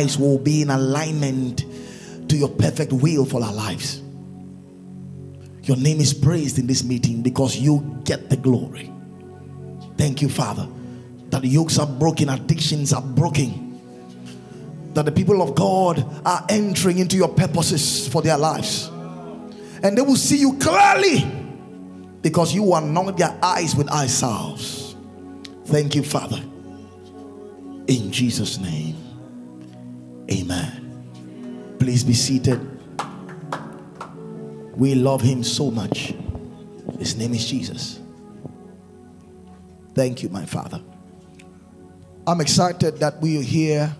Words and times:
lives 0.00 0.16
will 0.16 0.38
be 0.38 0.62
in 0.62 0.70
alignment 0.70 1.64
to 2.28 2.36
your 2.36 2.48
perfect 2.50 2.92
will 2.92 3.24
for 3.24 3.42
our 3.42 3.52
lives. 3.52 4.00
Your 5.64 5.76
name 5.76 5.98
is 5.98 6.14
praised 6.14 6.60
in 6.60 6.68
this 6.68 6.84
meeting 6.84 7.20
because 7.20 7.56
you 7.56 8.00
get 8.04 8.30
the 8.30 8.36
glory. 8.36 8.92
Thank 9.96 10.22
you, 10.22 10.28
Father, 10.28 10.68
that 11.30 11.42
the 11.42 11.48
yokes 11.48 11.80
are 11.80 11.86
broken, 11.88 12.28
addictions 12.28 12.92
are 12.92 13.02
broken, 13.02 13.80
that 14.94 15.04
the 15.04 15.10
people 15.10 15.42
of 15.42 15.56
God 15.56 16.06
are 16.24 16.46
entering 16.48 17.00
into 17.00 17.16
your 17.16 17.30
purposes 17.30 18.06
for 18.06 18.22
their 18.22 18.38
lives, 18.38 18.92
and 19.82 19.98
they 19.98 20.02
will 20.02 20.14
see 20.14 20.38
you 20.38 20.56
clearly 20.58 21.28
because 22.22 22.54
you 22.54 22.72
anoint 22.72 23.16
their 23.16 23.36
eyes 23.42 23.74
with 23.74 23.90
eye. 23.90 24.06
Thank 25.66 25.96
you, 25.96 26.04
Father. 26.04 26.40
In 27.88 28.12
Jesus' 28.12 28.58
name, 28.58 28.94
amen. 30.30 31.76
Please 31.78 32.04
be 32.04 32.14
seated. 32.14 32.60
We 34.76 34.94
love 34.94 35.22
him 35.22 35.42
so 35.42 35.70
much. 35.70 36.14
His 36.98 37.16
name 37.16 37.34
is 37.34 37.46
Jesus. 37.46 38.00
Thank 39.94 40.22
you, 40.22 40.28
my 40.28 40.44
Father. 40.44 40.80
I'm 42.26 42.40
excited 42.40 42.98
that 42.98 43.20
we 43.20 43.38
are 43.38 43.42
here 43.42 43.96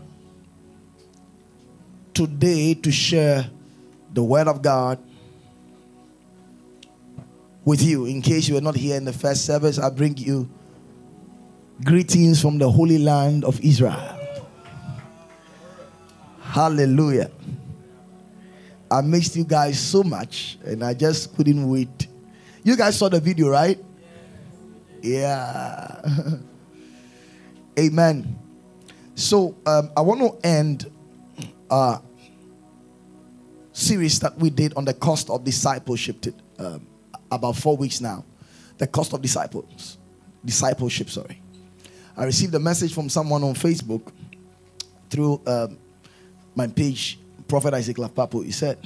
today 2.15 2.75
to 2.75 2.93
share 2.93 3.49
the 4.13 4.23
Word 4.23 4.49
of 4.49 4.61
God 4.61 4.99
with 7.65 7.83
you. 7.83 8.07
In 8.07 8.23
case 8.23 8.49
you 8.49 8.55
were 8.55 8.61
not 8.61 8.75
here 8.75 8.97
in 8.97 9.05
the 9.05 9.13
first 9.13 9.45
service, 9.45 9.79
I 9.79 9.91
bring 9.91 10.17
you 10.17 10.49
greetings 11.85 12.41
from 12.41 12.59
the 12.59 12.71
Holy 12.71 12.99
Land 12.99 13.45
of 13.45 13.61
Israel. 13.61 14.18
Hallelujah. 16.49 17.31
I 18.91 19.03
missed 19.03 19.37
you 19.37 19.45
guys 19.45 19.79
so 19.79 20.03
much 20.03 20.59
and 20.65 20.83
I 20.83 20.95
just 20.95 21.37
couldn't 21.37 21.69
wait. 21.69 22.09
You 22.65 22.75
guys 22.75 22.99
saw 22.99 23.11
the 23.11 23.21
video, 23.21 23.51
right? 23.51 23.79
Yeah. 25.03 26.01
Amen. 27.79 28.39
So 29.15 29.57
um, 29.67 29.91
I 29.95 30.01
want 30.01 30.21
to 30.21 30.49
end 30.49 30.91
a 31.71 32.01
series 33.73 34.19
that 34.21 34.35
we 34.39 34.49
did 34.49 34.73
on 34.73 34.87
the 34.87 34.95
cost 34.95 35.29
of 35.29 35.45
discipleship 35.45 36.25
um, 36.59 36.87
about 37.31 37.57
four 37.57 37.77
weeks 37.77 38.01
now. 38.01 38.25
The 38.79 38.87
cost 38.87 39.13
of 39.13 39.21
disciples, 39.21 39.99
discipleship. 40.43 41.11
Sorry, 41.11 41.43
I 42.17 42.25
received 42.25 42.55
a 42.55 42.61
message 42.61 42.95
from 42.95 43.11
someone 43.11 43.43
on 43.45 43.55
Facebook 43.55 44.13
through 45.11 45.43
um, 45.47 45.79
my 46.59 46.67
page, 46.67 47.19
Prophet 47.47 47.73
Isaac 47.73 47.97
Lapapo. 47.97 48.45
He 48.45 48.51
said, 48.51 48.79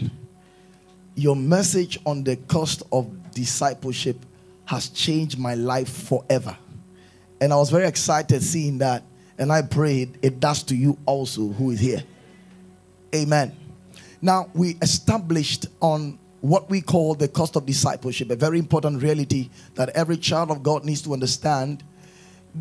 "Your 1.16 1.34
message 1.34 1.98
on 2.04 2.22
the 2.22 2.36
cost 2.36 2.82
of 2.92 3.08
discipleship 3.32 4.18
has 4.66 4.90
changed 4.90 5.38
my 5.38 5.54
life 5.54 5.88
forever," 5.88 6.56
and 7.40 7.52
I 7.52 7.56
was 7.56 7.70
very 7.70 7.86
excited 7.88 8.42
seeing 8.42 8.78
that. 8.78 9.02
And 9.38 9.50
I 9.50 9.62
prayed 9.62 10.18
it 10.20 10.38
does 10.38 10.62
to 10.64 10.76
you 10.76 10.98
also, 11.06 11.48
who 11.48 11.70
is 11.70 11.80
here. 11.80 12.04
Amen. 13.14 13.52
Now 14.20 14.48
we 14.54 14.76
established 14.82 15.66
on 15.80 16.18
what 16.42 16.68
we 16.68 16.80
call 16.82 17.14
the 17.14 17.28
cost 17.28 17.56
of 17.56 17.64
discipleship, 17.64 18.30
a 18.30 18.36
very 18.36 18.58
important 18.58 19.02
reality 19.02 19.48
that 19.74 19.88
every 19.90 20.18
child 20.18 20.50
of 20.50 20.62
God 20.62 20.84
needs 20.84 21.00
to 21.02 21.12
understand 21.14 21.82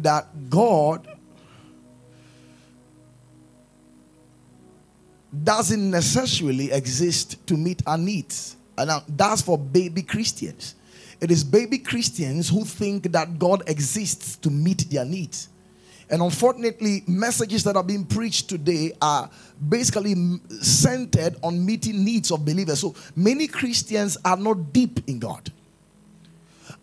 that 0.01 0.49
God 0.49 1.05
doesn't 5.43 5.89
necessarily 5.89 6.71
exist 6.71 7.45
to 7.47 7.55
meet 7.55 7.81
our 7.85 7.97
needs. 7.97 8.55
And 8.77 8.91
that's 9.09 9.41
for 9.41 9.57
baby 9.57 10.01
Christians. 10.01 10.75
It 11.19 11.29
is 11.29 11.43
baby 11.43 11.77
Christians 11.77 12.49
who 12.49 12.65
think 12.65 13.11
that 13.11 13.37
God 13.37 13.63
exists 13.67 14.35
to 14.37 14.49
meet 14.49 14.89
their 14.89 15.05
needs. 15.05 15.49
And 16.09 16.21
unfortunately, 16.21 17.03
messages 17.07 17.63
that 17.63 17.77
are 17.77 17.83
being 17.83 18.03
preached 18.03 18.49
today 18.49 18.91
are 19.01 19.29
basically 19.69 20.15
centered 20.61 21.37
on 21.41 21.65
meeting 21.65 22.03
needs 22.03 22.31
of 22.31 22.43
believers. 22.43 22.79
So 22.79 22.95
many 23.15 23.47
Christians 23.47 24.17
are 24.25 24.35
not 24.35 24.73
deep 24.73 25.07
in 25.07 25.19
God. 25.19 25.49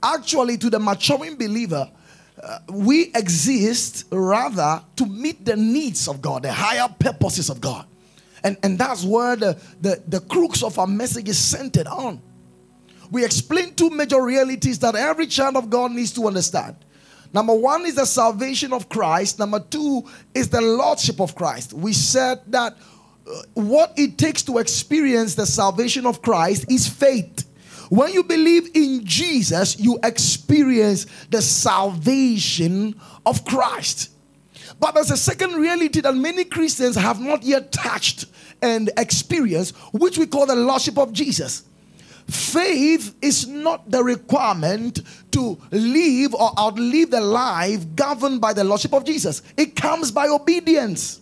Actually, 0.03 0.57
to 0.59 0.71
the 0.71 0.79
maturing 0.79 1.37
believer, 1.37 1.91
uh, 2.43 2.59
we 2.71 3.11
exist 3.15 4.07
rather 4.11 4.83
to 4.97 5.05
meet 5.05 5.45
the 5.45 5.57
needs 5.57 6.09
of 6.09 6.23
God, 6.23 6.45
the 6.45 6.53
higher 6.53 6.89
purposes 6.89 7.51
of 7.51 7.61
God. 7.61 7.85
And, 8.45 8.57
and 8.63 8.79
that's 8.79 9.05
where 9.05 9.37
the, 9.37 9.61
the, 9.81 10.03
the 10.07 10.21
crux 10.21 10.63
of 10.63 10.79
our 10.79 10.87
message 10.87 11.29
is 11.29 11.39
centered 11.39 11.87
on. 11.87 12.23
We 13.11 13.25
explain 13.25 13.75
two 13.75 13.91
major 13.91 14.23
realities 14.23 14.79
that 14.81 14.95
every 14.95 15.27
child 15.27 15.57
of 15.57 15.71
God 15.71 15.93
needs 15.93 16.13
to 16.13 16.27
understand. 16.27 16.77
Number 17.33 17.55
one 17.55 17.85
is 17.87 17.95
the 17.95 18.07
salvation 18.07 18.73
of 18.73 18.89
Christ. 18.89 19.39
Number 19.39 19.61
two 19.61 20.05
is 20.35 20.49
the 20.49 20.61
lordship 20.61 21.21
of 21.21 21.35
Christ. 21.35 21.73
We 21.73 21.93
said 21.93 22.41
that 22.49 22.75
uh, 23.27 23.43
what 23.55 23.93
it 23.97 24.19
takes 24.19 24.43
to 24.45 24.59
experience 24.59 25.35
the 25.35 25.47
salvation 25.47 26.07
of 26.07 26.23
Christ 26.23 26.71
is 26.71 26.89
faith. 26.89 27.45
When 27.91 28.13
you 28.13 28.23
believe 28.23 28.71
in 28.75 29.05
Jesus, 29.05 29.79
you 29.79 29.99
experience 30.03 31.07
the 31.31 31.41
salvation 31.41 32.99
of 33.25 33.45
Christ. 33.45 34.11
But 34.81 34.95
there's 34.95 35.11
a 35.11 35.17
second 35.17 35.55
reality 35.55 36.01
that 36.01 36.15
many 36.15 36.45
Christians 36.45 36.97
have 36.97 37.21
not 37.21 37.43
yet 37.43 37.73
touched 37.73 38.27
and 38.63 38.91
experienced, 38.97 39.77
which 39.93 40.19
we 40.19 40.27
call 40.27 40.47
the 40.47 40.57
lordship 40.57 40.99
of 40.99 41.13
Jesus. 41.13 41.65
Faith 42.29 43.15
is 43.23 43.47
not 43.47 43.91
the 43.91 44.05
requirement 44.05 45.01
to 45.31 45.59
live 45.71 46.35
or 46.35 46.51
outlive 46.59 47.11
the 47.11 47.21
life 47.21 47.87
governed 47.97 48.39
by 48.39 48.53
the 48.53 48.63
Lordship 48.63 48.93
of 48.93 49.05
Jesus. 49.05 49.43
It 49.57 49.75
comes 49.75 50.13
by 50.13 50.29
obedience. 50.29 51.21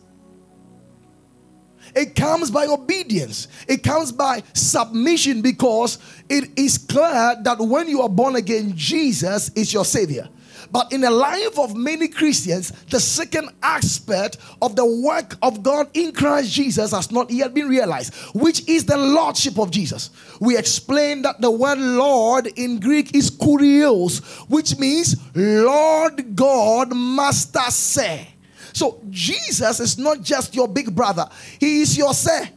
It 1.95 2.17
comes 2.17 2.51
by 2.51 2.67
obedience. 2.67 3.47
It 3.69 3.85
comes 3.85 4.11
by 4.11 4.43
submission 4.53 5.43
because 5.43 5.99
it 6.29 6.51
is 6.57 6.77
clear 6.77 7.37
that 7.41 7.59
when 7.61 7.89
you 7.89 8.03
are 8.03 8.09
born 8.09 8.35
again, 8.35 8.73
Jesus 8.75 9.51
is 9.51 9.73
your 9.73 9.85
Savior. 9.85 10.29
But 10.71 10.93
in 10.93 11.01
the 11.01 11.11
life 11.11 11.59
of 11.59 11.77
many 11.77 12.09
Christians, 12.09 12.71
the 12.91 13.01
second 13.01 13.51
aspect 13.63 14.39
of 14.61 14.77
the 14.77 14.85
work 14.85 15.37
of 15.43 15.63
God 15.63 15.89
in 15.95 16.13
Christ 16.13 16.51
Jesus 16.51 16.93
has 16.93 17.11
not 17.11 17.31
yet 17.31 17.55
been 17.55 17.69
realized, 17.69 18.15
which 18.35 18.69
is 18.69 18.85
the 18.85 18.97
lordship 18.97 19.59
of 19.59 19.71
Jesus. 19.71 20.11
We 20.41 20.57
explained 20.57 21.25
that 21.25 21.41
the 21.41 21.51
word 21.51 21.79
Lord 21.79 22.47
in 22.57 22.81
Greek 22.81 23.15
is 23.15 23.31
kurios, 23.31 24.25
which 24.49 24.79
means 24.79 25.17
Lord 25.35 26.35
God, 26.35 26.95
Master 26.95 27.71
say. 27.71 28.29
So 28.73 29.01
Jesus 29.09 29.81
is 29.81 29.97
not 29.97 30.21
just 30.21 30.55
your 30.55 30.69
big 30.69 30.95
brother, 30.95 31.29
He 31.59 31.81
is 31.81 31.97
your 31.97 32.13
say. 32.13 32.51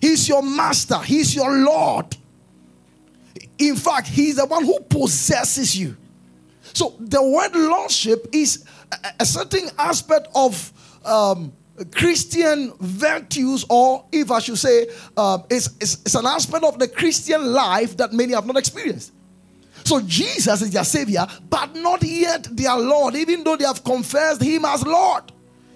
He's 0.00 0.28
your 0.28 0.42
master, 0.42 0.98
He's 0.98 1.34
your 1.34 1.52
Lord. 1.58 2.16
In 3.58 3.76
fact, 3.76 4.08
He's 4.08 4.36
the 4.36 4.46
one 4.46 4.64
who 4.64 4.80
possesses 4.80 5.76
you. 5.76 5.96
So 6.72 6.94
the 6.98 7.22
word 7.22 7.54
lordship 7.54 8.26
is 8.32 8.64
a, 9.18 9.24
certain 9.26 9.68
aspect 9.78 10.28
of 10.34 10.72
um, 11.04 11.52
Christian 11.94 12.72
virtues, 12.80 13.64
or 13.68 14.04
if 14.12 14.30
I 14.30 14.38
should 14.38 14.58
say, 14.58 14.88
uh, 15.16 15.38
it's, 15.50 15.68
it's, 15.80 15.94
it's 16.02 16.14
an 16.14 16.26
aspect 16.26 16.64
of 16.64 16.78
the 16.78 16.88
Christian 16.88 17.52
life 17.52 17.96
that 17.96 18.12
many 18.12 18.34
have 18.34 18.46
not 18.46 18.56
experienced. 18.56 19.12
So 19.84 20.00
Jesus 20.00 20.62
is 20.62 20.70
their 20.70 20.84
Savior, 20.84 21.26
but 21.48 21.74
not 21.74 22.02
yet 22.02 22.46
their 22.50 22.76
Lord, 22.76 23.16
even 23.16 23.42
though 23.42 23.56
they 23.56 23.64
have 23.64 23.82
confessed 23.82 24.42
Him 24.42 24.64
as 24.64 24.86
Lord. 24.86 25.32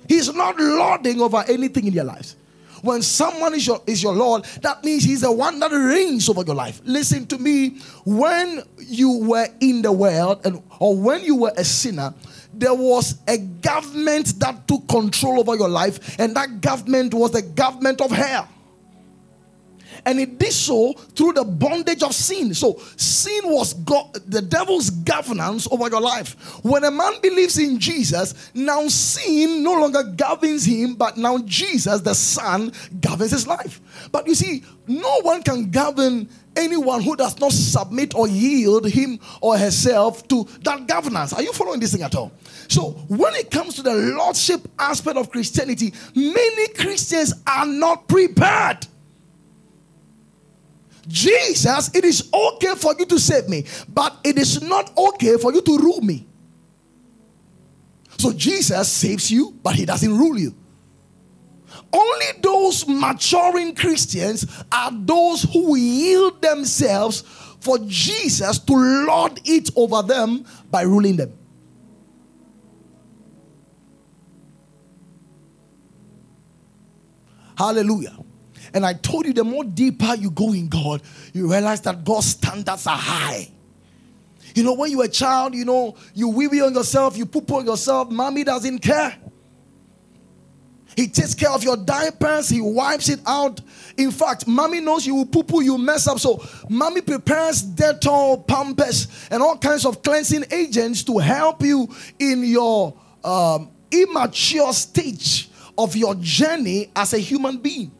He's 0.09 0.33
not 0.33 0.57
lording 0.59 1.21
over 1.21 1.45
anything 1.49 1.87
in 1.89 1.95
their 1.95 2.05
lives. 2.05 2.37
When 2.83 3.03
someone 3.03 3.55
is 3.55 3.67
your, 3.67 3.81
is 3.87 4.03
your 4.03 4.15
Lord, 4.15 4.45
that 4.63 4.85
means 4.85 5.05
He's 5.05 5.23
the 5.23 5.33
one 5.33 5.59
that 5.61 5.71
reigns 5.73 6.29
over 6.29 6.43
your 6.43 6.55
life. 6.55 6.81
Listen 6.85 7.27
to 7.27 7.39
me. 7.39 7.79
When 8.05 8.63
you 8.79 9.19
were 9.19 9.49
in 9.61 9.83
the 9.83 9.93
world, 9.93 10.41
and, 10.45 10.63
or 10.79 10.97
when 10.97 11.23
you 11.23 11.37
were 11.37 11.53
a 11.57 11.65
sinner, 11.65 12.15
there 12.53 12.75
was 12.75 13.19
a 13.29 13.39
government 13.39 14.39
that 14.41 14.67
took 14.67 14.89
control 14.89 15.41
over 15.41 15.57
your 15.57 15.69
life, 15.69 16.19
and 16.19 16.35
that 16.37 16.61
government 16.61 17.13
was 17.15 17.33
the 17.33 17.43
government 17.43 18.01
of 18.01 18.11
hell. 18.11 18.49
And 20.07 20.21
it 20.21 20.39
did 20.39 20.53
so 20.53 20.93
through 20.93 21.33
the 21.33 21.45
bondage 21.45 22.03
of 22.03 22.15
sin. 22.15 22.55
So 22.55 22.81
sin 22.97 23.41
was 23.45 23.75
God, 23.75 24.15
the 24.27 24.41
devil's 24.41 24.89
governance 24.89 25.67
over 25.71 25.89
your 25.89 26.01
life. 26.01 26.65
When 26.65 26.85
a 26.85 26.91
man 26.93 27.15
believes 27.21 27.59
in 27.59 27.81
Jesus, 27.81 28.53
now 28.55 28.87
sin 28.87 29.65
no 29.65 29.73
longer 29.73 30.05
governs 30.05 30.65
him, 30.65 30.95
but 30.95 31.17
now 31.17 31.39
Jesus, 31.39 32.01
the 32.01 32.15
Son, 32.15 32.73
governs 33.01 33.33
his 33.33 33.49
life. 33.49 33.81
But 34.13 34.29
you 34.29 34.37
see, 34.37 34.63
no 34.87 35.21
one 35.23 35.43
can 35.43 35.71
govern 35.71 36.29
anyone 36.55 37.03
who 37.03 37.17
does 37.17 37.39
not 37.41 37.51
submit 37.51 38.15
or 38.15 38.29
yield 38.29 38.89
him 38.89 39.19
or 39.41 39.59
herself 39.59 40.27
to 40.29 40.45
that 40.63 40.87
governance. 40.87 41.33
Are 41.33 41.43
you 41.43 41.53
following 41.53 41.81
this 41.81 41.93
thing 41.93 42.03
at 42.03 42.15
all? 42.15 42.31
So, 42.69 42.91
when 43.09 43.35
it 43.35 43.51
comes 43.51 43.75
to 43.75 43.83
the 43.83 43.95
lordship 43.95 44.69
aspect 44.79 45.17
of 45.17 45.31
Christianity, 45.31 45.93
many 46.15 46.69
Christians 46.69 47.35
are 47.47 47.67
not 47.67 48.09
prepared. 48.09 48.87
Jesus, 51.09 51.91
it 51.95 52.05
is 52.05 52.29
okay 52.33 52.75
for 52.75 52.95
you 52.99 53.07
to 53.07 53.19
save 53.19 53.49
me, 53.49 53.65
but 53.89 54.19
it 54.25 54.39
is 54.39 54.63
not 54.63 54.97
okay 54.97 55.37
for 55.37 55.53
you 55.53 55.61
to 55.63 55.79
rule 55.79 56.01
me. 56.01 56.27
So, 58.19 58.33
Jesus 58.33 58.91
saves 58.91 59.31
you, 59.31 59.55
but 59.63 59.75
he 59.75 59.85
doesn't 59.85 60.17
rule 60.17 60.39
you. 60.39 60.55
Only 61.93 62.27
those 62.43 62.87
maturing 62.89 63.75
Christians 63.75 64.47
are 64.73 64.91
those 64.93 65.43
who 65.43 65.77
yield 65.77 66.41
themselves 66.41 67.23
for 67.61 67.79
Jesus 67.87 68.59
to 68.61 68.75
lord 68.75 69.41
it 69.45 69.71
over 69.77 70.03
them 70.03 70.45
by 70.71 70.83
ruling 70.83 71.17
them. 71.17 71.33
Hallelujah. 77.57 78.17
And 78.75 78.85
I 78.85 78.95
told 78.95 79.27
you 79.27 79.33
the 79.33 79.45
more 79.45 79.65
deeper 79.65 80.15
you 80.17 80.31
go 80.31 80.53
in 80.53 80.69
God, 80.69 81.03
you 81.33 81.51
realize 81.51 81.81
that 81.83 82.05
God's 82.05 82.27
standards 82.27 82.87
are 82.87 82.97
high. 82.97 83.49
You 84.55 84.63
know, 84.63 84.75
when 84.75 84.91
you're 84.91 85.05
a 85.05 85.09
child, 85.09 85.55
you 85.55 85.65
know, 85.65 85.97
you 86.15 86.29
wee 86.29 86.47
wee 86.47 86.63
on 86.63 86.75
yourself, 86.75 87.17
you 87.17 87.27
poop 87.27 87.51
on 87.53 87.67
yourself, 87.67 88.11
mommy 88.11 88.43
doesn't 88.43 88.79
care. 88.79 89.15
He 90.97 91.09
takes 91.09 91.35
care 91.35 91.51
of 91.51 91.63
your 91.63 91.77
diapers, 91.77 92.49
he 92.49 92.63
wipes 92.63 93.11
it 93.11 93.21
out. 93.27 93.61
In 93.99 94.11
fact, 94.11 94.47
mommy 94.47 94.81
knows 94.81 95.07
you 95.07 95.15
will 95.15 95.27
poo 95.27 95.43
poo, 95.43 95.63
you 95.63 95.77
mess 95.77 96.09
up. 96.09 96.19
So, 96.19 96.43
mommy 96.71 97.03
prepares 97.03 97.63
Dettol, 97.63 98.47
Pampers, 98.47 99.29
and 99.31 99.43
all 99.43 99.59
kinds 99.59 99.85
of 99.85 100.03
cleansing 100.03 100.45
agents 100.51 101.05
to 101.05 101.19
help 101.19 101.63
you 101.63 101.87
in 102.19 102.43
your 102.45 102.95
um, 103.23 103.71
immature 103.91 104.73
stage 104.73 105.51
of 105.77 105.95
your 105.95 106.15
journey 106.15 106.91
as 106.97 107.13
a 107.13 107.19
human 107.19 107.59
being. 107.59 107.93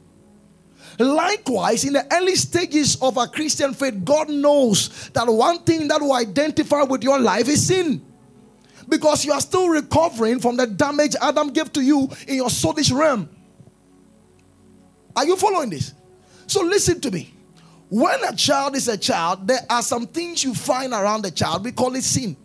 Likewise, 0.99 1.85
in 1.85 1.93
the 1.93 2.07
early 2.15 2.37
stages 2.37 2.97
of 3.03 3.17
a 3.17 3.27
Christian 3.27 3.75
faith, 3.75 4.05
God 4.05 4.31
knows 4.31 5.11
that 5.11 5.27
one 5.27 5.59
thing 5.59 5.89
that 5.89 6.01
will 6.01 6.15
identify 6.15 6.83
with 6.83 7.03
your 7.03 7.19
life 7.19 7.49
is 7.49 7.67
sin 7.67 8.05
because 8.89 9.25
you 9.25 9.33
are 9.33 9.41
still 9.41 9.69
recovering 9.69 10.41
from 10.41 10.57
the 10.57 10.67
damage 10.67 11.15
Adam 11.21 11.53
gave 11.53 11.73
to 11.73 11.83
you 11.83 12.09
in 12.27 12.37
your 12.37 12.49
soulish 12.49 12.93
realm. 12.97 13.29
Are 15.15 15.27
you 15.27 15.37
following 15.37 15.71
this? 15.71 15.95
So 16.47 16.63
listen 16.63 17.01
to 17.01 17.11
me. 17.11 17.33
When 17.89 18.23
a 18.25 18.35
child 18.35 18.77
is 18.77 18.89
a 18.89 18.97
child, 18.97 19.47
there 19.47 19.61
are 19.71 19.83
some 19.83 20.07
things 20.07 20.43
you 20.45 20.55
find 20.55 20.93
around 20.93 21.23
the 21.23 21.31
child. 21.31 21.65
We 21.65 21.73
call 21.73 21.95
it 21.95 22.05
sin. 22.05 22.37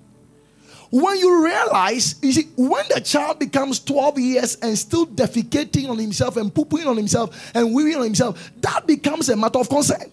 When 0.91 1.17
you 1.17 1.43
realize, 1.43 2.15
you 2.21 2.31
see, 2.33 2.49
when 2.57 2.85
the 2.93 3.01
child 3.01 3.39
becomes 3.39 3.79
12 3.79 4.19
years 4.19 4.55
and 4.55 4.77
still 4.77 5.07
defecating 5.07 5.89
on 5.89 5.97
himself 5.97 6.37
and 6.37 6.53
pooping 6.53 6.85
on 6.85 6.97
himself 6.97 7.51
and 7.55 7.73
wearing 7.73 7.95
on 7.95 8.03
himself, 8.03 8.51
that 8.57 8.85
becomes 8.85 9.29
a 9.29 9.35
matter 9.35 9.59
of 9.59 9.69
concern. 9.69 10.11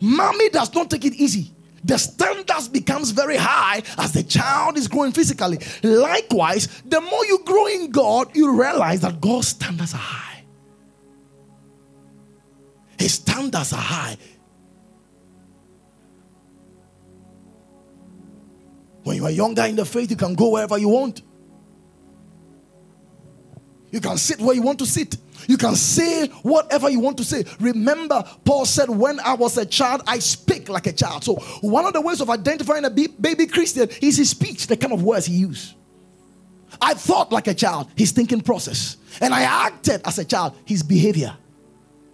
Mommy 0.00 0.48
does 0.50 0.74
not 0.74 0.90
take 0.90 1.04
it 1.04 1.14
easy 1.14 1.52
the 1.84 1.98
standards 1.98 2.68
becomes 2.68 3.10
very 3.10 3.36
high 3.36 3.82
as 3.98 4.12
the 4.12 4.22
child 4.22 4.76
is 4.76 4.88
growing 4.88 5.12
physically. 5.12 5.58
Likewise, 5.82 6.68
the 6.84 7.00
more 7.00 7.26
you 7.26 7.40
grow 7.44 7.66
in 7.66 7.90
God, 7.90 8.34
you 8.36 8.60
realize 8.60 9.00
that 9.00 9.20
God's 9.20 9.48
standards 9.48 9.94
are 9.94 9.98
high. 9.98 10.44
His 12.98 13.14
standards 13.14 13.72
are 13.72 13.80
high. 13.80 14.16
When 19.02 19.16
you 19.16 19.24
are 19.24 19.30
younger 19.30 19.64
in 19.64 19.76
the 19.76 19.84
faith, 19.84 20.10
you 20.10 20.16
can 20.16 20.34
go 20.34 20.50
wherever 20.50 20.78
you 20.78 20.88
want. 20.88 21.22
You 23.90 24.00
can 24.00 24.16
sit 24.16 24.40
where 24.40 24.54
you 24.54 24.62
want 24.62 24.78
to 24.78 24.86
sit. 24.86 25.16
You 25.46 25.58
can 25.58 25.74
say 25.74 26.28
whatever 26.42 26.88
you 26.88 27.00
want 27.00 27.18
to 27.18 27.24
say. 27.24 27.44
Remember, 27.60 28.24
Paul 28.44 28.64
said, 28.64 28.88
When 28.88 29.20
I 29.20 29.34
was 29.34 29.58
a 29.58 29.66
child, 29.66 30.02
I 30.06 30.18
speak 30.18 30.68
like 30.68 30.86
a 30.86 30.92
child. 30.92 31.24
So, 31.24 31.34
one 31.60 31.84
of 31.84 31.92
the 31.92 32.00
ways 32.00 32.20
of 32.20 32.30
identifying 32.30 32.84
a 32.84 32.90
baby 32.90 33.46
Christian 33.46 33.88
is 34.00 34.16
his 34.16 34.30
speech, 34.30 34.66
the 34.66 34.76
kind 34.76 34.92
of 34.92 35.02
words 35.02 35.26
he 35.26 35.34
uses. 35.34 35.74
I 36.80 36.94
thought 36.94 37.32
like 37.32 37.48
a 37.48 37.54
child, 37.54 37.88
his 37.96 38.12
thinking 38.12 38.40
process. 38.40 38.96
And 39.20 39.34
I 39.34 39.42
acted 39.42 40.00
as 40.06 40.18
a 40.18 40.24
child, 40.24 40.56
his 40.64 40.82
behavior. 40.82 41.36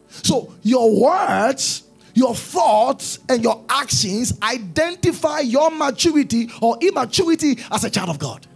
So, 0.09 0.55
your 0.63 1.01
words, 1.01 1.85
your 2.19 2.35
thoughts, 2.35 3.21
and 3.29 3.45
your 3.45 3.65
actions 3.69 4.39
identify 4.43 5.39
your 5.39 5.71
maturity 5.71 6.51
or 6.61 6.77
immaturity 6.81 7.59
as 7.71 7.85
a 7.85 7.91
child 7.91 8.11
of 8.11 8.19
God. 8.19 8.47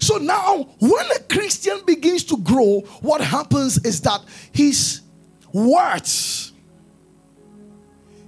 So 0.00 0.16
now, 0.16 0.62
when 0.78 1.06
a 1.14 1.18
Christian 1.28 1.80
begins 1.86 2.24
to 2.24 2.38
grow, 2.38 2.80
what 3.02 3.20
happens 3.20 3.84
is 3.84 4.00
that 4.02 4.22
his 4.52 5.02
words, 5.52 6.52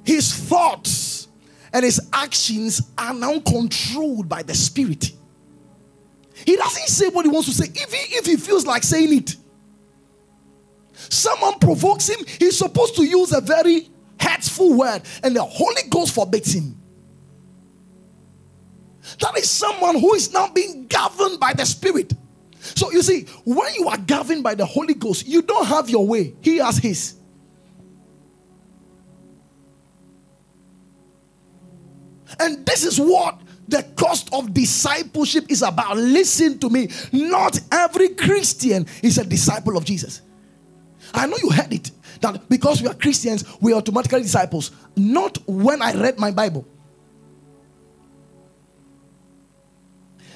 his 0.04 0.34
thoughts, 0.34 1.28
and 1.72 1.84
his 1.84 2.10
actions 2.12 2.82
are 2.98 3.14
now 3.14 3.38
controlled 3.40 4.28
by 4.28 4.42
the 4.42 4.54
Spirit. 4.54 5.12
He 6.44 6.56
doesn't 6.56 6.88
say 6.88 7.08
what 7.08 7.24
he 7.24 7.30
wants 7.30 7.48
to 7.48 7.54
say, 7.54 7.70
if 7.72 7.92
he, 7.92 8.16
if 8.16 8.26
he 8.26 8.36
feels 8.36 8.66
like 8.66 8.82
saying 8.82 9.16
it. 9.16 9.36
Someone 11.08 11.58
provokes 11.58 12.08
him, 12.08 12.18
he's 12.38 12.58
supposed 12.58 12.96
to 12.96 13.04
use 13.04 13.32
a 13.32 13.40
very 13.40 13.88
hurtful 14.20 14.74
word, 14.74 15.02
and 15.22 15.34
the 15.34 15.42
Holy 15.42 15.82
Ghost 15.88 16.14
forbids 16.14 16.52
him. 16.52 16.76
That 19.20 19.36
is 19.38 19.50
someone 19.50 19.98
who 19.98 20.14
is 20.14 20.32
now 20.32 20.48
being 20.48 20.86
governed 20.86 21.40
by 21.40 21.52
the 21.52 21.64
Spirit. 21.64 22.12
So 22.60 22.92
you 22.92 23.02
see, 23.02 23.22
when 23.44 23.74
you 23.74 23.88
are 23.88 23.96
governed 23.96 24.42
by 24.42 24.54
the 24.54 24.66
Holy 24.66 24.94
Ghost, 24.94 25.26
you 25.26 25.42
don't 25.42 25.66
have 25.66 25.88
your 25.88 26.06
way, 26.06 26.34
He 26.42 26.58
has 26.58 26.78
His. 26.78 27.16
And 32.38 32.64
this 32.64 32.84
is 32.84 33.00
what 33.00 33.40
the 33.66 33.82
cost 33.96 34.32
of 34.32 34.54
discipleship 34.54 35.46
is 35.48 35.62
about. 35.62 35.96
Listen 35.96 36.58
to 36.58 36.70
me. 36.70 36.88
Not 37.12 37.58
every 37.72 38.10
Christian 38.10 38.86
is 39.02 39.18
a 39.18 39.24
disciple 39.24 39.76
of 39.76 39.84
Jesus. 39.84 40.22
I 41.14 41.26
know 41.26 41.36
you 41.42 41.50
heard 41.50 41.72
it 41.72 41.90
that 42.20 42.48
because 42.48 42.82
we 42.82 42.88
are 42.88 42.94
Christians, 42.94 43.44
we 43.60 43.72
are 43.72 43.76
automatically 43.76 44.22
disciples. 44.22 44.70
Not 44.96 45.38
when 45.46 45.82
I 45.82 45.94
read 45.94 46.18
my 46.18 46.30
Bible. 46.30 46.66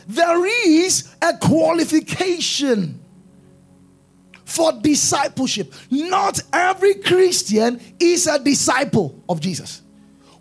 there 0.06 0.46
is 0.46 1.14
a 1.22 1.36
qualification 1.36 3.00
for 4.44 4.72
discipleship. 4.72 5.72
Not 5.90 6.40
every 6.52 6.94
Christian 6.94 7.80
is 7.98 8.26
a 8.26 8.38
disciple 8.38 9.22
of 9.28 9.40
Jesus. 9.40 9.82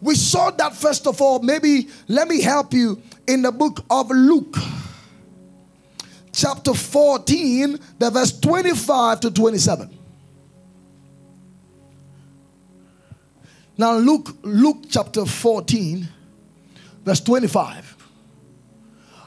We 0.01 0.15
saw 0.15 0.51
that 0.51 0.75
first 0.75 1.07
of 1.07 1.21
all. 1.21 1.39
Maybe 1.39 1.87
let 2.07 2.27
me 2.27 2.41
help 2.41 2.73
you 2.73 3.01
in 3.27 3.41
the 3.41 3.51
book 3.51 3.83
of 3.89 4.09
Luke, 4.09 4.55
chapter 6.33 6.73
14, 6.73 7.79
the 7.99 8.09
verse 8.09 8.37
25 8.39 9.21
to 9.21 9.31
27. 9.31 9.99
Now, 13.77 13.95
Luke, 13.95 14.29
Luke 14.43 14.83
chapter 14.89 15.25
14, 15.25 16.07
verse 17.03 17.19
25. 17.21 17.97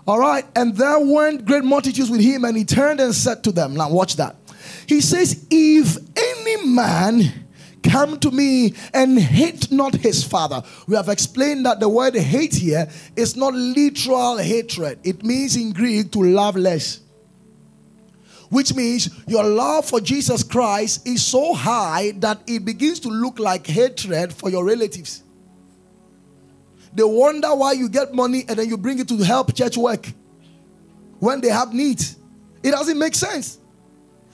All 0.07 0.21
right. 0.21 0.45
And 0.55 0.77
there 0.77 1.01
went 1.01 1.45
great 1.45 1.65
multitudes 1.65 2.11
with 2.11 2.21
him, 2.21 2.45
and 2.45 2.57
he 2.57 2.65
turned 2.65 3.01
and 3.01 3.15
said 3.15 3.43
to 3.45 3.53
them, 3.53 3.75
Now, 3.75 3.91
watch 3.91 4.17
that. 4.17 4.37
He 4.87 5.01
says, 5.01 5.47
If 5.51 5.97
any 6.17 6.67
man 6.67 7.47
come 7.89 8.19
to 8.21 8.31
me 8.31 8.75
and 8.93 9.19
hate 9.19 9.71
not 9.71 9.95
his 9.95 10.25
father. 10.25 10.63
We 10.87 10.97
have 10.97 11.09
explained 11.09 11.67
that 11.67 11.81
the 11.81 11.89
word 11.89 12.15
hate 12.15 12.55
here 12.55 12.89
is 13.15 13.37
not 13.37 13.55
literal 13.55 14.39
hatred, 14.39 14.99
it 15.05 15.25
means 15.25 15.57
in 15.57 15.73
Greek 15.73 16.11
to 16.13 16.23
love 16.23 16.57
less. 16.57 17.01
Which 18.49 18.75
means 18.75 19.11
your 19.27 19.45
love 19.45 19.87
for 19.87 20.01
Jesus 20.01 20.43
Christ 20.43 21.07
is 21.07 21.25
so 21.25 21.53
high 21.53 22.13
that 22.19 22.43
it 22.47 22.65
begins 22.65 23.01
to 23.01 23.09
look 23.09 23.39
like 23.39 23.67
hatred 23.67 24.33
for 24.33 24.51
your 24.51 24.65
relatives. 24.65 25.23
They 26.95 27.03
wonder 27.03 27.55
why 27.55 27.73
you 27.73 27.89
get 27.89 28.15
money 28.15 28.45
and 28.49 28.59
then 28.59 28.69
you 28.69 28.79
bring 28.79 28.99
it 28.99 29.09
to 29.09 29.19
help 29.19 29.55
church 29.55 29.77
work 29.77 30.07
when 31.19 31.41
they 31.41 31.49
have 31.49 31.75
needs. 31.75 32.17
It 32.63 32.71
doesn't 32.71 32.99
make 32.99 33.15
sense. 33.15 33.59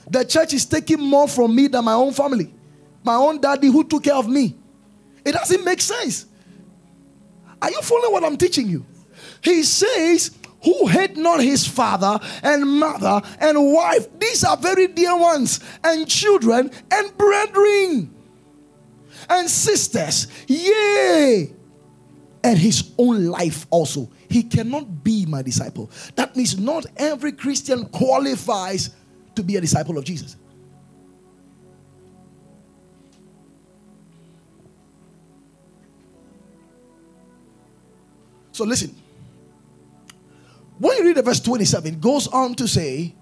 the 0.09 0.23
church 0.23 0.53
is 0.53 0.65
taking 0.65 0.99
more 0.99 1.27
from 1.27 1.55
me 1.55 1.67
than 1.67 1.83
my 1.85 1.93
own 1.93 2.13
family. 2.13 2.53
My 3.03 3.15
own 3.15 3.39
daddy 3.41 3.67
who 3.67 3.83
took 3.83 4.03
care 4.03 4.15
of 4.15 4.27
me. 4.27 4.55
It 5.25 5.33
doesn't 5.33 5.63
make 5.63 5.81
sense. 5.81 6.25
Are 7.61 7.71
you 7.71 7.81
following 7.81 8.11
what 8.11 8.23
I'm 8.23 8.37
teaching 8.37 8.67
you? 8.67 8.85
He 9.41 9.63
says, 9.63 10.37
Who 10.63 10.87
hate 10.87 11.17
not 11.17 11.41
his 11.41 11.67
father 11.67 12.19
and 12.41 12.65
mother 12.67 13.21
and 13.39 13.73
wife? 13.73 14.07
These 14.19 14.43
are 14.43 14.57
very 14.57 14.87
dear 14.87 15.17
ones, 15.17 15.59
and 15.83 16.07
children 16.07 16.71
and 16.91 17.17
brethren 17.17 18.13
and 19.29 19.49
sisters. 19.49 20.27
Yea, 20.47 21.53
and 22.43 22.57
his 22.57 22.91
own 22.97 23.25
life 23.25 23.65
also. 23.69 24.09
He 24.29 24.43
cannot 24.43 25.03
be 25.03 25.25
my 25.25 25.41
disciple. 25.41 25.89
That 26.15 26.35
means 26.35 26.57
not 26.57 26.85
every 26.97 27.31
Christian 27.31 27.85
qualifies 27.85 28.89
to 29.35 29.43
be 29.43 29.55
a 29.55 29.61
disciple 29.61 29.97
of 29.97 30.03
Jesus. 30.03 30.37
So 38.51 38.63
listen. 38.65 39.02
When 40.83 40.97
you 40.97 41.05
read 41.05 41.15
the 41.15 41.21
verse 41.21 41.39
27, 41.39 41.93
it 41.93 42.01
goes 42.01 42.27
on 42.27 42.55
to 42.55 42.67
say, 42.67 43.15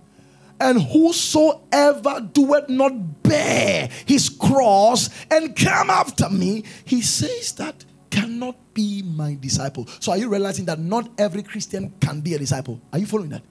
and 0.60 0.82
whosoever 0.82 2.28
doeth 2.34 2.70
not 2.70 3.22
bear 3.22 3.88
his 4.08 4.30
cross 4.30 5.12
and 5.30 5.56
come 5.56 5.92
after 5.92 6.28
me, 6.28 6.64
he 6.86 7.04
says 7.04 7.52
that 7.54 7.86
cannot 8.10 8.56
be 8.74 9.04
my 9.04 9.38
disciple. 9.40 9.88
So 10.00 10.12
are 10.12 10.18
you 10.18 10.28
realizing 10.28 10.66
that 10.66 10.80
not 10.80 11.12
every 11.20 11.44
Christian 11.44 11.94
can 12.02 12.22
be 12.22 12.34
a 12.34 12.40
disciple? 12.40 12.82
Are 12.92 12.98
you 12.98 13.06
following 13.06 13.30
that? 13.30 13.44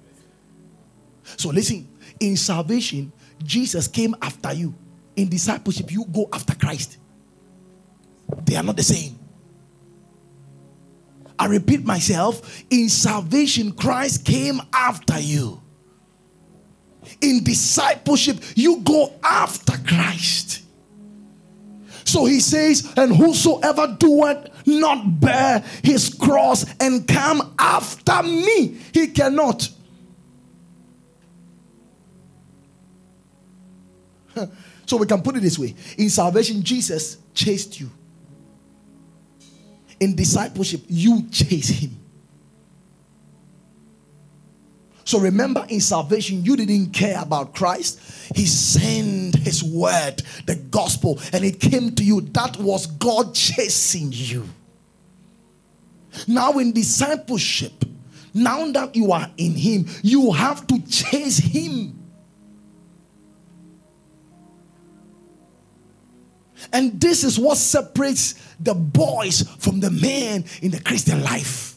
So 1.23 1.51
listen, 1.51 1.89
in 2.19 2.37
salvation, 2.37 3.13
Jesus 3.45 3.87
came 3.87 4.17
after 4.21 4.53
you. 4.53 4.75
In 5.15 5.29
discipleship, 5.29 5.93
you 5.93 6.05
go 6.07 6.29
after 6.33 6.57
Christ. 6.57 6.99
They 8.45 8.57
are 8.57 8.65
not 8.65 8.77
the 8.77 8.83
same. 8.83 9.20
I 11.41 11.47
repeat 11.47 11.87
myself, 11.87 12.63
in 12.69 12.91
salvation, 12.91 13.73
Christ 13.73 14.27
came 14.27 14.61
after 14.75 15.19
you. 15.19 15.63
In 17.23 17.43
discipleship, 17.43 18.37
you 18.57 18.81
go 18.81 19.15
after 19.25 19.73
Christ. 19.79 20.63
So 22.05 22.27
he 22.27 22.41
says, 22.41 22.93
and 22.95 23.17
whosoever 23.17 23.97
doeth 23.99 24.67
not 24.67 25.19
bear 25.19 25.65
his 25.83 26.13
cross 26.13 26.67
and 26.79 27.09
come 27.09 27.55
after 27.59 28.23
me, 28.23 28.77
he 28.93 29.09
cannot. 29.09 29.67
So 34.87 34.97
we 34.97 35.07
can 35.07 35.23
put 35.23 35.37
it 35.37 35.41
this 35.41 35.57
way 35.57 35.77
in 35.99 36.11
salvation, 36.11 36.65
Jesus 36.65 37.19
chased 37.33 37.79
you. 37.79 37.93
In 40.01 40.17
discipleship, 40.17 40.83
you 40.89 41.29
chase 41.31 41.69
him. 41.69 42.01
So 45.05 45.19
remember, 45.19 45.67
in 45.69 45.81
salvation, 45.81 46.45
you 46.45 46.57
didn't 46.57 46.93
care 46.93 47.21
about 47.21 47.53
Christ. 47.55 47.99
He 48.35 48.47
sent 48.47 49.35
His 49.35 49.61
word, 49.61 50.23
the 50.47 50.55
gospel, 50.55 51.19
and 51.33 51.45
it 51.45 51.59
came 51.59 51.97
to 51.97 52.05
you. 52.05 52.21
That 52.21 52.57
was 52.59 52.87
God 52.87 53.35
chasing 53.35 54.13
you. 54.13 54.49
Now, 56.29 56.53
in 56.59 56.73
discipleship, 56.73 57.85
now 58.33 58.71
that 58.71 58.95
you 58.95 59.11
are 59.11 59.29
in 59.37 59.57
Him, 59.57 59.87
you 60.03 60.31
have 60.31 60.67
to 60.69 60.81
chase 60.87 61.39
Him. 61.39 62.00
And 66.73 67.01
this 67.01 67.25
is 67.25 67.39
what 67.39 67.57
separates 67.57 68.35
the 68.59 68.75
boys 68.75 69.43
from 69.59 69.81
the 69.81 69.91
men 69.91 70.45
in 70.63 70.71
the 70.71 70.81
Christian 70.81 71.23
life. 71.23 71.77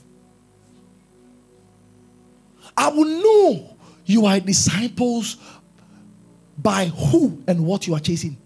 I 2.75 2.89
will 2.89 3.05
know 3.05 3.77
you 4.05 4.25
are 4.25 4.39
disciples 4.39 5.37
by 6.57 6.85
who 6.85 7.43
and 7.47 7.65
what 7.65 7.87
you 7.87 7.95
are 7.95 7.99
chasing. 7.99 8.37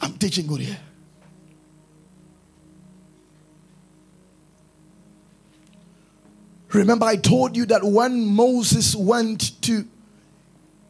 I'm 0.00 0.14
teaching 0.14 0.46
good 0.46 0.60
here. 0.60 0.78
Remember, 6.72 7.06
I 7.06 7.16
told 7.16 7.56
you 7.56 7.64
that 7.66 7.82
when 7.82 8.26
Moses 8.26 8.94
went 8.94 9.60
to 9.62 9.86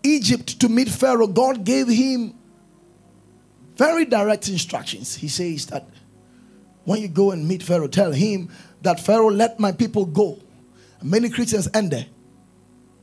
Egypt 0.03 0.61
to 0.61 0.69
meet 0.69 0.89
Pharaoh, 0.89 1.27
God 1.27 1.65
gave 1.65 1.89
him 1.89 2.35
very 3.77 4.05
direct 4.05 4.49
instructions. 4.49 5.15
He 5.15 5.29
says 5.29 5.67
that 5.67 5.89
when 6.85 7.01
you 7.01 7.09
go 7.09 7.31
and 7.31 7.47
meet 7.47 7.63
Pharaoh, 7.63 7.89
tell 7.89 8.13
him 8.13 8.51
that 8.83 9.01
Pharaoh 9.01 9.31
let 9.31 9.61
my 9.61 9.73
people 9.73 10.07
go. 10.07 10.39
Many 11.03 11.29
Christians 11.29 11.69
end 11.75 11.91
there. 11.93 12.07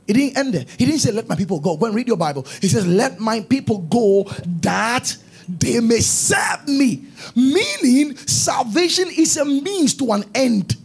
He 0.06 0.12
didn't 0.12 0.38
end 0.38 0.54
there. 0.54 0.64
He 0.78 0.86
didn't 0.86 1.00
say, 1.00 1.12
Let 1.12 1.28
my 1.28 1.34
people 1.34 1.58
go. 1.60 1.76
Go 1.76 1.86
and 1.86 1.94
read 1.94 2.06
your 2.06 2.16
Bible. 2.16 2.46
He 2.60 2.68
says, 2.68 2.86
Let 2.86 3.18
my 3.18 3.40
people 3.40 3.78
go 3.78 4.24
that 4.60 5.16
they 5.48 5.80
may 5.80 6.00
serve 6.00 6.68
me. 6.68 7.04
Meaning, 7.34 8.16
salvation 8.16 9.08
is 9.16 9.36
a 9.36 9.44
means 9.44 9.94
to 9.94 10.12
an 10.12 10.24
end. 10.34 10.76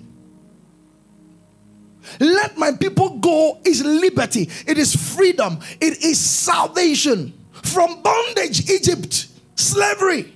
Let 2.19 2.57
my 2.57 2.71
people 2.73 3.17
go 3.17 3.59
is 3.65 3.83
liberty, 3.83 4.49
it 4.67 4.77
is 4.77 4.95
freedom, 4.95 5.59
it 5.79 6.03
is 6.03 6.19
salvation 6.19 7.33
from 7.63 8.01
bondage, 8.01 8.69
Egypt, 8.69 9.27
slavery. 9.55 10.33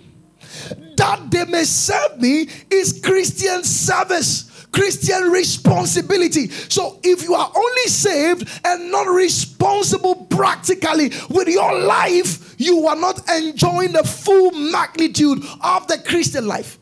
That 0.98 1.30
they 1.30 1.46
may 1.46 1.66
serve 1.66 2.22
me 2.22 2.48
is 2.70 3.02
Christian 3.04 3.64
service. 3.64 4.52
Christian 4.72 5.32
responsibility. 5.32 6.50
So 6.50 7.00
if 7.02 7.24
you 7.24 7.34
are 7.34 7.50
only 7.56 7.84
saved 7.84 8.50
and 8.66 8.92
not 8.92 9.08
responsible 9.08 10.16
practically 10.26 11.14
with 11.30 11.48
your 11.48 11.80
life, 11.80 12.56
you 12.58 12.86
are 12.86 12.96
not 12.98 13.30
enjoying 13.30 13.94
the 13.94 14.04
full 14.04 14.52
magnitude 14.52 15.46
of 15.62 15.88
the 15.88 15.98
Christian 16.06 16.46
life 16.46 16.78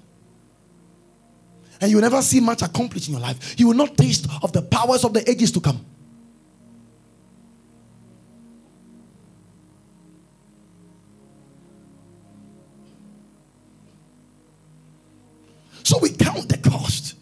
and 1.84 1.92
you 1.92 1.98
will 1.98 2.02
never 2.02 2.22
see 2.22 2.40
much 2.40 2.62
accomplished 2.62 3.10
in 3.10 3.13
your 3.13 3.22
life. 3.22 3.60
You 3.60 3.68
will 3.68 3.75
not 3.75 3.98
taste 3.98 4.25
of 4.42 4.54
the 4.54 4.62
powers 4.62 5.04
of 5.04 5.13
the 5.13 5.30
ages 5.30 5.52
to 5.52 5.60
come. 5.60 5.86
So 15.84 16.00
we 16.02 16.12
count 16.12 16.48
the 16.48 16.58
cost. 16.70 17.16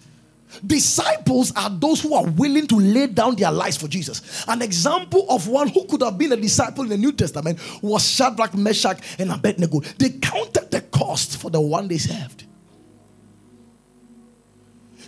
Disciples 0.64 1.52
are 1.56 1.72
those 1.72 2.04
who 2.04 2.14
are 2.14 2.28
willing 2.28 2.68
to 2.68 2.76
lay 2.76 3.08
down 3.08 3.36
their 3.38 3.52
lives 3.52 3.78
for 3.78 3.88
Jesus. 3.88 4.46
An 4.48 4.62
example 4.62 5.26
of 5.28 5.48
one 5.48 5.70
who 5.70 5.88
could 5.88 6.04
have 6.04 6.20
been 6.20 6.34
a 6.34 6.38
disciple 6.38 6.84
in 6.84 6.90
the 6.92 6.98
New 6.98 7.14
Testament 7.14 7.58
was 7.82 8.08
Shadrach, 8.08 8.54
Meshach, 8.54 9.00
and 9.18 9.32
Abednego. 9.32 9.80
They 9.98 10.12
counted 10.12 10.70
the 10.70 10.82
cost 10.82 11.38
for 11.38 11.50
the 11.50 11.60
one 11.60 11.88
they 11.88 11.98
served. 11.98 12.46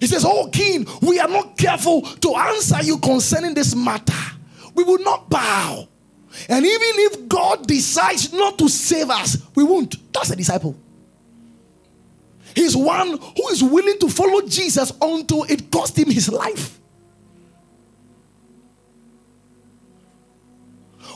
He 0.04 0.08
says, 0.08 0.26
Oh, 0.28 0.50
king, 0.50 0.86
we 1.02 1.18
are 1.18 1.30
not 1.30 1.58
careful 1.58 2.02
to 2.02 2.36
answer 2.36 2.84
you 2.84 2.98
concerning 2.98 3.54
this 3.54 3.74
matter. 3.74 4.12
We 4.76 4.84
will 4.84 5.00
not 5.00 5.30
bow. 5.30 5.88
And 6.50 6.66
even 6.66 6.90
if 6.98 7.30
God 7.30 7.66
decides 7.66 8.34
not 8.34 8.58
to 8.58 8.68
save 8.68 9.10
us, 9.10 9.38
we 9.56 9.64
won't. 9.64 9.96
That's 10.12 10.30
a 10.30 10.36
disciple. 10.36 10.76
He's 12.54 12.76
one 12.76 13.18
who 13.18 13.48
is 13.52 13.64
willing 13.64 13.98
to 14.00 14.10
follow 14.10 14.42
Jesus 14.42 14.92
until 15.02 15.44
it 15.44 15.72
cost 15.72 15.98
him 15.98 16.12
his 16.12 16.30
life. 16.30 16.82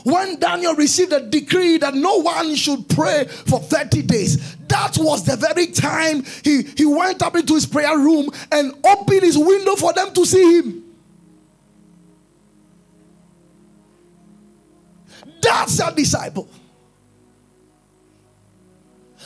When 0.08 0.40
Daniel 0.40 0.74
received 0.74 1.12
a 1.12 1.20
decree 1.20 1.76
that 1.76 1.92
no 1.92 2.22
one 2.22 2.54
should 2.54 2.88
pray 2.88 3.26
for 3.26 3.60
30 3.60 4.00
days, 4.02 4.56
that 4.68 4.96
was 4.96 5.22
the 5.24 5.36
very 5.36 5.66
time 5.66 6.24
he, 6.42 6.62
he 6.62 6.86
went 6.86 7.20
up 7.20 7.36
into 7.36 7.52
his 7.52 7.66
prayer 7.66 7.94
room 7.98 8.30
and 8.50 8.72
opened 8.86 9.20
his 9.20 9.36
window 9.36 9.76
for 9.76 9.92
them 9.92 10.14
to 10.14 10.24
see 10.24 10.60
him. 10.60 10.84
That's 15.42 15.78
a 15.78 15.94
disciple. 15.94 16.48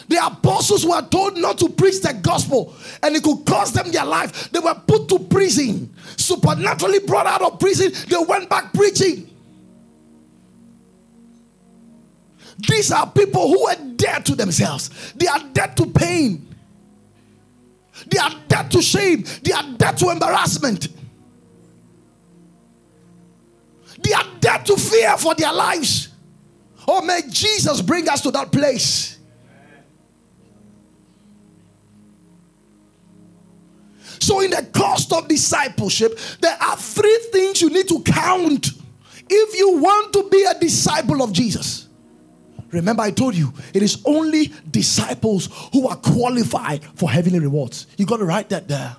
The 0.09 0.27
apostles 0.27 0.85
were 0.85 1.03
told 1.03 1.39
not 1.39 1.59
to 1.59 1.69
preach 1.69 2.01
the 2.01 2.13
gospel 2.13 2.75
and 3.05 3.15
it 3.15 3.23
could 3.23 3.47
cost 3.47 3.75
them 3.75 3.93
their 3.93 4.05
life. 4.05 4.51
They 4.51 4.59
were 4.59 4.75
put 4.75 5.09
to 5.11 5.21
prison, 5.21 5.95
supernaturally 6.17 6.99
brought 7.07 7.27
out 7.29 7.43
of 7.43 7.61
prison. 7.61 7.93
They 8.09 8.25
went 8.27 8.51
back 8.51 8.73
preaching. 8.73 9.32
These 12.69 12.93
are 12.93 13.11
people 13.11 13.49
who 13.49 13.67
are 13.67 13.77
dead 13.97 14.25
to 14.27 14.35
themselves. 14.35 15.13
They 15.15 15.27
are 15.27 15.41
dead 15.53 15.77
to 15.77 15.87
pain. 15.87 16.55
They 18.07 18.19
are 18.19 18.33
dead 18.49 18.71
to 18.73 18.83
shame. 18.83 19.25
They 19.43 19.53
are 19.53 19.65
dead 19.77 19.99
to 19.99 20.11
embarrassment. 20.11 20.89
They 24.03 24.13
are 24.13 24.27
dead 24.41 24.67
to 24.67 24.77
fear 24.77 25.17
for 25.17 25.35
their 25.35 25.53
lives. 25.53 26.09
Oh, 26.87 27.03
may 27.03 27.23
Jesus 27.29 27.81
bring 27.81 28.09
us 28.09 28.21
to 28.23 28.31
that 28.33 28.51
place. 28.51 29.19
So, 34.19 34.41
in 34.41 34.51
the 34.51 34.69
cost 34.73 35.13
of 35.13 35.27
discipleship, 35.27 36.19
there 36.41 36.57
are 36.61 36.77
three 36.77 37.19
things 37.33 37.61
you 37.61 37.71
need 37.71 37.89
to 37.89 38.03
count 38.03 38.69
if 39.29 39.59
you 39.59 39.79
want 39.79 40.13
to 40.13 40.29
be 40.29 40.45
a 40.45 40.59
disciple 40.59 41.23
of 41.23 41.33
Jesus. 41.33 41.82
Remember, 42.73 43.03
I 43.03 43.11
told 43.11 43.35
you 43.35 43.53
it 43.75 43.83
is 43.83 44.03
only 44.07 44.51
disciples 44.71 45.49
who 45.73 45.87
are 45.89 45.97
qualified 45.97 46.83
for 46.95 47.11
heavenly 47.11 47.39
rewards. 47.39 47.87
You 47.99 48.07
got 48.07 48.17
to 48.17 48.25
write 48.25 48.49
that 48.49 48.67
there. 48.67 48.97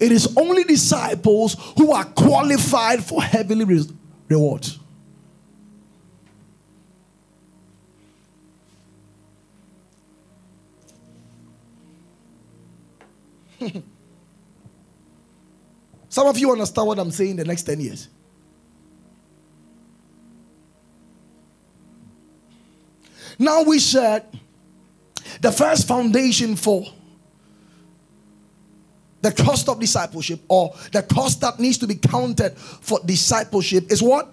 It 0.00 0.10
is 0.10 0.36
only 0.36 0.64
disciples 0.64 1.56
who 1.76 1.92
are 1.92 2.04
qualified 2.04 3.04
for 3.04 3.22
heavenly 3.22 3.64
re- 3.64 3.86
rewards. 4.28 4.80
Some 16.08 16.26
of 16.26 16.36
you 16.36 16.50
understand 16.50 16.88
what 16.88 16.98
I'm 16.98 17.12
saying 17.12 17.36
the 17.36 17.44
next 17.44 17.62
10 17.62 17.78
years. 17.78 18.08
Now 23.38 23.62
we 23.62 23.78
said 23.78 24.26
the 25.40 25.52
first 25.52 25.88
foundation 25.88 26.56
for 26.56 26.84
the 29.22 29.32
cost 29.32 29.68
of 29.68 29.80
discipleship 29.80 30.40
or 30.48 30.74
the 30.92 31.02
cost 31.02 31.40
that 31.40 31.58
needs 31.58 31.78
to 31.78 31.86
be 31.86 31.94
counted 31.94 32.56
for 32.58 33.00
discipleship 33.04 33.90
is 33.90 34.02
what? 34.02 34.32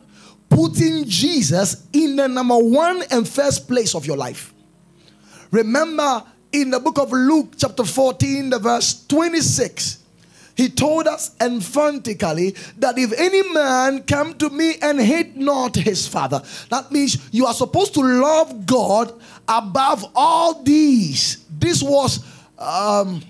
Putting 0.50 1.06
Jesus 1.06 1.88
in 1.94 2.18
the 2.18 2.28
number 2.28 2.58
one 2.58 3.02
and 3.10 3.28
first 3.28 3.70
place 3.70 3.96
of 3.96 4.06
your 4.06 4.18
life. 4.18 4.54
Remember 5.52 6.24
in 6.52 6.72
the 6.72 6.80
book 6.80 7.00
of 7.00 7.12
Luke, 7.14 7.54
chapter 7.58 7.86
14, 7.86 8.50
the 8.50 8.60
verse 8.60 9.06
26, 9.08 10.01
he 10.62 10.70
told 10.70 11.08
us 11.08 11.36
emphatically 11.42 12.52
that 12.78 12.96
if 13.00 13.12
any 13.18 13.42
man 13.52 14.04
come 14.04 14.36
to 14.36 14.48
me 14.52 14.76
and 14.84 15.02
hate 15.02 15.36
not 15.36 15.76
his 15.76 16.08
father, 16.08 16.44
that 16.70 16.92
means 16.92 17.18
you 17.32 17.48
are 17.48 17.54
supposed 17.56 17.96
to 17.96 18.02
love 18.02 18.68
God 18.68 19.12
above 19.48 20.06
all 20.14 20.62
these. 20.62 21.44
This 21.50 21.82
was 21.82 22.24
um, 22.60 23.24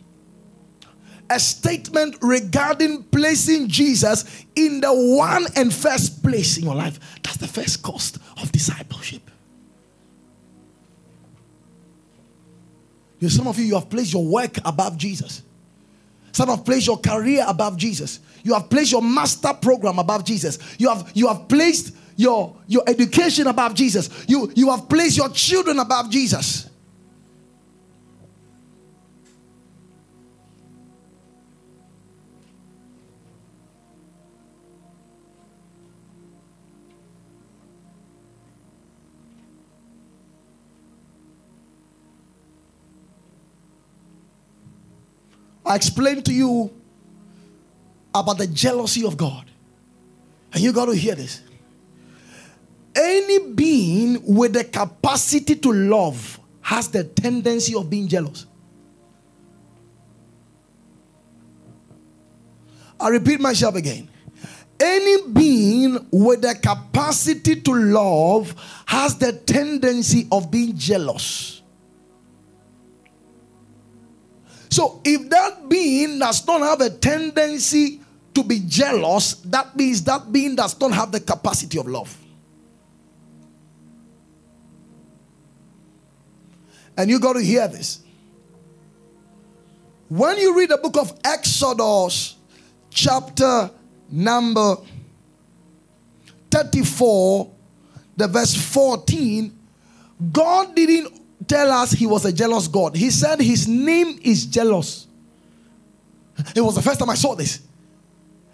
a 1.30 1.40
statement 1.40 2.18
regarding 2.22 3.04
placing 3.04 3.70
Jesus 3.70 4.26
in 4.54 4.82
the 4.82 4.92
one 4.94 5.46
and 5.56 5.74
first 5.74 6.22
place 6.22 6.58
in 6.58 6.66
your 6.66 6.76
life. 6.76 7.00
That's 7.24 7.38
the 7.38 7.48
first 7.48 7.82
cost 7.82 8.18
of 8.42 8.52
discipleship. 8.52 9.22
some 13.30 13.48
of 13.48 13.58
you, 13.58 13.64
you 13.64 13.76
have 13.76 13.90
placed 13.90 14.12
your 14.12 14.26
work 14.26 14.58
above 14.66 14.98
Jesus. 14.98 15.44
Some 16.32 16.50
have 16.50 16.66
placed 16.66 16.88
your 16.88 16.98
career 16.98 17.46
above 17.48 17.78
Jesus. 17.78 18.20
You 18.44 18.54
have 18.54 18.70
placed 18.70 18.92
your 18.92 19.02
master 19.02 19.54
program 19.54 20.00
above 20.00 20.26
Jesus. 20.26 20.58
You 20.78 20.90
have, 20.90 21.12
you 21.14 21.28
have 21.28 21.48
placed 21.48 21.94
your, 22.16 22.56
your 22.68 22.84
education 22.88 23.48
above 23.48 23.76
Jesus. 23.76 24.10
You, 24.28 24.52
you 24.56 24.70
have 24.72 24.90
placed 24.90 25.18
your 25.18 25.30
children 25.30 25.80
above 25.80 26.10
Jesus. 26.10 26.71
I 45.72 45.76
explained 45.76 46.26
to 46.26 46.34
you 46.34 46.70
about 48.14 48.38
the 48.38 48.48
jealousy 48.48 49.06
of 49.06 49.16
God. 49.16 49.50
And 50.52 50.62
you 50.62 50.74
got 50.74 50.88
to 50.88 50.94
hear 50.94 51.16
this. 51.16 51.42
Any 52.94 53.54
being 53.54 54.36
with 54.36 54.52
the 54.52 54.66
capacity 54.66 55.56
to 55.56 55.72
love 55.72 56.42
has 56.60 56.90
the 56.90 57.06
tendency 57.06 57.74
of 57.74 57.90
being 57.90 58.10
jealous. 58.10 58.48
I 63.00 63.08
repeat 63.08 63.40
myself 63.40 63.76
again. 63.76 64.10
Any 64.78 65.30
being 65.30 66.06
with 66.12 66.42
the 66.42 66.54
capacity 66.56 67.62
to 67.62 67.74
love 67.74 68.54
has 68.88 69.18
the 69.18 69.32
tendency 69.32 70.28
of 70.34 70.52
being 70.52 70.76
jealous. 70.76 71.61
So 74.72 75.02
if 75.04 75.30
that 75.30 75.68
being 75.68 76.18
does 76.18 76.48
not 76.48 76.62
have 76.62 76.80
a 76.80 76.90
tendency 76.90 78.00
to 78.34 78.42
be 78.42 78.60
jealous, 78.66 79.34
that 79.52 79.76
means 79.76 80.02
that 80.04 80.32
being 80.32 80.56
does 80.56 80.80
not 80.80 80.94
have 80.94 81.12
the 81.12 81.20
capacity 81.20 81.78
of 81.78 81.88
love. 81.88 82.18
And 86.96 87.10
you 87.10 87.20
got 87.20 87.34
to 87.34 87.42
hear 87.42 87.68
this. 87.68 88.00
When 90.08 90.38
you 90.38 90.58
read 90.58 90.70
the 90.70 90.78
book 90.78 90.98
of 90.98 91.20
Exodus, 91.24 92.36
chapter 92.90 93.72
number 94.10 94.78
34, 96.50 97.52
the 98.16 98.28
verse 98.28 98.56
14, 98.56 99.58
God 100.32 100.76
didn't 100.76 101.21
tell 101.52 101.70
us 101.70 101.92
he 101.92 102.08
was 102.08 102.24
a 102.24 102.32
jealous 102.32 102.70
God. 102.70 102.96
He 102.96 103.10
said 103.12 103.42
his 103.42 103.68
name 103.68 104.18
is 104.24 104.46
jealous. 104.46 105.06
It 106.56 106.62
was 106.62 106.76
the 106.76 106.82
first 106.82 106.98
time 106.98 107.10
I 107.10 107.16
saw 107.16 107.36
this. 107.36 107.60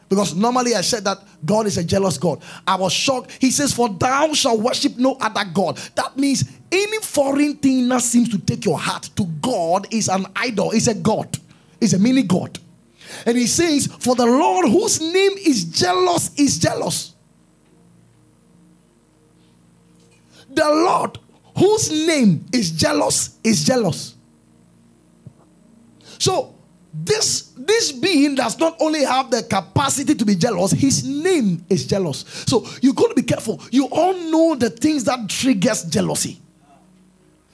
Because 0.10 0.34
normally 0.34 0.74
I 0.74 0.82
said 0.82 1.04
that 1.04 1.20
God 1.46 1.68
is 1.68 1.78
a 1.78 1.84
jealous 1.84 2.18
God. 2.18 2.42
I 2.66 2.76
was 2.76 2.92
shocked. 2.92 3.38
He 3.40 3.52
says, 3.52 3.72
For 3.72 3.88
thou 3.90 4.34
shalt 4.34 4.62
worship 4.62 4.98
no 4.98 5.16
other 5.22 5.44
God. 5.54 5.78
That 5.96 6.18
means 6.18 6.44
any 6.72 6.98
foreign 7.00 7.58
thing 7.58 7.88
that 7.90 8.02
seems 8.02 8.30
to 8.30 8.40
take 8.40 8.66
your 8.66 8.80
heart 8.80 9.12
to 9.16 9.26
God 9.42 9.94
is 9.94 10.08
an 10.10 10.26
idol, 10.36 10.72
is 10.72 10.88
a 10.88 10.96
God, 10.96 11.38
is 11.80 11.94
a 11.94 12.00
mini 12.00 12.24
God. 12.24 12.58
And 13.28 13.38
he 13.38 13.46
says, 13.46 13.88
For 14.00 14.16
the 14.16 14.26
Lord 14.26 14.70
whose 14.70 15.00
name 15.02 15.34
is 15.46 15.66
jealous 15.66 16.34
is 16.36 16.58
jealous. 16.58 17.14
The 20.50 20.66
Lord 20.66 21.20
whose 21.58 21.92
name 21.92 22.46
is 22.54 22.72
jealous 22.72 23.38
is 23.44 23.66
jealous. 23.66 24.16
So 26.20 26.56
this 26.94 27.54
this 27.58 27.92
being 27.92 28.36
does 28.36 28.58
not 28.60 28.78
only 28.80 29.04
have 29.04 29.30
the 29.32 29.44
capacity 29.44 30.16
to 30.16 30.26
be 30.26 30.36
jealous, 30.36 30.72
his 30.72 31.06
name 31.06 31.66
is 31.70 31.86
jealous. 31.86 32.26
So 32.48 32.66
you 32.82 32.94
got 32.94 33.10
to 33.10 33.16
be 33.16 33.24
careful. 33.24 33.62
You 33.72 33.88
all 33.88 34.14
know 34.14 34.56
the 34.56 34.70
things 34.70 35.04
that 35.06 35.28
triggers 35.30 35.84
jealousy. 35.84 36.40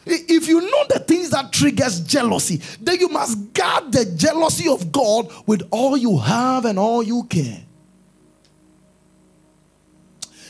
If 0.06 0.50
you 0.50 0.60
know 0.60 0.86
the 0.90 1.00
things 1.00 1.30
that 1.30 1.54
triggers 1.54 2.02
jealousy, 2.02 2.62
then 2.82 3.00
you 3.00 3.08
must 3.08 3.54
guard 3.54 3.94
the 3.94 4.06
jealousy 4.18 4.70
of 4.70 4.92
God 4.92 5.32
with 5.48 5.66
all 5.72 5.96
you 5.96 6.18
have 6.18 6.66
and 6.66 6.78
all 6.78 7.02
you 7.02 7.24
can. 7.24 7.66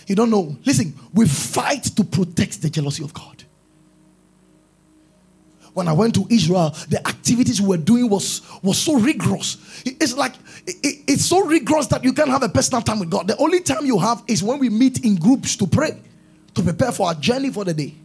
You 0.07 0.15
don't 0.15 0.31
know. 0.31 0.57
Listen, 0.65 0.95
we 1.13 1.27
fight 1.27 1.83
to 1.83 2.03
protect 2.03 2.63
the 2.63 2.69
jealousy 2.69 3.03
of 3.03 3.13
God 3.13 3.42
when 5.73 5.87
I 5.87 5.93
went 5.93 6.13
to 6.15 6.27
Israel, 6.29 6.69
the 6.89 7.05
activities 7.07 7.61
we 7.61 7.67
were 7.67 7.77
doing 7.77 8.09
was, 8.09 8.41
was 8.61 8.77
so 8.77 8.95
rigorous. 8.95 9.57
It's 9.85 10.15
like, 10.15 10.33
it, 10.67 11.03
it's 11.07 11.25
so 11.25 11.45
rigorous 11.45 11.87
that 11.87 12.03
you 12.03 12.13
can't 12.13 12.29
have 12.29 12.43
a 12.43 12.49
personal 12.49 12.81
time 12.81 12.99
with 12.99 13.09
God. 13.09 13.27
The 13.27 13.37
only 13.37 13.61
time 13.61 13.85
you 13.85 13.97
have 13.99 14.23
is 14.27 14.43
when 14.43 14.59
we 14.59 14.69
meet 14.69 15.03
in 15.03 15.15
groups 15.15 15.55
to 15.57 15.67
pray, 15.67 15.99
to 16.53 16.61
prepare 16.61 16.91
for 16.91 17.07
our 17.07 17.15
journey 17.15 17.49
for 17.49 17.63
the 17.63 17.73
day. 17.73 17.95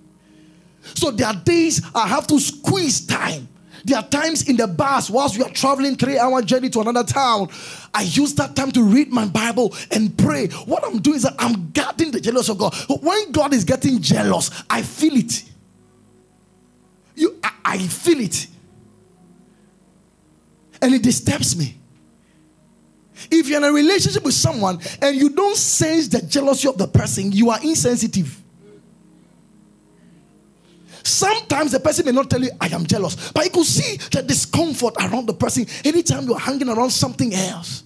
So 0.94 1.10
there 1.10 1.26
are 1.26 1.34
days 1.34 1.82
I 1.94 2.06
have 2.08 2.26
to 2.28 2.40
squeeze 2.40 3.06
time. 3.06 3.48
There 3.84 3.96
are 3.96 4.06
times 4.08 4.48
in 4.48 4.56
the 4.56 4.66
bus 4.66 5.08
whilst 5.08 5.38
we 5.38 5.44
are 5.44 5.50
traveling 5.50 5.96
three 5.96 6.18
hour 6.18 6.42
journey 6.42 6.68
to 6.70 6.80
another 6.80 7.04
town. 7.04 7.48
I 7.94 8.02
use 8.02 8.34
that 8.34 8.56
time 8.56 8.72
to 8.72 8.82
read 8.82 9.12
my 9.12 9.26
Bible 9.26 9.74
and 9.90 10.16
pray. 10.18 10.48
What 10.48 10.84
I'm 10.84 10.98
doing 10.98 11.16
is 11.16 11.22
that 11.22 11.36
I'm 11.38 11.70
guarding 11.70 12.10
the 12.10 12.20
jealous 12.20 12.48
of 12.48 12.58
God. 12.58 12.74
When 13.02 13.30
God 13.32 13.54
is 13.54 13.64
getting 13.64 14.00
jealous, 14.00 14.50
I 14.68 14.82
feel 14.82 15.16
it. 15.16 15.44
You, 17.18 17.38
I, 17.42 17.52
I 17.64 17.78
feel 17.78 18.20
it. 18.20 18.46
And 20.80 20.94
it 20.94 21.02
disturbs 21.02 21.56
me. 21.56 21.74
If 23.30 23.48
you're 23.48 23.58
in 23.58 23.64
a 23.64 23.72
relationship 23.72 24.22
with 24.22 24.34
someone 24.34 24.78
and 25.02 25.16
you 25.16 25.30
don't 25.30 25.56
sense 25.56 26.06
the 26.08 26.22
jealousy 26.22 26.68
of 26.68 26.78
the 26.78 26.86
person, 26.86 27.32
you 27.32 27.50
are 27.50 27.58
insensitive. 27.62 28.40
Sometimes 31.02 31.72
the 31.72 31.80
person 31.80 32.04
may 32.06 32.12
not 32.12 32.30
tell 32.30 32.40
you, 32.40 32.50
I 32.60 32.68
am 32.68 32.86
jealous, 32.86 33.32
but 33.32 33.44
you 33.44 33.50
could 33.50 33.64
see 33.66 33.96
the 34.12 34.22
discomfort 34.22 34.94
around 35.00 35.26
the 35.26 35.34
person 35.34 35.66
anytime 35.84 36.24
you're 36.26 36.38
hanging 36.38 36.68
around 36.68 36.90
something 36.90 37.34
else. 37.34 37.82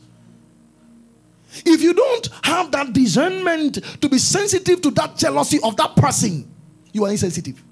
If 1.65 1.83
you 1.83 1.95
don't 1.95 2.29
have 2.43 2.71
that 2.73 2.93
discernment 2.93 3.79
to 4.01 4.09
be 4.09 4.19
sensitive 4.19 4.81
to 4.83 4.91
that 4.93 5.17
jealousy 5.17 5.59
of 5.63 5.77
that 5.77 5.97
person, 5.97 6.51
you 6.93 7.05
are 7.05 7.11
insensitive. 7.11 7.63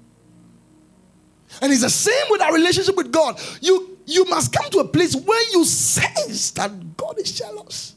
And 1.61 1.71
it's 1.71 1.81
the 1.81 1.89
same 1.89 2.25
with 2.29 2.41
our 2.41 2.53
relationship 2.53 2.95
with 2.95 3.11
God. 3.11 3.39
You, 3.61 3.97
you 4.05 4.25
must 4.25 4.53
come 4.53 4.69
to 4.71 4.79
a 4.79 4.87
place 4.87 5.15
where 5.15 5.51
you 5.51 5.65
sense 5.65 6.51
that 6.51 6.95
God 6.95 7.19
is 7.19 7.31
jealous. 7.37 7.95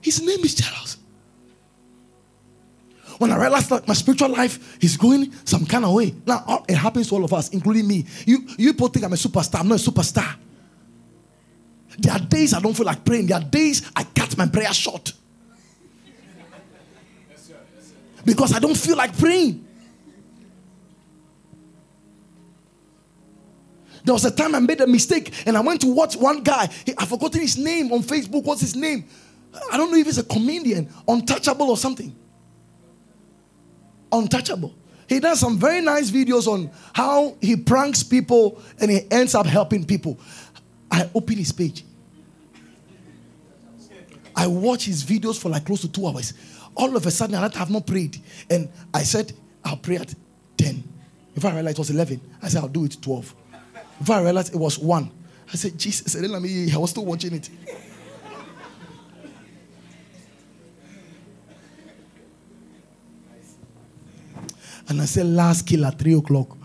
His 0.00 0.22
name 0.22 0.40
is 0.40 0.54
jealous. 0.54 0.96
When 3.18 3.30
I 3.30 3.36
realized 3.38 3.68
that 3.68 3.86
my 3.86 3.92
spiritual 3.92 4.30
life 4.30 4.82
is 4.82 4.96
going 4.96 5.30
some 5.44 5.66
kind 5.66 5.84
of 5.84 5.92
way, 5.92 6.14
now 6.26 6.64
it 6.66 6.76
happens 6.76 7.08
to 7.08 7.16
all 7.16 7.24
of 7.24 7.34
us, 7.34 7.50
including 7.50 7.86
me. 7.86 8.06
You, 8.24 8.48
you 8.56 8.72
people 8.72 8.88
think 8.88 9.04
I'm 9.04 9.12
a 9.12 9.16
superstar. 9.16 9.60
I'm 9.60 9.68
not 9.68 9.86
a 9.86 9.90
superstar. 9.90 10.36
There 11.98 12.14
are 12.14 12.18
days 12.18 12.54
I 12.54 12.60
don't 12.60 12.74
feel 12.74 12.86
like 12.86 13.04
praying. 13.04 13.26
There 13.26 13.36
are 13.36 13.44
days 13.44 13.90
I 13.94 14.04
cut 14.04 14.38
my 14.38 14.46
prayer 14.46 14.72
short. 14.72 15.12
Because 18.24 18.54
I 18.54 18.58
don't 18.58 18.76
feel 18.76 18.96
like 18.96 19.16
praying. 19.18 19.66
There 24.04 24.14
was 24.14 24.24
a 24.24 24.30
time 24.30 24.54
I 24.54 24.60
made 24.60 24.80
a 24.80 24.86
mistake 24.86 25.32
and 25.46 25.56
I 25.56 25.60
went 25.60 25.80
to 25.82 25.92
watch 25.92 26.16
one 26.16 26.42
guy. 26.42 26.68
I've 26.98 27.08
forgotten 27.08 27.40
his 27.40 27.58
name 27.58 27.92
on 27.92 28.02
Facebook. 28.02 28.44
What's 28.44 28.60
his 28.60 28.74
name? 28.74 29.04
I 29.70 29.76
don't 29.76 29.90
know 29.90 29.98
if 29.98 30.06
he's 30.06 30.18
a 30.18 30.24
comedian, 30.24 30.92
untouchable 31.06 31.70
or 31.70 31.76
something. 31.76 32.14
Untouchable. 34.12 34.74
He 35.08 35.18
does 35.18 35.40
some 35.40 35.58
very 35.58 35.80
nice 35.80 36.10
videos 36.10 36.46
on 36.46 36.70
how 36.92 37.36
he 37.40 37.56
pranks 37.56 38.02
people 38.02 38.62
and 38.80 38.90
he 38.90 39.00
ends 39.10 39.34
up 39.34 39.46
helping 39.46 39.84
people. 39.84 40.18
I 40.90 41.10
open 41.14 41.36
his 41.36 41.52
page. 41.52 41.84
I 44.36 44.46
watch 44.46 44.84
his 44.84 45.04
videos 45.04 45.38
for 45.38 45.48
like 45.48 45.66
close 45.66 45.80
to 45.82 45.88
two 45.90 46.06
hours. 46.06 46.32
All 46.76 46.96
of 46.96 47.04
a 47.04 47.10
sudden, 47.10 47.34
I 47.34 47.50
have 47.58 47.70
not 47.70 47.86
prayed. 47.86 48.16
And 48.48 48.70
I 48.94 49.02
said, 49.02 49.32
I'll 49.64 49.76
pray 49.76 49.96
at 49.96 50.14
10. 50.56 50.82
If 51.34 51.44
I 51.44 51.52
realized 51.54 51.78
it 51.78 51.80
was 51.80 51.90
11, 51.90 52.20
I 52.40 52.48
said, 52.48 52.62
I'll 52.62 52.68
do 52.68 52.84
it 52.84 52.96
12. 53.02 53.34
If 54.00 54.10
I 54.10 54.22
realized 54.22 54.54
it 54.54 54.58
was 54.58 54.78
1, 54.78 55.10
I 55.52 55.56
said, 55.56 55.76
Jesus, 55.78 56.14
And 56.14 56.26
let 56.28 56.40
me, 56.40 56.72
I 56.72 56.78
was 56.78 56.90
still 56.90 57.04
watching 57.04 57.34
it. 57.34 57.50
And 64.88 65.00
I 65.00 65.04
said, 65.04 65.26
last 65.26 65.66
kill 65.66 65.84
at 65.84 65.98
3 65.98 66.14
o'clock. 66.14 66.56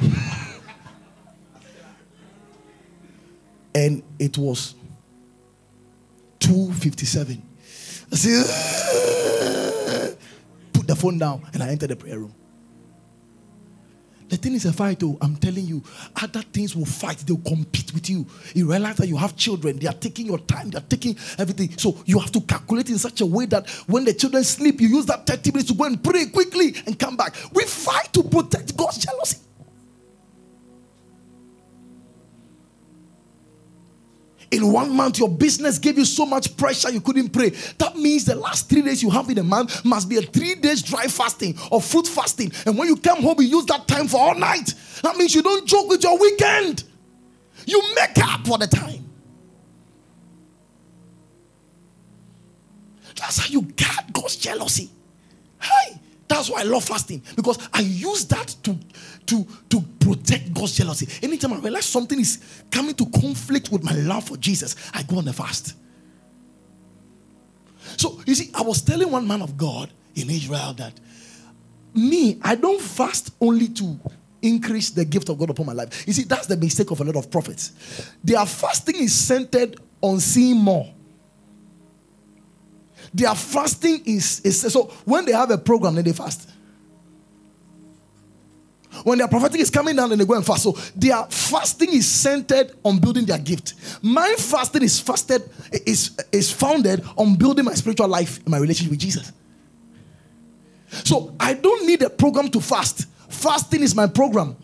and 3.74 4.02
it 4.18 4.36
was 4.36 4.74
2.57. 6.40 7.40
I 8.12 8.16
said, 8.16 10.18
put 10.72 10.86
the 10.86 10.96
phone 10.96 11.18
down 11.18 11.42
and 11.54 11.62
I 11.62 11.68
entered 11.68 11.90
the 11.90 11.96
prayer 11.96 12.18
room. 12.18 12.34
The 14.28 14.36
thing 14.36 14.54
is 14.54 14.64
a 14.64 14.72
fight, 14.72 15.00
though. 15.00 15.16
I'm 15.20 15.36
telling 15.36 15.64
you, 15.64 15.82
other 16.20 16.42
things 16.42 16.74
will 16.74 16.84
fight. 16.84 17.18
They'll 17.18 17.36
compete 17.36 17.94
with 17.94 18.10
you. 18.10 18.26
You 18.54 18.70
realize 18.70 18.96
that 18.96 19.06
you 19.06 19.16
have 19.16 19.36
children. 19.36 19.78
They 19.78 19.86
are 19.86 19.92
taking 19.94 20.26
your 20.26 20.38
time. 20.38 20.70
They 20.70 20.78
are 20.78 20.88
taking 20.88 21.16
everything. 21.38 21.76
So 21.78 21.96
you 22.06 22.18
have 22.18 22.32
to 22.32 22.40
calculate 22.40 22.90
in 22.90 22.98
such 22.98 23.20
a 23.20 23.26
way 23.26 23.46
that 23.46 23.68
when 23.86 24.04
the 24.04 24.14
children 24.14 24.42
sleep, 24.42 24.80
you 24.80 24.88
use 24.88 25.06
that 25.06 25.26
30 25.26 25.52
minutes 25.52 25.70
to 25.70 25.76
go 25.76 25.84
and 25.84 26.02
pray 26.02 26.26
quickly 26.26 26.74
and 26.86 26.98
come 26.98 27.16
back. 27.16 27.34
We 27.52 27.64
fight 27.64 28.12
to 28.14 28.22
protect 28.24 28.76
God's 28.76 28.98
jealousy. 28.98 29.38
In 34.50 34.72
one 34.72 34.94
month, 34.94 35.18
your 35.18 35.28
business 35.28 35.78
gave 35.78 35.98
you 35.98 36.04
so 36.04 36.24
much 36.24 36.56
pressure 36.56 36.90
you 36.90 37.00
couldn't 37.00 37.30
pray. 37.30 37.50
That 37.78 37.96
means 37.96 38.24
the 38.24 38.36
last 38.36 38.68
three 38.68 38.82
days 38.82 39.02
you 39.02 39.10
have 39.10 39.28
in 39.28 39.38
a 39.38 39.42
month 39.42 39.84
must 39.84 40.08
be 40.08 40.16
a 40.18 40.22
three 40.22 40.54
days 40.54 40.82
dry 40.82 41.06
fasting 41.06 41.56
or 41.70 41.80
fruit 41.82 42.06
fasting. 42.06 42.52
And 42.64 42.78
when 42.78 42.88
you 42.88 42.96
come 42.96 43.22
home, 43.22 43.40
you 43.40 43.48
use 43.48 43.66
that 43.66 43.88
time 43.88 44.06
for 44.06 44.20
all 44.20 44.34
night. 44.34 44.74
That 45.02 45.16
means 45.16 45.34
you 45.34 45.42
don't 45.42 45.66
joke 45.66 45.88
with 45.88 46.02
your 46.02 46.18
weekend. 46.18 46.84
You 47.66 47.82
make 47.96 48.16
up 48.22 48.46
for 48.46 48.58
the 48.58 48.68
time. 48.68 49.04
That's 53.16 53.38
how 53.38 53.48
you 53.48 53.62
guard 53.62 54.12
God's 54.12 54.36
jealousy. 54.36 54.90
Hey, 55.60 56.00
that's 56.28 56.50
why 56.50 56.60
I 56.60 56.64
love 56.64 56.84
fasting 56.84 57.22
because 57.34 57.58
I 57.72 57.80
use 57.80 58.26
that 58.26 58.54
to, 58.64 58.78
to, 59.26 59.46
to 59.70 59.80
protect 60.00 60.52
God's 60.54 60.76
jealousy. 60.76 61.08
Anytime 61.22 61.54
I 61.54 61.58
realize 61.58 61.84
something 61.84 62.18
is 62.18 62.64
coming 62.70 62.94
to 62.94 63.06
conflict 63.06 63.70
with 63.70 63.82
my 63.82 63.92
love 63.92 64.24
for 64.28 64.36
Jesus, 64.36 64.76
I 64.94 65.02
go 65.02 65.18
on 65.18 65.28
a 65.28 65.32
fast. 65.32 65.74
So, 67.96 68.20
you 68.26 68.34
see, 68.34 68.50
I 68.54 68.62
was 68.62 68.82
telling 68.82 69.10
one 69.10 69.26
man 69.26 69.42
of 69.42 69.56
God 69.56 69.90
in 70.14 70.30
Israel 70.30 70.74
that 70.74 70.92
me, 71.94 72.38
I 72.42 72.54
don't 72.54 72.80
fast 72.80 73.32
only 73.40 73.68
to 73.68 73.98
increase 74.42 74.90
the 74.90 75.04
gift 75.04 75.28
of 75.28 75.38
God 75.38 75.50
upon 75.50 75.66
my 75.66 75.72
life. 75.72 76.06
You 76.06 76.12
see, 76.12 76.24
that's 76.24 76.46
the 76.46 76.56
mistake 76.56 76.90
of 76.90 77.00
a 77.00 77.04
lot 77.04 77.16
of 77.16 77.30
prophets. 77.30 77.72
Their 78.22 78.44
fasting 78.44 78.96
is 78.96 79.14
centered 79.14 79.80
on 80.00 80.20
seeing 80.20 80.56
more. 80.56 80.92
Their 83.14 83.34
fasting 83.34 84.02
is, 84.04 84.40
is 84.40 84.60
so 84.72 84.84
when 85.04 85.24
they 85.24 85.32
have 85.32 85.50
a 85.50 85.58
program, 85.58 85.94
then 85.94 86.04
they 86.04 86.12
fast. 86.12 86.50
When 89.04 89.18
their 89.18 89.28
prophetic 89.28 89.60
is 89.60 89.70
coming 89.70 89.96
down, 89.96 90.10
then 90.10 90.18
they 90.18 90.24
go 90.24 90.34
and 90.34 90.44
fast. 90.44 90.62
So 90.62 90.72
their 90.94 91.22
fasting 91.24 91.92
is 91.92 92.06
centered 92.06 92.72
on 92.84 92.98
building 92.98 93.24
their 93.24 93.38
gift. 93.38 93.74
My 94.02 94.34
fasting 94.38 94.82
is 94.82 95.00
fasted 95.00 95.42
is, 95.86 96.16
is 96.32 96.52
founded 96.52 97.04
on 97.16 97.36
building 97.36 97.64
my 97.64 97.74
spiritual 97.74 98.08
life 98.08 98.38
and 98.38 98.48
my 98.48 98.58
relationship 98.58 98.90
with 98.90 99.00
Jesus. 99.00 99.32
So 100.88 101.34
I 101.38 101.54
don't 101.54 101.86
need 101.86 102.02
a 102.02 102.10
program 102.10 102.48
to 102.50 102.60
fast. 102.60 103.06
Fasting 103.28 103.82
is 103.82 103.94
my 103.94 104.06
program. 104.06 104.56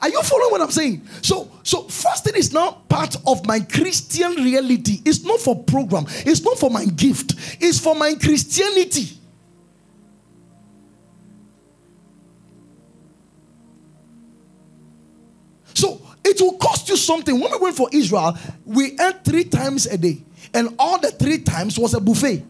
Are 0.00 0.08
you 0.08 0.22
following 0.22 0.50
what 0.50 0.60
I'm 0.62 0.70
saying? 0.70 1.06
So, 1.20 1.50
so 1.62 1.82
fasting 1.82 2.34
is 2.36 2.52
not 2.52 2.88
part 2.88 3.16
of 3.26 3.44
my 3.46 3.60
Christian 3.60 4.32
reality. 4.32 5.00
It's 5.04 5.24
not 5.24 5.40
for 5.40 5.62
program. 5.62 6.06
It's 6.24 6.42
not 6.42 6.58
for 6.58 6.70
my 6.70 6.86
gift. 6.86 7.34
It's 7.60 7.78
for 7.78 7.94
my 7.94 8.14
Christianity. 8.14 9.18
So 15.74 16.00
it 16.24 16.40
will 16.40 16.56
cost 16.58 16.88
you 16.88 16.96
something. 16.96 17.38
When 17.38 17.50
we 17.52 17.58
went 17.58 17.76
for 17.76 17.88
Israel, 17.92 18.36
we 18.64 18.98
ate 18.98 19.24
three 19.24 19.44
times 19.44 19.86
a 19.86 19.98
day, 19.98 20.22
and 20.54 20.74
all 20.78 20.98
the 20.98 21.10
three 21.10 21.38
times 21.38 21.78
was 21.78 21.94
a 21.94 22.00
buffet 22.00 22.44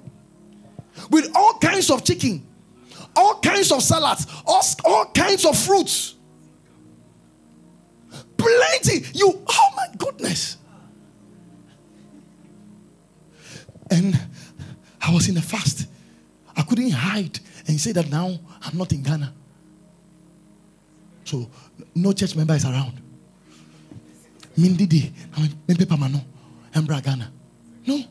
with 1.11 1.31
all 1.35 1.59
kinds 1.59 1.91
of 1.91 2.05
chicken, 2.05 2.47
all 3.17 3.41
kinds 3.41 3.73
of 3.73 3.83
salads, 3.83 4.27
all, 4.47 4.63
all 4.85 5.07
kinds 5.07 5.45
of 5.45 5.59
fruits. 5.59 6.15
Plenty. 8.37 9.07
You, 9.15 9.43
oh 9.47 9.69
my 9.77 9.87
goodness. 9.97 10.59
And 13.91 14.19
I 15.01 15.13
was 15.13 15.29
in 15.29 15.37
a 15.37 15.43
fast. 15.43 15.87
I 16.57 16.63
couldn't 16.63 16.91
hide 16.91 17.39
and 17.67 17.81
say 17.81 17.93
that 17.93 18.11
now 18.11 18.39
I'm 18.63 18.77
not 18.77 18.93
in 18.93 19.03
Ghana. 19.03 19.33
So 21.25 21.49
no 21.95 22.13
church 22.13 22.37
member 22.37 22.55
is 22.55 22.65
around. 22.65 23.01
Mindidi, 24.57 25.13
and 26.75 26.89
Ghana. 26.89 27.33
No. 27.87 28.03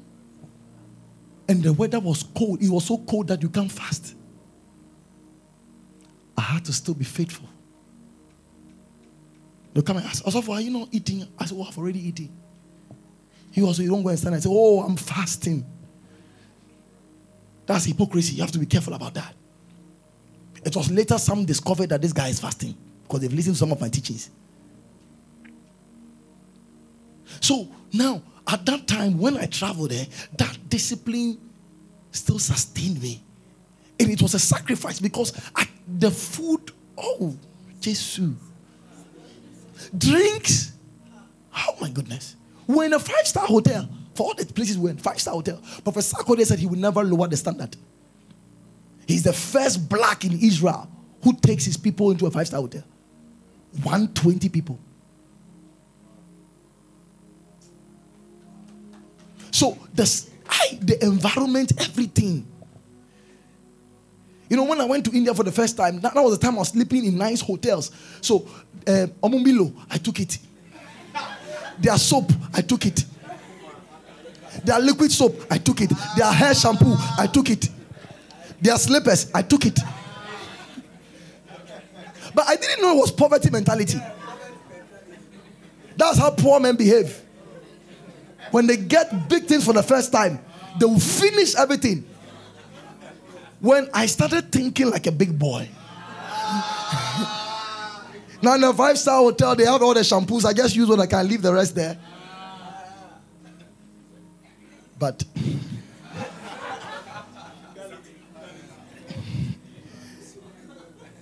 And 1.48 1.64
the 1.64 1.74
weather 1.74 2.00
was 2.00 2.24
cold. 2.24 2.62
It 2.62 2.70
was 2.70 2.86
so 2.86 2.98
cold 2.98 3.28
that 3.28 3.42
you 3.42 3.50
can't 3.50 3.72
fast. 3.72 4.16
I 6.38 6.42
had 6.42 6.66
to 6.66 6.74
still 6.74 6.94
be 6.94 7.04
faithful. 7.06 7.48
They 9.74 9.82
come 9.82 9.98
and 9.98 10.06
ask, 10.06 10.24
why 10.26 10.56
are 10.56 10.62
you 10.62 10.72
not 10.72 10.90
eating? 10.92 11.28
I 11.38 11.46
said, 11.46 11.58
Oh, 11.60 11.64
I've 11.64 11.78
already 11.78 12.08
eaten. 12.08 12.30
He 13.52 13.62
also, 13.62 13.82
you 13.82 13.90
don't 13.90 14.04
go 14.04 14.10
and 14.10 14.20
stand 14.20 14.36
and 14.36 14.44
say, 14.44 14.50
Oh, 14.52 14.82
I'm 14.82 14.96
fasting. 14.96 15.66
That's 17.66 17.86
hypocrisy. 17.86 18.36
You 18.36 18.42
have 18.42 18.52
to 18.52 18.60
be 18.60 18.66
careful 18.66 18.94
about 18.94 19.14
that. 19.16 19.34
It 20.66 20.76
was 20.76 20.92
later 20.92 21.18
some 21.18 21.46
discovered 21.46 21.90
that 21.90 22.02
this 22.02 22.14
guy 22.14 22.30
is 22.30 22.40
fasting 22.40 22.76
because 23.04 23.22
they've 23.22 23.34
listened 23.34 23.56
to 23.56 23.60
some 23.60 23.72
of 23.72 23.82
my 23.82 23.90
teachings. 23.90 24.30
So 27.40 27.68
now, 27.92 28.22
at 28.48 28.66
that 28.66 28.88
time, 28.88 29.18
when 29.18 29.38
I 29.38 29.46
traveled 29.46 29.92
there, 29.92 30.06
that 30.38 30.58
discipline 30.70 31.40
still 32.12 32.40
sustained 32.40 33.02
me. 33.02 33.24
And 34.00 34.10
it 34.10 34.22
was 34.22 34.34
a 34.34 34.40
sacrifice 34.40 35.00
because 35.00 35.34
I, 35.56 35.68
the 35.88 36.12
food, 36.12 36.72
oh, 36.98 37.38
Jesus 37.80 38.20
drinks. 39.98 40.74
Oh 41.56 41.76
my 41.80 41.90
goodness. 41.90 42.36
We're 42.68 42.86
in 42.86 42.94
a 42.94 43.00
five 43.00 43.28
star 43.28 43.46
hotel. 43.46 43.88
For 44.16 44.28
all 44.28 44.34
the 44.36 44.46
places 44.46 44.78
we're 44.78 44.92
in, 44.92 44.98
five 44.98 45.20
star 45.20 45.34
hotel. 45.34 45.62
Professor 45.84 46.16
Sarkodie 46.16 46.46
said 46.46 46.60
he 46.60 46.66
will 46.66 46.78
never 46.78 47.04
lower 47.04 47.28
the 47.28 47.38
standard. 47.38 47.76
He's 49.08 49.24
the 49.24 49.34
first 49.34 49.90
black 49.90 50.24
in 50.24 50.40
Israel 50.40 50.90
who 51.24 51.34
takes 51.34 51.66
his 51.66 51.78
people 51.78 52.12
into 52.12 52.26
a 52.26 52.32
five 52.32 52.48
star 52.48 52.62
hotel. 52.62 52.84
120 53.84 54.50
people. 54.50 54.80
So 59.54 59.78
the, 59.94 60.26
I, 60.50 60.80
the 60.82 61.06
environment, 61.06 61.74
everything. 61.80 62.46
You 64.50 64.58
know, 64.58 64.63
when 64.63 64.82
I 64.82 64.86
went 64.86 65.06
to 65.06 65.12
India 65.12 65.34
for 65.34 65.44
the 65.44 65.52
first 65.52 65.78
time, 65.78 66.02
that, 66.02 66.16
that 66.16 66.24
was 66.24 66.38
the 66.38 66.44
time 66.44 66.56
I 66.56 66.60
was 66.60 66.70
sleeping 66.70 67.06
in 67.06 67.18
nice 67.18 67.39
hotels. 67.39 67.92
So, 68.20 68.48
uh, 68.88 69.08
Omumbilo, 69.22 69.72
I 69.92 70.00
took 70.00 70.20
it. 70.20 70.39
Their 71.80 71.98
soap, 71.98 72.32
I 72.52 72.62
took 72.62 72.86
it. 72.88 73.06
Their 74.63 74.80
liquid 74.80 75.12
soap, 75.12 75.46
I 75.52 75.60
took 75.60 75.82
it. 75.82 75.92
Their 76.18 76.32
hair 76.32 76.56
shampoo, 76.56 76.96
I 77.18 77.28
took 77.32 77.50
it. 77.52 77.70
Their 78.60 78.78
slippers, 78.78 79.32
I 79.36 79.44
took 79.44 79.68
it. 79.68 79.80
But 82.34 82.48
I 82.48 82.56
didn't 82.56 82.82
know 82.82 82.94
it 82.94 82.98
was 82.98 83.12
poverty 83.12 83.52
mentality. 83.52 84.00
That's 85.96 86.18
how 86.18 86.32
poor 86.32 86.60
men 86.60 86.76
behave. 86.76 87.23
When 88.54 88.68
they 88.68 88.78
get 88.78 89.28
big 89.28 89.46
things 89.46 89.66
for 89.66 89.74
the 89.74 89.82
first 89.82 90.12
time, 90.12 90.39
they 90.80 90.86
will 90.86 91.00
finish 91.00 91.56
everything. 91.56 92.06
When 93.60 93.89
I 93.92 94.06
started 94.06 94.52
thinking 94.52 94.92
like 94.92 95.08
a 95.08 95.12
big 95.12 95.39
boy. 95.39 95.68
now 98.44 98.54
in 98.54 98.63
a 98.63 98.72
five 98.72 99.00
star 99.00 99.18
hotel, 99.18 99.56
they 99.56 99.66
have 99.66 99.82
all 99.82 99.96
the 99.96 100.02
shampoos. 100.02 100.46
I 100.46 100.54
just 100.54 100.76
use 100.76 100.88
one, 100.88 101.00
I 101.00 101.08
can 101.08 101.28
leave 101.28 101.42
the 101.42 101.52
rest 101.52 101.74
there. 101.74 101.98
But 105.00 105.24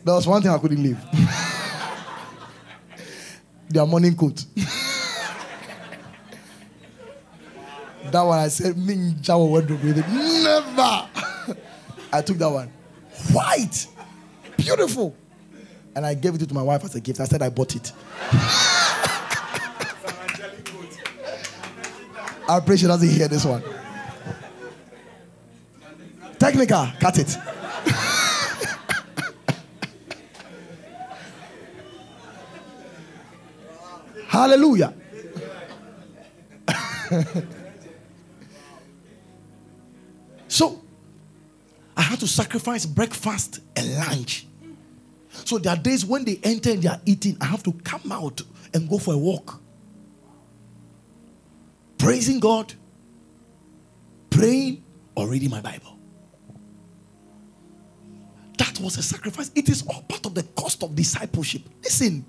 there 0.04 0.16
was 0.16 0.28
one 0.28 0.42
thing 0.42 0.52
I 0.52 0.58
couldn't 0.58 0.84
leave. 0.84 1.00
Their 3.70 3.86
morning 3.86 4.18
coat. 4.18 4.44
That 8.10 8.22
one 8.22 8.40
I 8.40 8.48
said, 8.48 8.76
Ninja 8.76 9.38
wardrobe 9.38 9.84
with 9.84 9.98
it. 10.00 10.08
Never. 10.08 11.08
I 12.14 12.22
took 12.22 12.38
that 12.38 12.50
one. 12.50 12.72
White. 13.32 13.88
Beautiful. 14.58 15.16
And 15.96 16.06
I 16.06 16.14
gave 16.14 16.36
it 16.36 16.48
to 16.48 16.54
my 16.54 16.62
wife 16.62 16.84
as 16.84 16.96
a 16.96 17.00
gift. 17.00 17.20
I 17.20 17.26
said 17.26 17.42
I 17.42 17.50
bought 17.50 17.76
it. 17.76 17.92
I 22.50 22.60
pray 22.60 22.76
she 22.76 22.88
doesn't 22.88 23.08
hear 23.08 23.28
this 23.28 23.46
one. 23.46 23.64
Technical, 26.38 26.88
cut 27.00 27.18
it. 27.18 27.38
Hallelujah. 34.28 34.94
I 42.02 42.04
had 42.04 42.20
to 42.22 42.28
sacrifice 42.28 42.84
breakfast 42.84 43.60
and 43.76 43.96
lunch. 43.96 44.48
So, 45.46 45.60
there 45.60 45.72
are 45.72 45.78
days 45.78 46.04
when 46.04 46.26
they 46.26 46.40
enter 46.42 46.72
and 46.72 46.82
they 46.82 46.90
are 46.90 47.00
eating, 47.06 47.38
I 47.40 47.46
have 47.46 47.62
to 47.62 47.72
come 47.72 48.12
out 48.12 48.42
and 48.74 48.90
go 48.90 48.98
for 48.98 49.14
a 49.14 49.18
walk. 49.20 49.62
Praising 52.00 52.40
God, 52.40 52.74
praying, 54.32 54.84
or 55.14 55.28
reading 55.28 55.52
my 55.52 55.62
Bible. 55.62 56.00
That 58.58 58.80
was 58.80 58.98
a 58.98 59.04
sacrifice. 59.04 59.52
It 59.54 59.70
is 59.70 59.84
all 59.86 60.02
part 60.02 60.26
of 60.26 60.34
the 60.34 60.42
cost 60.42 60.82
of 60.82 60.96
discipleship. 60.96 61.62
Listen, 61.84 62.26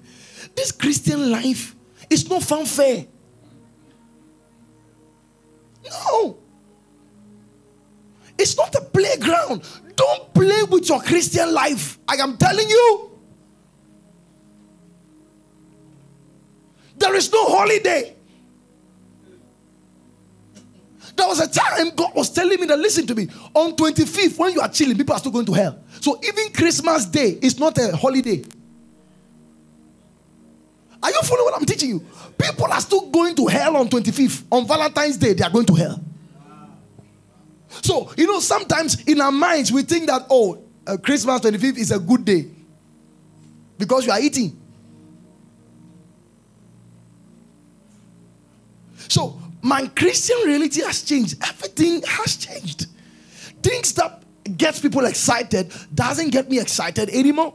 this 0.55 0.71
Christian 0.71 1.31
life 1.31 1.75
it's 2.11 2.29
not 2.29 2.43
fanfare. 2.43 3.07
Playground. 8.93 9.63
Don't 9.97 10.35
play 10.35 10.63
with 10.71 10.89
your 10.89 11.01
Christian 11.01 11.53
life. 11.53 11.99
I 12.09 12.15
am 12.17 12.37
telling 12.37 12.69
you. 12.69 13.11
There 16.97 17.15
is 17.15 17.33
no 17.33 17.45
holiday. 17.47 18.15
There 21.17 21.27
was 21.27 21.41
a 21.41 21.49
time 21.49 21.91
God 21.95 22.15
was 22.15 22.31
telling 22.31 22.61
me 22.61 22.67
that 22.67 22.79
listen 22.79 23.07
to 23.07 23.15
me. 23.15 23.29
On 23.55 23.77
25th, 23.77 24.39
when 24.39 24.53
you 24.55 24.61
are 24.61 24.69
chilling, 24.69 24.97
people 24.97 25.15
are 25.15 25.19
still 25.19 25.33
going 25.33 25.47
to 25.47 25.53
hell. 25.53 25.79
So 26.01 26.19
even 26.23 26.53
Christmas 26.53 27.07
Day 27.07 27.39
is 27.43 27.59
not 27.59 27.77
a 27.79 27.95
holiday. 27.97 28.45
Are 31.03 31.11
you 31.11 31.21
following 31.25 31.47
what 31.47 31.61
I'm 31.61 31.67
teaching 31.67 31.91
you? 31.91 32.07
People 32.39 32.67
are 32.67 32.81
still 32.81 33.11
going 33.11 33.35
to 33.35 33.47
hell 33.47 33.77
on 33.77 33.89
25th. 33.89 34.45
On 34.51 34.67
Valentine's 34.67 35.17
Day, 35.17 35.33
they 35.33 35.45
are 35.45 35.51
going 35.51 35.67
to 35.67 35.75
hell. 35.75 36.01
So, 37.81 38.13
you 38.17 38.27
know, 38.27 38.41
sometimes 38.41 39.03
in 39.05 39.21
our 39.21 39.33
minds, 39.33 39.73
we 39.73 39.83
think 39.83 40.07
that, 40.09 40.27
oh, 40.29 40.63
uh, 40.87 40.97
Christmas 40.97 41.41
25th 41.41 41.79
is 41.79 41.91
a 41.91 41.99
good 41.99 42.25
day 42.25 42.49
because 43.79 44.05
you 44.05 44.13
are 44.13 44.21
eating. 44.21 44.59
So, 49.09 49.41
my 49.63 49.87
Christian 49.89 50.39
reality 50.45 50.83
has 50.83 51.03
changed. 51.03 51.37
Everything 51.43 52.03
has 52.03 52.37
changed. 52.37 52.87
Things 53.63 53.95
that 53.95 54.23
gets 54.57 54.81
people 54.81 55.05
excited 55.05 55.73
doesn't 55.95 56.31
get 56.31 56.51
me 56.51 56.59
excited 56.59 57.09
anymore. 57.11 57.55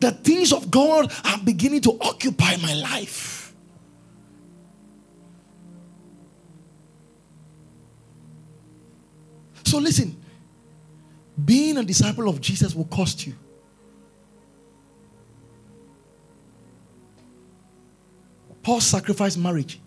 the 0.00 0.12
things 0.12 0.52
of 0.52 0.70
God 0.70 1.12
are 1.24 1.38
beginning 1.38 1.80
to 1.82 1.98
occupy 2.00 2.56
my 2.56 2.74
life. 2.74 3.37
So 9.68 9.76
listen, 9.76 10.16
being 11.44 11.76
a 11.76 11.84
disciple 11.84 12.26
of 12.26 12.40
Jesus 12.40 12.74
will 12.74 12.86
cost 12.86 13.26
you. 13.26 13.34
Paul 18.62 18.80
sacrificed 18.80 19.36
marriage. 19.36 19.78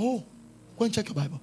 Oh, 0.00 0.24
go 0.76 0.84
and 0.84 0.92
check 0.92 1.06
your 1.06 1.14
Bible. 1.14 1.40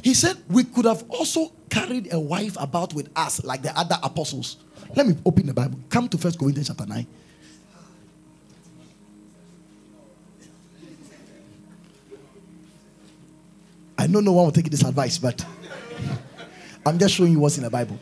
He 0.00 0.14
said 0.14 0.36
we 0.48 0.62
could 0.62 0.84
have 0.84 1.06
also 1.08 1.50
carried 1.68 2.12
a 2.12 2.20
wife 2.20 2.56
about 2.60 2.94
with 2.94 3.08
us 3.16 3.42
like 3.42 3.62
the 3.62 3.76
other 3.76 3.96
apostles. 4.00 4.58
Let 4.94 5.08
me 5.08 5.16
open 5.26 5.46
the 5.46 5.54
Bible. 5.54 5.80
Come 5.88 6.08
to 6.08 6.18
First 6.18 6.38
Corinthians 6.38 6.68
chapter 6.68 6.86
9. 6.86 7.04
I 14.02 14.08
know 14.08 14.18
no 14.18 14.32
one 14.32 14.46
will 14.46 14.52
take 14.52 14.68
this 14.68 14.82
advice, 14.82 15.16
but 15.16 15.46
I'm 16.86 16.98
just 16.98 17.14
showing 17.14 17.30
you 17.30 17.38
what's 17.38 17.56
in 17.56 17.62
the 17.62 17.70
Bible. 17.70 17.96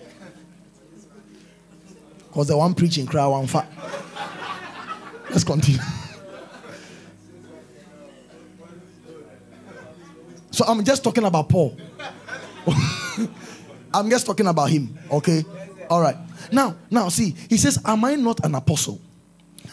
Because 2.28 2.48
the 2.48 2.56
one 2.56 2.72
preaching 2.72 3.04
cry 3.04 3.26
one 3.26 3.46
fat. 3.46 3.70
Let's 5.28 5.44
continue. 5.44 5.78
so 10.50 10.64
I'm 10.64 10.82
just 10.84 11.04
talking 11.04 11.24
about 11.24 11.50
Paul. 11.50 11.76
I'm 13.92 14.08
just 14.08 14.24
talking 14.24 14.46
about 14.46 14.70
him, 14.70 14.98
okay? 15.12 15.44
All 15.90 16.00
right. 16.00 16.16
Now, 16.50 16.76
now 16.90 17.10
see, 17.10 17.36
he 17.50 17.58
says, 17.58 17.78
Am 17.84 18.02
I 18.06 18.14
not 18.14 18.42
an 18.42 18.54
apostle? 18.54 19.02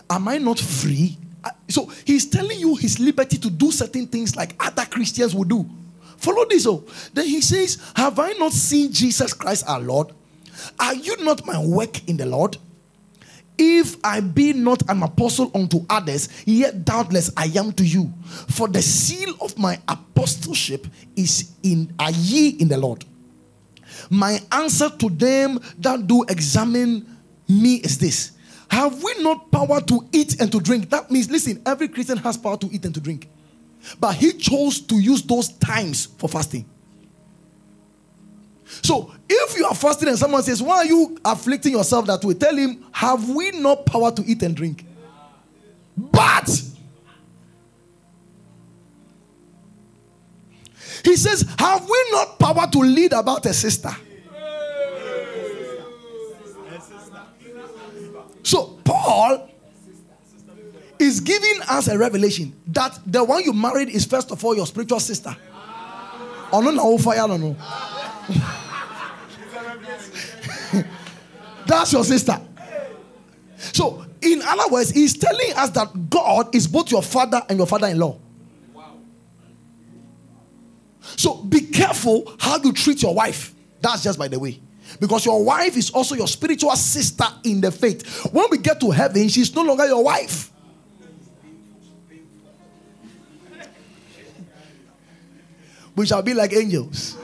Am 0.10 0.28
I 0.28 0.40
not 0.40 0.60
free? 0.60 1.18
So 1.70 1.86
he's 2.04 2.30
telling 2.30 2.60
you 2.60 2.76
his 2.76 3.00
liberty 3.00 3.38
to 3.38 3.50
do 3.50 3.72
certain 3.72 4.08
things 4.08 4.36
like 4.36 4.56
other 4.60 4.84
Christians 4.84 5.34
would 5.34 5.48
do. 5.48 5.66
Follow 6.18 6.46
this. 6.46 6.66
Oh, 6.68 6.84
then 7.14 7.26
he 7.26 7.42
says, 7.42 7.82
Have 7.96 8.20
I 8.20 8.34
not 8.34 8.52
seen 8.52 8.92
Jesus 8.92 9.34
Christ 9.34 9.66
our 9.68 9.80
Lord? 9.80 10.12
Are 10.80 10.96
you 10.96 11.24
not 11.24 11.46
my 11.46 11.64
work 11.64 12.08
in 12.08 12.18
the 12.18 12.26
Lord? 12.26 12.58
If 13.58 13.98
I 14.04 14.20
be 14.20 14.54
not 14.54 14.84
an 14.90 15.02
apostle 15.02 15.52
unto 15.56 15.86
others, 15.90 16.30
yet 16.46 16.86
doubtless 16.86 17.32
I 17.36 17.46
am 17.56 17.72
to 17.74 17.86
you. 17.86 18.14
For 18.50 18.68
the 18.68 18.82
seal 18.82 19.34
of 19.42 19.58
my 19.58 19.80
apostleship 19.88 20.86
is 21.16 21.54
in 21.64 21.94
are 22.00 22.12
ye 22.12 22.50
in 22.50 22.68
the 22.68 22.78
Lord. 22.78 23.04
My 24.10 24.40
answer 24.52 24.90
to 24.90 25.10
them 25.10 25.60
that 25.80 26.06
do 26.06 26.24
examine 26.24 27.18
me 27.48 27.76
is 27.76 27.98
this 27.98 28.32
Have 28.70 29.02
we 29.04 29.24
not 29.24 29.50
power 29.52 29.82
to 29.82 30.08
eat 30.12 30.40
and 30.40 30.52
to 30.52 30.60
drink? 30.60 30.90
That 30.92 31.10
means, 31.10 31.32
listen, 31.32 31.62
every 31.66 31.88
Christian 31.88 32.18
has 32.18 32.38
power 32.38 32.58
to 32.58 32.70
eat 32.72 32.86
and 32.86 32.94
to 32.94 33.02
drink. 33.02 33.28
But 34.00 34.16
he 34.16 34.34
chose 34.34 34.82
to 34.82 34.96
use 34.96 35.22
those 35.22 35.50
times 35.50 36.06
for 36.18 36.28
fasting. 36.28 36.66
So 38.66 39.14
if 39.30 39.58
you 39.58 39.66
are 39.66 39.76
fasting 39.76 40.10
and 40.10 40.18
someone 40.18 40.44
says, 40.44 40.62
Why 40.62 40.78
are 40.78 40.86
you 40.86 41.18
afflicting 41.24 41.72
yourself 41.74 42.06
that 42.08 42.24
way? 42.24 42.34
Tell 42.34 42.56
him, 42.56 42.86
Have 42.92 43.30
we 43.30 43.52
no 43.52 43.76
power 43.78 44.12
to 44.12 44.24
eat 44.26 44.44
and 44.44 44.56
drink? 44.56 44.86
But 45.96 46.50
He 51.04 51.16
says, 51.16 51.46
Have 51.58 51.90
we 51.90 52.06
not 52.12 52.38
power 52.38 52.68
to 52.70 52.80
lead 52.80 53.14
about 53.14 53.46
a 53.46 53.54
sister? 53.54 53.92
So, 58.44 58.80
Paul 58.84 59.50
He's 61.00 61.20
giving 61.20 61.62
us 61.70 61.88
a 61.88 61.98
revelation 61.98 62.60
that 62.68 63.00
the 63.06 63.24
one 63.24 63.44
you 63.44 63.54
married 63.54 63.90
is 63.90 64.06
first 64.06 64.32
of 64.32 64.44
all 64.44 64.56
your 64.56 64.66
spiritual 64.66 65.00
sister. 65.00 65.36
Oh 66.52 66.62
no, 66.62 66.72
no, 66.72 66.98
fire, 66.98 67.28
no, 67.28 67.38
no. 67.38 67.56
That's 71.66 71.92
your 71.92 72.04
sister. 72.04 72.40
So, 73.58 74.06
in 74.22 74.42
other 74.42 74.72
words, 74.72 74.92
he's 74.92 75.18
telling 75.18 75.54
us 75.56 75.70
that 75.72 76.10
God 76.10 76.56
is 76.56 76.68
both 76.68 76.90
your 76.92 77.04
father 77.04 77.42
and 77.50 77.58
your 77.58 77.68
father 77.68 77.88
in 77.88 78.00
law. 78.00 78.18
So, 81.02 81.44
be 81.44 81.62
careful 81.62 82.34
how 82.40 82.58
you 82.60 82.72
treat 82.72 83.02
your 83.02 83.14
wife. 83.14 83.54
That's 83.82 84.04
just 84.04 84.18
by 84.18 84.28
the 84.28 84.40
way. 84.40 84.62
Because 85.00 85.26
your 85.26 85.44
wife 85.44 85.76
is 85.76 85.90
also 85.90 86.16
your 86.16 86.28
spiritual 86.28 86.76
sister 86.76 87.26
in 87.44 87.60
the 87.60 87.72
faith. 87.72 88.26
When 88.32 88.46
we 88.50 88.58
get 88.58 88.80
to 88.80 88.92
heaven, 88.92 89.28
she's 89.28 89.54
no 89.54 89.64
longer 89.64 89.86
your 89.86 90.04
wife. 90.04 90.52
We 95.98 96.06
shall 96.06 96.22
be 96.22 96.36
like 96.36 96.54
angels. 96.54 97.18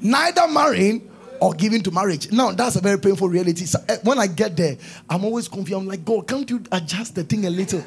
Neither 0.00 0.48
marrying 0.48 1.08
or 1.40 1.54
giving 1.54 1.84
to 1.84 1.92
marriage. 1.92 2.32
Now, 2.32 2.50
that's 2.50 2.74
a 2.74 2.80
very 2.80 2.98
painful 2.98 3.28
reality. 3.28 3.64
So, 3.64 3.78
uh, 3.88 3.98
when 4.02 4.18
I 4.18 4.26
get 4.26 4.56
there, 4.56 4.76
I'm 5.08 5.24
always 5.24 5.46
confused. 5.46 5.80
I'm 5.80 5.86
like, 5.86 6.04
God, 6.04 6.26
can't 6.26 6.50
you 6.50 6.64
adjust 6.72 7.14
the 7.14 7.22
thing 7.22 7.46
a 7.46 7.50
little? 7.50 7.84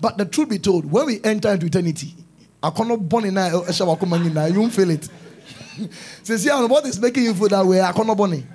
But 0.00 0.18
the 0.18 0.24
truth 0.24 0.50
be 0.50 0.60
told, 0.60 0.88
when 0.88 1.06
we 1.06 1.20
enter 1.24 1.50
into 1.50 1.66
eternity, 1.66 2.14
I 2.62 2.70
cannot 2.70 3.08
born 3.08 3.24
in 3.24 3.34
now, 3.34 3.48
you 3.48 4.60
won't 4.60 4.72
feel 4.72 4.90
it. 4.90 5.08
Says, 6.22 6.44
yeah, 6.44 6.64
what 6.66 6.86
is 6.86 7.00
making 7.00 7.24
you 7.24 7.34
feel 7.34 7.48
that 7.48 7.66
way? 7.66 7.80
I 7.80 7.90
cannot 7.90 8.16
born 8.16 8.46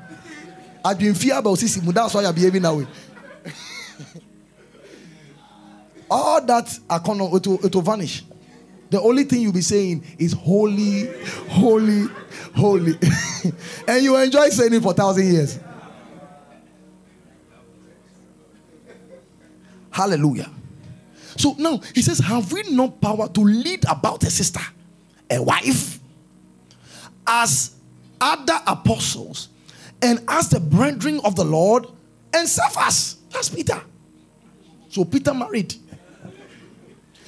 I've 0.84 0.98
been 0.98 1.14
fear 1.14 1.40
about 1.40 1.58
sissy, 1.58 1.84
that's 1.94 2.14
why 2.14 2.22
you're 2.22 2.32
behaving 2.32 2.62
that 2.62 2.74
way. 2.74 2.88
All 6.10 6.42
that 6.46 6.80
I 6.90 7.00
cannot, 7.00 7.34
it 7.34 7.48
will, 7.48 7.66
it 7.66 7.76
will 7.76 7.82
vanish. 7.82 8.24
The 8.96 9.02
only 9.02 9.26
thing 9.26 9.42
you'll 9.42 9.52
be 9.52 9.60
saying 9.60 10.06
is 10.18 10.32
holy, 10.32 11.08
holy, 11.50 12.08
holy. 12.56 12.98
and 13.90 14.02
you 14.02 14.16
enjoy 14.16 14.48
saying 14.48 14.74
it 14.74 14.82
for 14.82 14.94
thousand 14.94 15.34
years. 15.34 15.60
Hallelujah. 19.92 20.50
So 21.36 21.56
now 21.58 21.82
he 21.94 22.02
says, 22.02 22.20
Have 22.20 22.50
we 22.54 22.64
no 22.72 22.90
power 22.90 23.28
to 23.28 23.42
lead 23.42 23.84
about 23.90 24.24
a 24.24 24.32
sister, 24.32 24.62
a 25.30 25.44
wife, 25.44 26.00
as 27.28 27.76
other 28.22 28.62
apostles, 28.66 29.50
and 30.02 30.24
as 30.30 30.50
the 30.52 30.62
brethren 30.62 31.20
of 31.26 31.36
the 31.36 31.44
Lord, 31.44 31.86
and 32.34 32.48
serve 32.48 32.78
us? 32.78 33.18
That's 33.30 33.50
Peter. 33.50 33.82
So 34.88 35.04
Peter 35.04 35.34
married. 35.34 35.76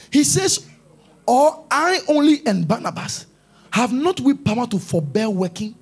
He 0.10 0.24
says, 0.24 0.67
Or 1.28 1.66
I 1.70 2.00
only 2.08 2.42
and 2.46 2.68
Barnabas 2.68 3.26
have 3.72 3.92
not 3.92 4.20
we 4.22 4.34
power 4.34 4.66
to 4.68 4.80
forbear 4.80 5.30
working? 5.30 5.76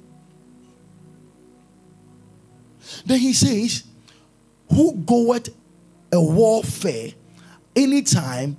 Then 3.06 3.20
he 3.20 3.34
says, 3.34 3.84
Who 4.70 4.96
goeth 4.96 5.50
a 6.12 6.22
warfare 6.22 7.12
anytime 7.76 8.58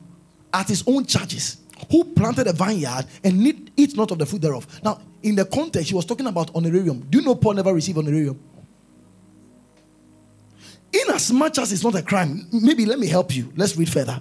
at 0.53 0.69
his 0.69 0.85
own 0.87 1.05
charges, 1.05 1.59
who 1.91 2.05
planted 2.05 2.47
a 2.47 2.53
vineyard 2.53 3.07
and 3.25 3.39
need, 3.39 3.71
eat 3.77 3.97
not 3.97 4.11
of 4.11 4.19
the 4.19 4.27
fruit 4.27 4.43
thereof. 4.43 4.67
Now, 4.83 5.01
in 5.23 5.35
the 5.35 5.45
context, 5.45 5.89
he 5.91 5.95
was 5.95 6.05
talking 6.05 6.27
about 6.27 6.55
honorarium. 6.55 7.01
Do 7.11 7.19
you 7.19 7.25
know 7.25 7.35
Paul 7.35 7.55
never 7.55 7.75
received 7.75 7.99
honorarium? 7.99 8.39
In 10.93 11.11
as 11.15 11.33
much 11.33 11.59
as 11.59 11.73
it's 11.73 11.83
not 11.85 11.95
a 11.95 12.03
crime, 12.03 12.47
maybe 12.53 12.87
let 12.87 12.99
me 12.99 13.07
help 13.07 13.35
you. 13.35 13.53
Let's 13.57 13.77
read 13.77 13.91
further. 13.91 14.21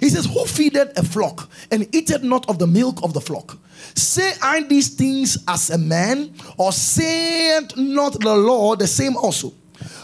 He 0.00 0.08
says, 0.08 0.26
Who 0.26 0.44
feedeth 0.44 0.98
a 0.98 1.02
flock 1.02 1.50
and 1.70 1.92
eateth 1.94 2.22
not 2.22 2.48
of 2.48 2.58
the 2.58 2.66
milk 2.66 3.02
of 3.02 3.14
the 3.14 3.20
flock? 3.20 3.58
Say 3.94 4.32
I 4.42 4.62
these 4.62 4.94
things 4.94 5.38
as 5.46 5.70
a 5.70 5.78
man, 5.78 6.34
or 6.56 6.72
saith 6.72 7.76
not 7.76 8.20
the 8.20 8.34
law 8.36 8.76
the 8.76 8.86
same 8.86 9.16
also? 9.16 9.52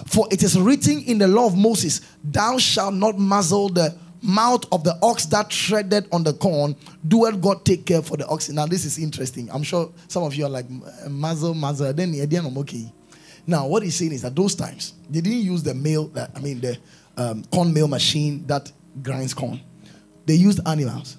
For 0.06 0.28
it 0.30 0.42
is 0.42 0.58
written 0.58 1.00
in 1.02 1.18
the 1.18 1.28
law 1.28 1.46
of 1.46 1.56
Moses, 1.56 2.00
Thou 2.22 2.58
shalt 2.58 2.94
not 2.94 3.18
muzzle 3.18 3.68
the 3.68 3.96
mouth 4.22 4.64
of 4.72 4.84
the 4.84 4.98
ox 5.02 5.26
that 5.26 5.50
treaded 5.50 6.08
on 6.10 6.24
the 6.24 6.32
corn. 6.32 6.74
Do 7.06 7.18
Doeth 7.18 7.40
God 7.40 7.64
take 7.64 7.84
care 7.84 8.02
for 8.02 8.16
the 8.16 8.26
oxen? 8.26 8.54
Now, 8.54 8.66
this 8.66 8.84
is 8.84 8.98
interesting. 8.98 9.50
I'm 9.52 9.62
sure 9.62 9.92
some 10.08 10.22
of 10.22 10.34
you 10.34 10.46
are 10.46 10.50
like, 10.50 10.66
muzzle, 11.08 11.54
muzzle. 11.54 11.92
Then 11.92 12.14
again, 12.14 12.46
I'm 12.46 12.56
okay. 12.58 12.90
Now, 13.46 13.66
what 13.66 13.82
he's 13.82 13.96
saying 13.96 14.12
is 14.12 14.22
that 14.22 14.34
those 14.34 14.54
times, 14.54 14.94
they 15.10 15.20
didn't 15.20 15.40
use 15.40 15.62
the 15.62 15.74
mill, 15.74 16.06
that, 16.08 16.30
I 16.34 16.40
mean, 16.40 16.60
the 16.60 16.78
um, 17.16 17.44
corn 17.52 17.72
mill 17.72 17.88
machine 17.88 18.46
that 18.46 18.72
grinds 19.02 19.34
corn. 19.34 19.60
They 20.26 20.34
used 20.34 20.60
animals. 20.66 21.16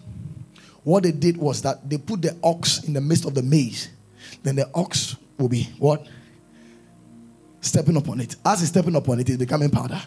What 0.84 1.04
they 1.04 1.12
did 1.12 1.38
was 1.38 1.62
that 1.64 1.90
they 1.90 1.98
put 1.98 2.22
the 2.22 2.38
ox 2.44 2.84
in 2.84 2.94
the 2.94 3.02
midst 3.02 3.26
of 3.26 3.34
the 3.34 3.42
maize. 3.42 3.90
Then 4.44 4.56
the 4.56 4.70
ox 4.74 5.16
will 5.38 5.50
be 5.50 5.64
what? 5.80 6.06
Stepping 7.62 7.98
upon 7.98 8.22
it. 8.22 8.36
As 8.46 8.60
he's 8.60 8.70
stepping 8.70 8.96
upon 8.96 9.20
it, 9.20 9.30
it's 9.30 9.38
becoming 9.38 9.70
powder. 9.70 10.02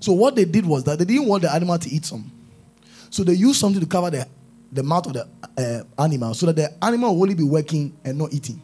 So 0.00 0.12
what 0.12 0.36
they 0.36 0.44
did 0.44 0.64
was 0.64 0.84
that 0.84 0.98
they 0.98 1.04
didn't 1.04 1.26
want 1.26 1.42
the 1.42 1.52
animal 1.52 1.78
to 1.78 1.90
eat 1.90 2.04
some. 2.06 2.30
So 3.10 3.24
they 3.24 3.34
used 3.34 3.60
something 3.60 3.80
to 3.80 3.86
cover 3.86 4.10
the, 4.10 4.26
the 4.72 4.82
mouth 4.82 5.06
of 5.06 5.12
the 5.14 5.28
uh, 5.58 6.02
animal 6.02 6.34
so 6.34 6.46
that 6.46 6.56
the 6.56 6.84
animal 6.84 7.14
will 7.14 7.22
only 7.22 7.34
be 7.34 7.42
working 7.42 7.96
and 8.04 8.16
not 8.16 8.32
eating. 8.32 8.62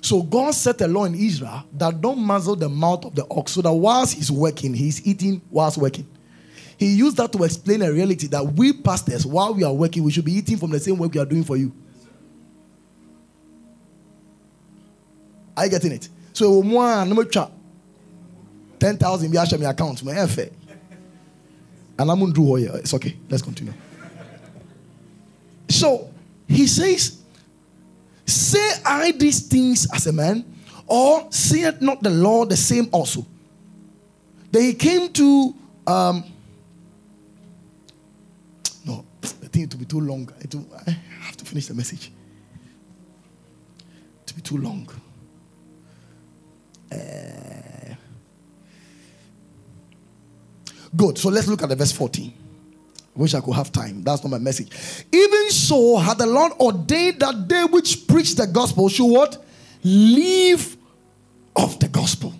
So 0.00 0.22
God 0.22 0.54
set 0.54 0.80
a 0.80 0.88
law 0.88 1.04
in 1.04 1.14
Israel 1.14 1.64
that 1.74 2.00
don't 2.00 2.18
muzzle 2.18 2.56
the 2.56 2.68
mouth 2.68 3.04
of 3.04 3.14
the 3.14 3.26
ox 3.30 3.52
so 3.52 3.62
that 3.62 3.72
whilst 3.72 4.14
he's 4.14 4.30
working, 4.30 4.72
he's 4.72 5.06
eating 5.06 5.42
whilst 5.50 5.76
working. 5.78 6.08
He 6.80 6.94
used 6.94 7.18
that 7.18 7.30
to 7.32 7.44
explain 7.44 7.82
a 7.82 7.92
reality 7.92 8.26
that 8.28 8.42
we 8.42 8.72
pastors, 8.72 9.26
while 9.26 9.52
we 9.52 9.62
are 9.64 9.72
working, 9.72 10.02
we 10.02 10.10
should 10.10 10.24
be 10.24 10.32
eating 10.32 10.56
from 10.56 10.70
the 10.70 10.80
same 10.80 10.96
work 10.96 11.12
we 11.12 11.20
are 11.20 11.26
doing 11.26 11.44
for 11.44 11.58
you. 11.58 11.74
Are 15.54 15.66
you 15.66 15.70
getting 15.70 15.92
it? 15.92 16.08
So, 16.32 16.62
no 16.62 17.22
trap. 17.24 17.52
10,000 18.78 19.30
be 19.30 19.36
my 19.36 19.70
account. 19.70 20.02
My 20.02 20.26
fair. 20.26 20.48
And 21.98 22.10
I'm 22.10 22.18
to 22.18 22.32
do 22.32 22.54
here. 22.54 22.70
It's 22.76 22.94
okay. 22.94 23.14
Let's 23.28 23.42
continue. 23.42 23.74
So, 25.68 26.10
he 26.48 26.66
says, 26.66 27.20
Say 28.24 28.70
I 28.86 29.12
these 29.12 29.48
things 29.48 29.86
as 29.92 30.06
a 30.06 30.14
man, 30.14 30.46
or 30.86 31.30
say 31.30 31.64
it 31.64 31.82
not 31.82 32.02
the 32.02 32.08
Lord 32.08 32.48
the 32.48 32.56
same 32.56 32.88
also. 32.90 33.26
Then 34.50 34.62
he 34.62 34.72
came 34.72 35.12
to 35.12 35.54
um, 35.86 36.24
think 39.52 39.66
it 39.66 39.74
will 39.74 39.80
be 39.80 39.86
too 39.86 40.00
long. 40.00 40.32
It 40.40 40.54
I 40.86 40.90
have 41.22 41.36
to 41.36 41.44
finish 41.44 41.66
the 41.66 41.74
message. 41.74 42.12
To 44.26 44.34
be 44.34 44.40
too 44.40 44.58
long. 44.58 44.88
Uh, 46.92 47.94
good. 50.96 51.18
So 51.18 51.28
let's 51.28 51.48
look 51.48 51.62
at 51.62 51.68
the 51.68 51.76
verse 51.76 51.92
14. 51.92 52.32
Wish 53.14 53.34
I 53.34 53.40
could 53.40 53.54
have 53.54 53.72
time. 53.72 54.02
That's 54.02 54.22
not 54.22 54.30
my 54.30 54.38
message. 54.38 55.04
Even 55.12 55.50
so, 55.50 55.96
had 55.98 56.18
the 56.18 56.26
Lord 56.26 56.52
ordained 56.52 57.20
that 57.20 57.48
they 57.48 57.64
which 57.64 58.06
preach 58.06 58.34
the 58.34 58.46
gospel 58.46 58.88
should 58.88 59.06
what? 59.06 59.44
Leave 59.82 60.76
of 61.56 61.78
the 61.80 61.88
gospel. 61.88 62.32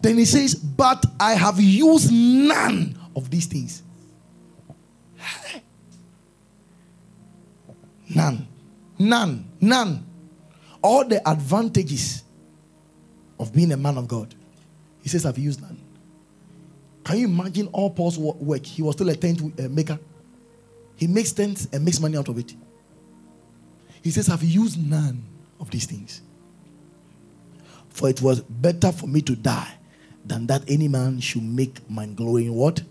Then 0.00 0.18
he 0.18 0.24
says, 0.24 0.54
But 0.54 1.04
I 1.20 1.34
have 1.34 1.60
used 1.60 2.10
none 2.12 2.98
of 3.14 3.30
these 3.30 3.46
things. 3.46 3.82
None. 8.14 8.46
None. 8.98 9.50
None. 9.60 10.06
All 10.82 11.04
the 11.04 11.26
advantages 11.28 12.24
of 13.38 13.52
being 13.52 13.72
a 13.72 13.76
man 13.76 13.98
of 13.98 14.08
God. 14.08 14.34
He 15.02 15.08
says, 15.08 15.26
I've 15.26 15.38
used 15.38 15.60
none. 15.60 15.80
Can 17.04 17.18
you 17.18 17.26
imagine 17.26 17.68
all 17.68 17.90
Paul's 17.90 18.18
work? 18.18 18.64
He 18.64 18.82
was 18.82 18.94
still 18.94 19.08
a 19.08 19.16
tent 19.16 19.40
uh, 19.58 19.68
maker. 19.68 19.98
He 20.96 21.06
makes 21.06 21.32
tents 21.32 21.66
and 21.72 21.84
makes 21.84 21.98
money 21.98 22.16
out 22.16 22.28
of 22.28 22.38
it. 22.38 22.54
He 24.02 24.10
says, 24.10 24.28
I've 24.28 24.42
used 24.42 24.78
none 24.78 25.24
of 25.58 25.70
these 25.70 25.86
things. 25.86 26.22
For 27.88 28.08
it 28.08 28.22
was 28.22 28.40
better 28.40 28.92
for 28.92 29.06
me 29.06 29.20
to 29.22 29.34
die 29.34 29.74
than 30.24 30.46
that 30.46 30.62
any 30.68 30.88
man 30.88 31.20
should 31.20 31.42
make 31.42 31.88
my 31.90 32.06
glory 32.06 32.46
in 32.46 32.54
what? 32.54 32.82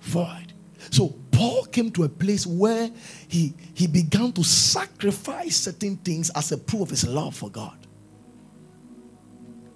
Void. 0.00 0.51
So 0.90 1.14
Paul 1.30 1.64
came 1.66 1.90
to 1.92 2.04
a 2.04 2.08
place 2.08 2.46
where 2.46 2.90
he, 3.28 3.54
he 3.74 3.86
began 3.86 4.32
to 4.32 4.44
sacrifice 4.44 5.56
certain 5.56 5.96
things 5.96 6.30
as 6.30 6.52
a 6.52 6.58
proof 6.58 6.82
of 6.82 6.90
his 6.90 7.06
love 7.06 7.34
for 7.34 7.50
God. 7.50 7.76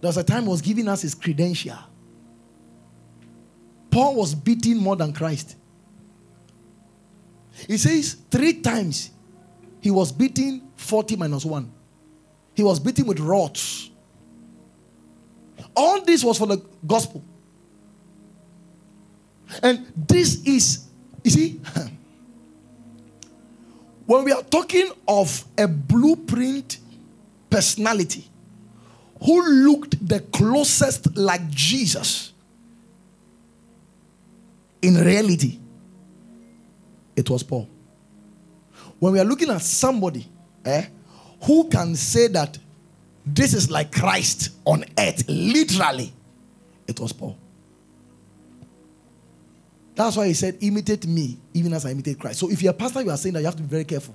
There 0.00 0.08
was 0.08 0.16
a 0.16 0.24
time 0.24 0.44
he 0.44 0.48
was 0.48 0.60
giving 0.60 0.88
us 0.88 1.02
his 1.02 1.14
credential. 1.14 1.78
Paul 3.90 4.16
was 4.16 4.34
beaten 4.34 4.76
more 4.78 4.96
than 4.96 5.12
Christ. 5.12 5.56
He 7.66 7.78
says 7.78 8.16
three 8.30 8.60
times 8.60 9.10
he 9.80 9.90
was 9.90 10.12
beaten 10.12 10.70
40 10.76 11.16
minus 11.16 11.44
1. 11.44 11.72
He 12.54 12.62
was 12.62 12.78
beaten 12.78 13.06
with 13.06 13.20
rods. 13.20 13.90
All 15.74 16.02
this 16.02 16.22
was 16.24 16.38
for 16.38 16.46
the 16.46 16.62
gospel. 16.86 17.24
And 19.62 19.92
this 19.96 20.42
is, 20.44 20.85
you 21.26 21.30
see, 21.30 21.60
when 24.06 24.24
we 24.24 24.30
are 24.30 24.42
talking 24.44 24.88
of 25.08 25.44
a 25.58 25.66
blueprint 25.66 26.78
personality 27.50 28.28
who 29.24 29.44
looked 29.44 30.08
the 30.08 30.20
closest 30.20 31.16
like 31.16 31.48
Jesus, 31.50 32.32
in 34.82 34.94
reality, 34.94 35.58
it 37.16 37.28
was 37.28 37.42
Paul. 37.42 37.68
When 39.00 39.14
we 39.14 39.18
are 39.18 39.24
looking 39.24 39.50
at 39.50 39.62
somebody 39.62 40.28
eh, 40.64 40.86
who 41.42 41.68
can 41.68 41.96
say 41.96 42.28
that 42.28 42.56
this 43.26 43.52
is 43.52 43.68
like 43.68 43.90
Christ 43.90 44.50
on 44.64 44.84
earth, 44.96 45.24
literally, 45.26 46.12
it 46.86 47.00
was 47.00 47.12
Paul. 47.12 47.36
That's 49.96 50.14
why 50.14 50.26
he 50.26 50.34
said, 50.34 50.58
imitate 50.60 51.06
me, 51.06 51.38
even 51.54 51.72
as 51.72 51.86
I 51.86 51.90
imitate 51.90 52.20
Christ. 52.20 52.38
So 52.38 52.50
if 52.50 52.62
you're 52.62 52.70
a 52.70 52.74
pastor, 52.74 53.00
you 53.00 53.10
are 53.10 53.16
saying 53.16 53.32
that 53.32 53.40
you 53.40 53.46
have 53.46 53.56
to 53.56 53.62
be 53.62 53.68
very 53.68 53.84
careful. 53.84 54.14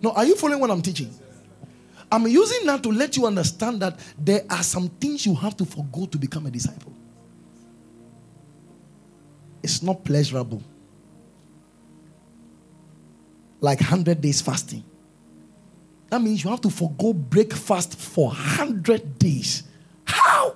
No, 0.00 0.12
are 0.12 0.24
you 0.24 0.36
following 0.36 0.60
what 0.60 0.70
I'm 0.70 0.80
teaching? 0.80 1.12
I'm 2.12 2.28
using 2.28 2.66
that 2.66 2.84
to 2.84 2.90
let 2.90 3.16
you 3.16 3.26
understand 3.26 3.82
that 3.82 3.98
there 4.16 4.42
are 4.48 4.62
some 4.62 4.88
things 4.88 5.26
you 5.26 5.34
have 5.34 5.56
to 5.56 5.64
forego 5.64 6.06
to 6.06 6.18
become 6.18 6.46
a 6.46 6.50
disciple. 6.52 6.92
It's 9.60 9.82
not 9.82 10.04
pleasurable. 10.04 10.62
Like 13.60 13.80
100 13.80 14.20
days 14.20 14.40
fasting. 14.40 14.84
That 16.14 16.22
means 16.22 16.44
you 16.44 16.50
have 16.50 16.60
to 16.60 16.70
forego 16.70 17.12
breakfast 17.12 17.98
for 17.98 18.28
100 18.28 19.18
days. 19.18 19.64
How? 20.04 20.54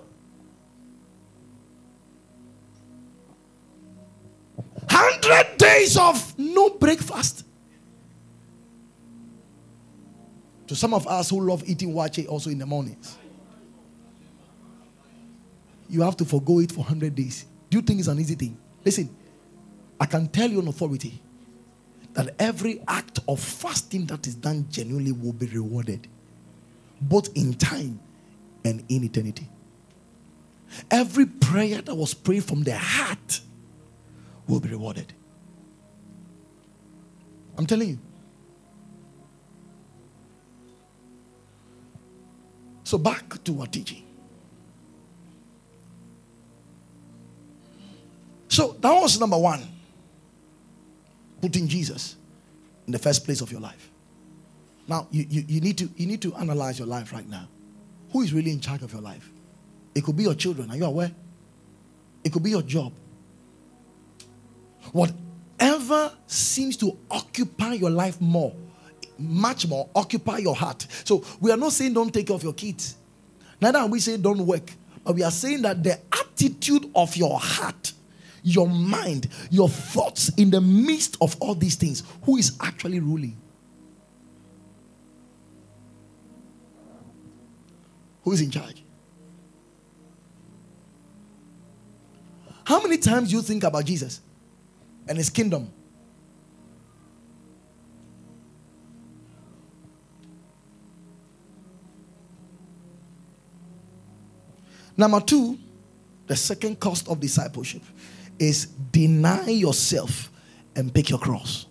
100 4.55 5.57
days 5.59 5.97
of 5.97 6.39
no 6.39 6.71
breakfast. 6.71 7.43
To 10.69 10.77
some 10.77 10.95
of 10.95 11.09
us 11.09 11.31
who 11.31 11.41
love 11.41 11.69
eating 11.69 11.93
waakye 11.93 12.29
also 12.29 12.51
in 12.51 12.59
the 12.59 12.67
mornings. 12.67 13.19
You 15.89 16.03
have 16.03 16.17
to 16.19 16.25
forego 16.25 16.61
it 16.61 16.71
for 16.71 16.83
100 16.83 17.17
days. 17.17 17.47
Do 17.69 17.79
you 17.79 17.83
think 17.83 17.99
it's 17.99 18.07
an 18.07 18.21
easy 18.21 18.37
thing? 18.37 18.57
Listen, 18.85 19.11
I 19.99 20.07
can 20.07 20.29
tell 20.29 20.49
you 20.49 20.61
on 20.61 20.69
authority 20.69 21.21
that 22.19 22.35
every 22.41 22.83
act 22.89 23.21
of 23.29 23.39
fasting 23.39 24.05
that 24.07 24.27
is 24.27 24.35
done 24.35 24.67
genuinely 24.69 25.13
will 25.13 25.33
be 25.33 25.47
rewarded, 25.47 26.09
both 27.01 27.29
in 27.37 27.55
time 27.55 28.01
and 28.65 28.85
in 28.89 29.05
eternity. 29.05 29.49
Every 30.91 31.27
prayer 31.27 31.81
that 31.81 31.95
was 31.95 32.15
prayed 32.15 32.43
from 32.43 32.65
the 32.65 32.77
heart 32.77 33.41
will 34.49 34.59
be 34.59 34.69
rewarded. 34.69 35.13
I'm 37.57 37.67
telling 37.67 37.91
you. 37.91 37.99
So, 42.83 42.99
back 42.99 43.45
to 43.45 43.61
our 43.61 43.67
teaching. 43.69 44.03
So, 48.49 48.77
that 48.81 48.93
was 48.93 49.21
number 49.21 49.39
one 49.39 49.78
putting 51.41 51.69
Jesus 51.69 52.17
in 52.87 52.93
the 52.93 52.99
first 52.99 53.25
place 53.25 53.41
of 53.41 53.53
your 53.53 53.61
life. 53.61 53.91
Now, 54.89 55.07
you, 55.11 55.27
you, 55.29 55.45
you, 55.47 55.61
need 55.61 55.79
to, 55.79 55.91
you 55.97 56.07
need 56.07 56.23
to 56.23 56.35
analyze 56.37 56.79
your 56.79 56.89
life 56.89 57.13
right 57.13 57.29
now. 57.29 57.49
Who 58.13 58.23
is 58.23 58.33
really 58.33 58.51
in 58.51 58.61
charge 58.61 58.83
of 58.83 58.93
your 58.93 59.03
life? 59.03 59.31
It 59.95 60.05
could 60.05 60.17
be 60.17 60.23
your 60.23 60.35
children. 60.35 60.71
Are 60.71 60.77
you 60.77 60.87
aware? 60.87 61.13
It 62.25 62.33
could 62.33 62.43
be 62.43 62.51
your 62.51 62.63
job. 62.63 62.93
Whatever 64.93 66.13
seems 66.27 66.77
to 66.79 66.97
occupy 67.11 67.75
your 67.75 67.91
life 67.91 68.21
more, 68.21 68.55
much 69.19 69.67
more, 69.67 69.89
occupy 69.95 70.39
your 70.39 70.55
heart. 70.55 70.87
So 71.05 71.25
we 71.41 71.51
are 71.51 71.57
not 71.57 71.73
saying 71.73 71.93
don't 71.93 72.13
take 72.13 72.29
care 72.29 72.37
of 72.37 72.43
your 72.43 72.55
kids. 72.55 72.97
Neither 73.61 73.81
are 73.81 73.87
we 73.89 74.01
saying 74.01 74.23
don't 74.23 74.47
work. 74.47 74.71
But 75.05 75.15
we 75.15 75.23
are 75.23 75.31
saying 75.31 75.63
that 75.63 75.83
the 75.83 75.99
attitude 76.13 76.91
of 76.95 77.17
your 77.17 77.39
heart 77.39 77.93
your 78.43 78.69
mind, 78.69 79.29
your 79.51 79.69
thoughts 79.69 80.31
in 80.37 80.51
the 80.51 80.61
midst 80.61 81.17
of 81.21 81.37
all 81.41 81.55
these 81.55 81.77
things, 81.77 82.03
who 82.23 82.37
is 82.37 82.57
actually 82.61 83.01
ruling? 83.01 83.37
Who 88.23 88.33
is 88.33 88.41
in 88.41 88.51
charge? 88.51 88.85
How 92.65 92.83
many 92.83 92.99
times 92.99 93.31
do 93.31 93.37
you 93.37 93.43
think 93.43 93.65
about 93.65 93.87
Jesus 93.87 94.21
and 95.09 95.17
his 95.17 95.31
kingdom? 95.31 95.73
Number 104.99 105.21
two, 105.21 105.57
the 106.27 106.37
second 106.37 106.79
cost 106.79 107.09
of 107.09 107.21
discipleship 107.21 107.83
is 108.39 108.67
deny 108.67 109.49
yourself 109.49 110.31
and 110.77 110.93
pick 110.95 111.11
your 111.11 111.19
cross. 111.19 111.67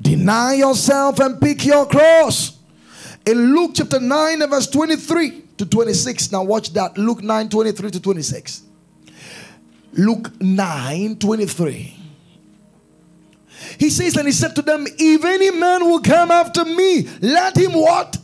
Deny 0.00 0.54
yourself 0.54 1.18
and 1.20 1.40
pick 1.40 1.64
your 1.64 1.86
cross. 1.86 2.58
In 3.26 3.54
Luke 3.54 3.72
chapter 3.74 4.00
9, 4.00 4.48
verse 4.48 4.68
23 4.68 5.42
to 5.58 5.66
26. 5.66 6.32
Now 6.32 6.44
watch 6.44 6.72
that. 6.72 6.96
Luke 6.96 7.22
9, 7.22 7.48
23 7.48 7.90
to 7.90 8.00
26. 8.00 8.62
Luke 9.94 10.40
9, 10.40 11.16
23. 11.16 11.94
He 13.78 13.90
says, 13.90 14.16
and 14.16 14.26
he 14.26 14.32
said 14.32 14.54
to 14.54 14.62
them, 14.62 14.86
If 14.86 15.24
any 15.24 15.50
man 15.50 15.84
will 15.84 16.00
come 16.00 16.30
after 16.30 16.64
me, 16.64 17.08
let 17.20 17.56
him 17.56 17.72
what? 17.72 18.16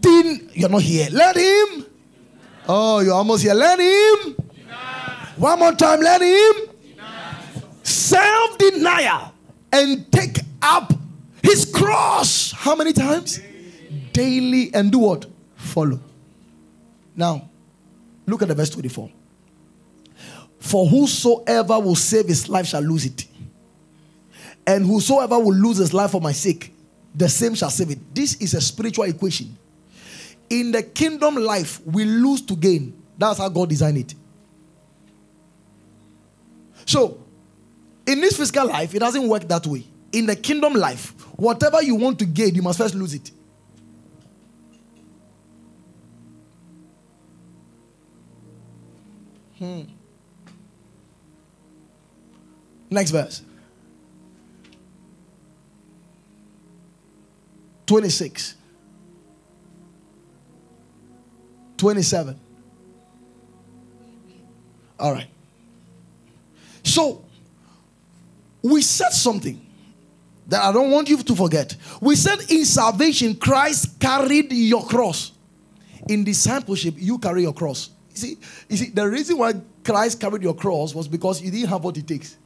Din- 0.00 0.50
You're 0.54 0.70
not 0.70 0.82
here. 0.82 1.08
Let 1.12 1.36
him. 1.36 1.86
Oh, 2.68 3.00
you're 3.00 3.14
almost 3.14 3.42
here. 3.42 3.54
Let 3.54 3.78
him 3.78 4.36
one 5.36 5.58
more 5.58 5.72
time, 5.72 6.00
let 6.00 6.22
him 6.22 6.76
self 7.82 8.58
denial 8.58 9.32
and 9.72 10.10
take 10.12 10.38
up 10.62 10.92
his 11.42 11.70
cross. 11.72 12.52
How 12.52 12.74
many 12.74 12.92
times? 12.92 13.40
Daily 14.12 14.72
and 14.74 14.90
do 14.90 14.98
what? 14.98 15.26
Follow. 15.56 16.00
Now, 17.14 17.48
look 18.26 18.42
at 18.42 18.48
the 18.48 18.54
verse 18.54 18.70
24. 18.70 19.10
For 20.58 20.86
whosoever 20.86 21.78
will 21.78 21.94
save 21.94 22.26
his 22.26 22.48
life 22.48 22.66
shall 22.66 22.80
lose 22.82 23.04
it. 23.06 23.26
And 24.66 24.84
whosoever 24.84 25.38
will 25.38 25.54
lose 25.54 25.76
his 25.76 25.94
life 25.94 26.10
for 26.10 26.20
my 26.20 26.32
sake, 26.32 26.72
the 27.14 27.28
same 27.28 27.54
shall 27.54 27.70
save 27.70 27.90
it. 27.90 28.14
This 28.14 28.34
is 28.36 28.54
a 28.54 28.60
spiritual 28.60 29.04
equation. 29.04 29.56
In 30.50 30.72
the 30.72 30.82
kingdom 30.82 31.36
life, 31.36 31.80
we 31.86 32.04
lose 32.04 32.42
to 32.42 32.56
gain. 32.56 33.00
That's 33.16 33.38
how 33.38 33.48
God 33.48 33.68
designed 33.68 33.98
it. 33.98 34.14
So, 36.86 37.18
in 38.06 38.20
this 38.20 38.36
physical 38.36 38.66
life, 38.68 38.94
it 38.94 39.00
doesn't 39.00 39.28
work 39.28 39.46
that 39.48 39.66
way. 39.66 39.84
In 40.12 40.26
the 40.26 40.36
kingdom 40.36 40.72
life, 40.72 41.10
whatever 41.36 41.82
you 41.82 41.96
want 41.96 42.18
to 42.20 42.24
gain, 42.24 42.54
you 42.54 42.62
must 42.62 42.78
first 42.78 42.94
lose 42.94 43.12
it. 43.12 43.30
Hmm. 49.58 49.82
Next 52.88 53.10
verse. 53.10 53.42
26. 57.86 58.54
27. 61.76 62.40
All 64.98 65.12
right. 65.12 65.28
So, 66.86 67.24
we 68.62 68.80
said 68.80 69.10
something 69.10 69.60
that 70.46 70.62
I 70.62 70.72
don't 70.72 70.90
want 70.90 71.08
you 71.08 71.20
to 71.22 71.34
forget. 71.34 71.76
We 72.00 72.14
said 72.16 72.50
in 72.50 72.64
salvation, 72.64 73.34
Christ 73.34 73.98
carried 73.98 74.52
your 74.52 74.84
cross. 74.86 75.32
In 76.08 76.22
discipleship, 76.22 76.94
you 76.96 77.18
carry 77.18 77.42
your 77.42 77.52
cross. 77.52 77.90
You 78.10 78.16
see, 78.16 78.38
you 78.68 78.76
see, 78.76 78.90
the 78.90 79.08
reason 79.08 79.38
why 79.38 79.54
Christ 79.84 80.20
carried 80.20 80.42
your 80.42 80.54
cross 80.54 80.94
was 80.94 81.08
because 81.08 81.42
you 81.42 81.50
didn't 81.50 81.68
have 81.68 81.82
what 81.82 81.96
it 81.96 82.06
takes 82.06 82.36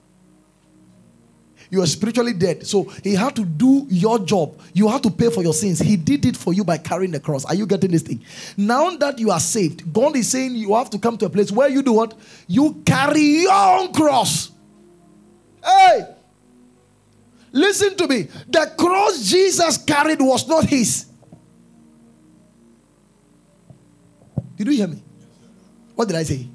you 1.70 1.82
are 1.82 1.86
spiritually 1.86 2.32
dead. 2.32 2.66
So 2.66 2.84
he 3.04 3.14
had 3.14 3.36
to 3.36 3.44
do 3.44 3.86
your 3.88 4.18
job. 4.18 4.60
You 4.74 4.88
had 4.88 5.04
to 5.04 5.10
pay 5.10 5.30
for 5.30 5.42
your 5.42 5.54
sins. 5.54 5.78
He 5.78 5.96
did 5.96 6.26
it 6.26 6.36
for 6.36 6.52
you 6.52 6.64
by 6.64 6.78
carrying 6.78 7.12
the 7.12 7.20
cross. 7.20 7.44
Are 7.44 7.54
you 7.54 7.64
getting 7.64 7.92
this 7.92 8.02
thing? 8.02 8.22
Now 8.56 8.90
that 8.96 9.18
you 9.20 9.30
are 9.30 9.38
saved, 9.38 9.92
God 9.92 10.16
is 10.16 10.28
saying 10.28 10.56
you 10.56 10.74
have 10.74 10.90
to 10.90 10.98
come 10.98 11.16
to 11.18 11.26
a 11.26 11.30
place 11.30 11.52
where 11.52 11.68
you 11.68 11.82
do 11.82 11.92
what? 11.92 12.14
You 12.48 12.82
carry 12.84 13.42
your 13.42 13.80
own 13.80 13.92
cross. 13.92 14.50
Hey! 15.64 16.16
Listen 17.52 17.96
to 17.96 18.08
me. 18.08 18.22
The 18.48 18.72
cross 18.76 19.28
Jesus 19.28 19.78
carried 19.78 20.20
was 20.20 20.46
not 20.48 20.64
his. 20.64 21.06
Did 24.56 24.66
you 24.66 24.72
hear 24.72 24.88
me? 24.88 25.02
What 25.94 26.08
did 26.08 26.16
I 26.16 26.22
say? 26.24 26.48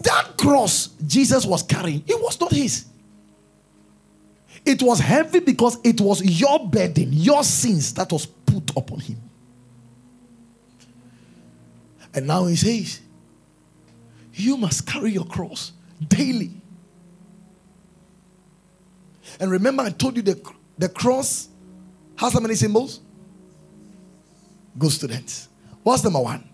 That 0.00 0.36
cross 0.36 0.88
Jesus 1.06 1.44
was 1.44 1.62
carrying, 1.62 2.02
it 2.06 2.20
was 2.20 2.40
not 2.40 2.52
his. 2.52 2.86
It 4.64 4.82
was 4.82 4.98
heavy 4.98 5.40
because 5.40 5.78
it 5.82 6.00
was 6.00 6.22
your 6.22 6.66
burden, 6.68 7.12
your 7.12 7.42
sins 7.44 7.94
that 7.94 8.12
was 8.12 8.26
put 8.26 8.70
upon 8.76 9.00
him. 9.00 9.20
And 12.12 12.26
now 12.26 12.46
he 12.46 12.56
says, 12.56 13.00
You 14.34 14.56
must 14.56 14.86
carry 14.86 15.12
your 15.12 15.24
cross 15.24 15.72
daily. 16.06 16.50
And 19.38 19.50
remember, 19.50 19.82
I 19.82 19.90
told 19.90 20.16
you 20.16 20.22
the, 20.22 20.40
the 20.76 20.88
cross 20.88 21.48
has 22.16 22.32
how 22.32 22.40
many 22.40 22.54
symbols? 22.54 23.00
Good 24.78 24.90
students. 24.90 25.48
What's 25.82 26.04
number 26.04 26.20
one? 26.20 26.48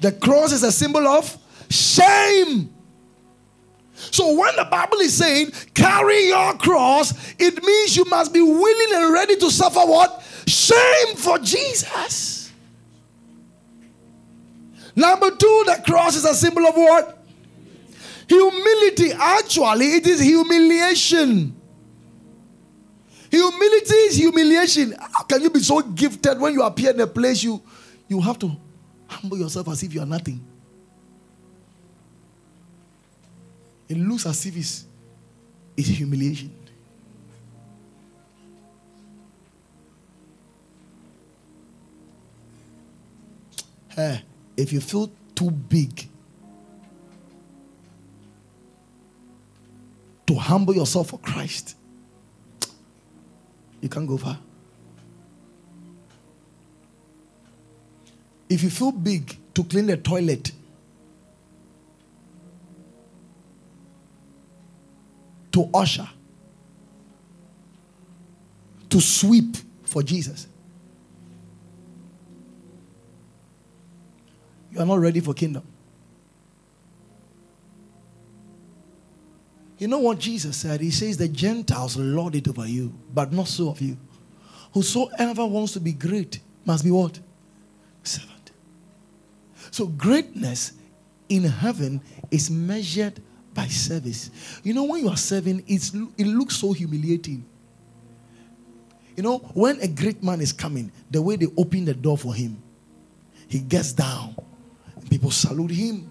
The 0.00 0.12
cross 0.12 0.52
is 0.52 0.62
a 0.62 0.72
symbol 0.72 1.06
of 1.06 1.38
shame. 1.70 2.72
So 3.94 4.38
when 4.38 4.54
the 4.56 4.64
Bible 4.64 4.98
is 4.98 5.16
saying 5.16 5.52
carry 5.74 6.28
your 6.28 6.54
cross, 6.58 7.34
it 7.38 7.62
means 7.62 7.96
you 7.96 8.04
must 8.06 8.32
be 8.32 8.42
willing 8.42 8.94
and 8.94 9.12
ready 9.12 9.36
to 9.36 9.50
suffer 9.50 9.80
what? 9.80 10.22
Shame 10.46 11.16
for 11.16 11.38
Jesus. 11.38 12.52
Number 14.94 15.30
two, 15.30 15.64
the 15.66 15.82
cross 15.84 16.16
is 16.16 16.24
a 16.24 16.34
symbol 16.34 16.66
of 16.66 16.74
what? 16.74 17.22
Humility. 18.28 19.12
Actually, 19.12 19.86
it 19.94 20.06
is 20.06 20.20
humiliation. 20.20 21.54
Humility 23.30 23.94
is 23.94 24.16
humiliation. 24.16 24.94
How 24.98 25.24
can 25.24 25.42
you 25.42 25.50
be 25.50 25.60
so 25.60 25.82
gifted 25.82 26.40
when 26.40 26.54
you 26.54 26.62
appear 26.62 26.90
in 26.92 27.00
a 27.00 27.06
place 27.06 27.42
you 27.42 27.62
you 28.08 28.20
have 28.20 28.38
to 28.38 28.56
humble 29.08 29.36
yourself 29.36 29.68
as 29.68 29.82
if 29.82 29.92
you 29.92 30.00
are 30.00 30.06
nothing? 30.06 30.40
It 33.88 33.96
looks 33.96 34.26
as 34.26 34.44
if 34.46 34.56
it's, 34.56 34.86
it's 35.76 35.88
humiliation. 35.88 36.52
Hey, 43.88 44.22
if 44.56 44.72
you 44.72 44.80
feel 44.80 45.10
too 45.34 45.50
big 45.50 46.08
to 50.26 50.34
humble 50.34 50.74
yourself 50.74 51.10
for 51.10 51.18
Christ, 51.18 51.76
you 53.80 53.88
can't 53.88 54.06
go 54.06 54.18
far. 54.18 54.38
If 58.48 58.62
you 58.62 58.70
feel 58.70 58.92
big 58.92 59.36
to 59.54 59.64
clean 59.64 59.86
the 59.86 59.96
toilet, 59.96 60.52
to 65.56 65.70
usher, 65.72 66.06
to 68.90 69.00
sweep 69.00 69.56
for 69.84 70.02
Jesus, 70.02 70.48
you 74.70 74.78
are 74.78 74.84
not 74.84 74.98
ready 74.98 75.20
for 75.20 75.32
kingdom. 75.32 75.62
You 79.78 79.88
know 79.88 79.98
what 79.98 80.18
Jesus 80.18 80.58
said? 80.58 80.82
He 80.82 80.90
says, 80.90 81.16
The 81.16 81.28
Gentiles 81.28 81.96
lord 81.96 82.34
it 82.34 82.48
over 82.48 82.66
you, 82.66 82.92
but 83.14 83.32
not 83.32 83.48
so 83.48 83.70
of 83.70 83.80
you. 83.80 83.96
Whosoever 84.74 85.46
wants 85.46 85.72
to 85.72 85.80
be 85.80 85.94
great 85.94 86.40
must 86.66 86.84
be 86.84 86.90
what? 86.90 87.18
Servant. 88.02 88.52
So, 89.70 89.86
greatness 89.86 90.74
in 91.30 91.44
heaven 91.44 92.02
is 92.30 92.50
measured 92.50 93.22
by 93.56 93.66
service. 93.66 94.30
You 94.62 94.74
know, 94.74 94.84
when 94.84 95.02
you 95.02 95.08
are 95.08 95.16
serving, 95.16 95.64
it's, 95.66 95.92
it 96.18 96.26
looks 96.26 96.56
so 96.56 96.72
humiliating. 96.72 97.44
You 99.16 99.22
know, 99.22 99.38
when 99.54 99.80
a 99.80 99.88
great 99.88 100.22
man 100.22 100.42
is 100.42 100.52
coming, 100.52 100.92
the 101.10 101.22
way 101.22 101.36
they 101.36 101.46
open 101.56 101.86
the 101.86 101.94
door 101.94 102.18
for 102.18 102.34
him, 102.34 102.62
he 103.48 103.60
gets 103.60 103.92
down. 103.92 104.36
People 105.08 105.30
salute 105.30 105.70
him. 105.70 106.10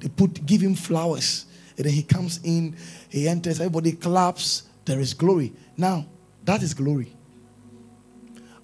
They 0.00 0.08
put 0.08 0.44
give 0.44 0.60
him 0.60 0.74
flowers. 0.74 1.46
And 1.76 1.86
then 1.86 1.92
he 1.92 2.02
comes 2.02 2.40
in, 2.42 2.76
he 3.08 3.28
enters, 3.28 3.60
everybody 3.60 3.92
claps, 3.92 4.64
there 4.84 4.98
is 4.98 5.14
glory. 5.14 5.52
Now, 5.76 6.06
that 6.44 6.62
is 6.62 6.74
glory. 6.74 7.12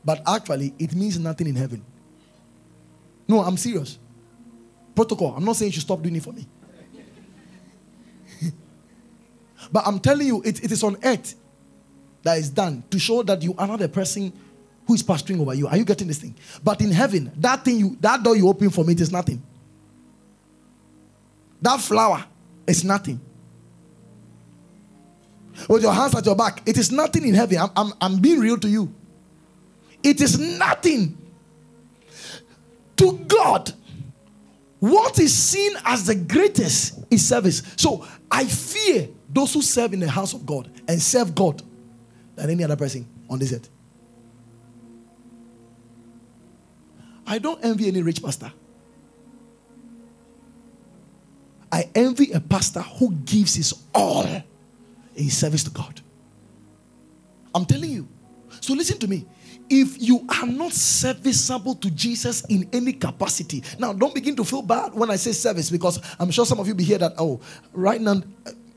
But 0.04 0.22
actually, 0.26 0.74
it 0.78 0.94
means 0.94 1.18
nothing 1.18 1.46
in 1.46 1.54
heaven. 1.54 1.84
No, 3.28 3.40
I'm 3.40 3.56
serious. 3.56 3.98
Protocol. 4.94 5.34
I'm 5.36 5.44
not 5.44 5.56
saying 5.56 5.68
you 5.68 5.74
should 5.74 5.82
stop 5.82 6.02
doing 6.02 6.16
it 6.16 6.22
for 6.22 6.32
me. 6.32 6.46
But 9.72 9.86
I'm 9.86 9.98
telling 9.98 10.26
you, 10.26 10.42
it, 10.42 10.64
it 10.64 10.72
is 10.72 10.82
on 10.82 10.96
earth 11.02 11.34
that 12.22 12.38
is 12.38 12.50
done 12.50 12.84
to 12.90 12.98
show 12.98 13.22
that 13.22 13.42
you 13.42 13.54
are 13.58 13.66
not 13.66 13.78
the 13.78 13.88
person 13.88 14.32
who 14.86 14.94
is 14.94 15.02
pastoring 15.02 15.40
over 15.40 15.54
you. 15.54 15.66
Are 15.66 15.76
you 15.76 15.84
getting 15.84 16.08
this 16.08 16.18
thing? 16.18 16.34
But 16.62 16.80
in 16.80 16.90
heaven, 16.90 17.32
that 17.36 17.64
thing 17.64 17.78
you 17.78 17.96
that 18.00 18.22
door 18.22 18.36
you 18.36 18.48
open 18.48 18.70
for 18.70 18.84
me, 18.84 18.92
it 18.92 19.00
is 19.00 19.12
nothing. 19.12 19.42
That 21.62 21.80
flower 21.80 22.24
is 22.66 22.84
nothing. 22.84 23.20
With 25.68 25.82
your 25.82 25.92
hands 25.92 26.14
at 26.14 26.24
your 26.26 26.36
back, 26.36 26.62
it 26.66 26.76
is 26.76 26.92
nothing 26.92 27.26
in 27.26 27.34
heaven. 27.34 27.58
I'm, 27.58 27.70
I'm, 27.76 27.92
I'm 28.00 28.18
being 28.18 28.40
real 28.40 28.58
to 28.58 28.68
you. 28.68 28.92
It 30.02 30.20
is 30.20 30.38
nothing. 30.38 31.16
To 32.96 33.18
God, 33.26 33.72
what 34.80 35.18
is 35.18 35.34
seen 35.34 35.72
as 35.84 36.06
the 36.06 36.14
greatest 36.14 37.04
is 37.10 37.26
service. 37.26 37.62
So 37.76 38.06
I 38.30 38.44
fear 38.44 39.08
those 39.36 39.52
who 39.52 39.60
serve 39.60 39.92
in 39.92 40.00
the 40.00 40.08
house 40.08 40.32
of 40.32 40.46
God 40.46 40.70
and 40.88 41.00
serve 41.00 41.34
God 41.34 41.62
than 42.36 42.48
any 42.48 42.64
other 42.64 42.74
person 42.74 43.06
on 43.28 43.38
this 43.38 43.52
earth. 43.52 43.68
I 47.26 47.38
don't 47.38 47.62
envy 47.62 47.88
any 47.88 48.00
rich 48.00 48.22
pastor. 48.22 48.50
I 51.70 51.90
envy 51.94 52.32
a 52.32 52.40
pastor 52.40 52.80
who 52.80 53.12
gives 53.12 53.56
his 53.56 53.74
all 53.94 54.26
in 55.14 55.28
service 55.28 55.64
to 55.64 55.70
God. 55.70 56.00
I'm 57.54 57.66
telling 57.66 57.90
you. 57.90 58.08
So 58.60 58.72
listen 58.72 58.98
to 59.00 59.06
me. 59.06 59.26
If 59.68 60.00
you 60.00 60.24
are 60.28 60.46
not 60.46 60.72
serviceable 60.72 61.74
to 61.74 61.90
Jesus 61.90 62.42
in 62.46 62.70
any 62.72 62.94
capacity, 62.94 63.62
now 63.78 63.92
don't 63.92 64.14
begin 64.14 64.34
to 64.36 64.44
feel 64.44 64.62
bad 64.62 64.94
when 64.94 65.10
I 65.10 65.16
say 65.16 65.32
service 65.32 65.68
because 65.68 66.00
I'm 66.18 66.30
sure 66.30 66.46
some 66.46 66.58
of 66.58 66.66
you 66.68 66.74
be 66.74 66.84
here 66.84 66.98
that, 66.98 67.14
oh, 67.18 67.40
right 67.72 68.00
now, 68.00 68.22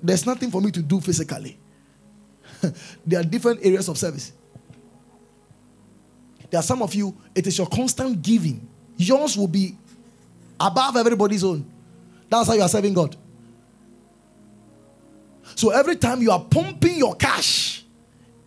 there's 0.02 0.26
nothing 0.26 0.52
for 0.52 0.62
me 0.62 0.72
to 0.72 0.82
do 0.82 1.00
physically. 1.02 1.58
there 3.06 3.20
are 3.20 3.24
different 3.24 3.60
areas 3.64 3.88
of 3.88 3.98
service. 3.98 4.32
There 6.50 6.60
are 6.60 6.64
some 6.64 6.82
of 6.82 6.94
you, 6.96 7.16
it 7.36 7.46
is 7.46 7.58
your 7.58 7.68
constant 7.68 8.22
giving. 8.22 8.68
Yours 8.98 9.38
will 9.38 9.48
be 9.48 9.78
above 10.60 10.98
everybody's 10.98 11.44
own. 11.44 11.70
That's 12.30 12.48
how 12.48 12.54
you 12.54 12.62
are 12.62 12.70
serving 12.70 12.94
God. 12.94 13.16
So 15.56 15.72
every 15.72 15.96
time 15.96 16.22
you 16.22 16.32
are 16.32 16.40
pumping 16.40 16.98
your 16.98 17.16
cash 17.16 17.84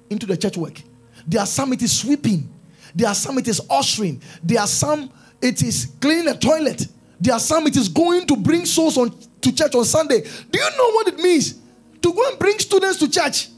into 0.08 0.26
the 0.26 0.36
church 0.36 0.56
work, 0.56 0.80
there 1.26 1.40
are 1.40 1.46
some 1.46 1.72
it 1.72 1.82
is 1.82 1.96
sweeping, 1.96 2.52
there 2.94 3.08
are 3.08 3.14
some 3.14 3.38
it 3.38 3.48
is 3.48 3.60
ushering, 3.70 4.22
there 4.42 4.60
are 4.60 4.66
some 4.66 5.10
it 5.40 5.62
is 5.62 5.92
cleaning 6.00 6.26
the 6.26 6.34
toilet, 6.34 6.86
there 7.22 7.34
are 7.34 7.40
some 7.40 7.66
is 7.68 7.88
going 7.88 8.26
to 8.26 8.36
bring 8.36 8.66
souls 8.66 8.98
on 8.98 9.16
to 9.40 9.54
church 9.54 9.74
on 9.74 9.84
Sunday. 9.84 10.20
Do 10.20 10.58
you 10.58 10.70
know 10.76 10.90
what 10.90 11.08
it 11.08 11.18
means 11.18 11.54
to 12.02 12.12
go 12.12 12.28
and 12.28 12.38
bring 12.38 12.58
students 12.58 12.98
to 12.98 13.08
church? 13.08 13.48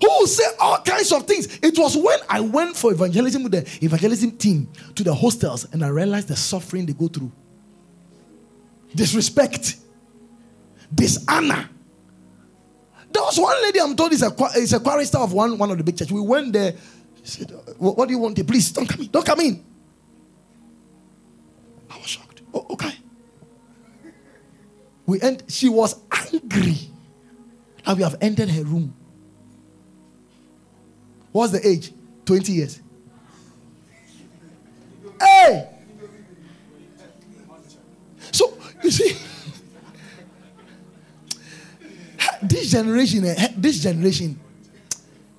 who 0.00 0.08
will 0.08 0.26
say 0.26 0.42
all 0.58 0.78
kinds 0.78 1.12
of 1.12 1.24
things. 1.26 1.58
It 1.62 1.78
was 1.78 1.96
when 1.96 2.18
I 2.28 2.40
went 2.40 2.76
for 2.76 2.90
evangelism 2.90 3.44
with 3.44 3.52
the 3.52 3.84
evangelism 3.84 4.32
team 4.32 4.68
to 4.94 5.04
the 5.04 5.14
hostels 5.14 5.66
and 5.72 5.84
I 5.84 5.88
realized 5.88 6.28
the 6.28 6.36
suffering 6.36 6.86
they 6.86 6.94
go 6.94 7.06
through 7.06 7.30
disrespect, 8.94 9.76
dishonor. 10.92 11.68
There 13.12 13.22
was 13.22 13.38
one 13.38 13.62
lady 13.62 13.80
I'm 13.80 13.94
told 13.94 14.12
is 14.12 14.22
a, 14.22 14.34
is 14.56 14.72
a 14.72 14.80
chorister 14.80 15.18
of 15.18 15.32
one, 15.32 15.58
one 15.58 15.70
of 15.70 15.78
the 15.78 15.84
big 15.84 15.96
church. 15.96 16.10
We 16.10 16.20
went 16.20 16.52
there. 16.52 16.74
said, 17.22 17.52
what, 17.78 18.08
do 18.08 18.14
you 18.14 18.18
want? 18.18 18.44
Please 18.46 18.72
don't 18.72 18.88
come 18.88 19.02
in. 19.02 19.08
Don't 19.08 19.26
come 19.26 19.40
in. 19.40 19.64
I 21.94 21.98
was 21.98 22.06
shocked. 22.06 22.42
Oh, 22.52 22.66
okay. 22.70 22.92
We 25.06 25.20
end, 25.20 25.44
she 25.48 25.68
was 25.68 25.96
angry. 26.32 26.76
And 27.86 27.96
we 27.96 28.02
have 28.02 28.16
entered 28.20 28.48
her 28.48 28.62
room. 28.64 28.94
What's 31.30 31.52
the 31.52 31.66
age? 31.66 31.92
20 32.24 32.52
years. 32.52 32.80
Hey! 35.20 35.68
So, 38.32 38.56
you 38.82 38.90
see, 38.90 39.16
this 42.42 42.70
generation, 42.70 43.24
eh, 43.24 43.48
this 43.56 43.80
generation, 43.80 44.40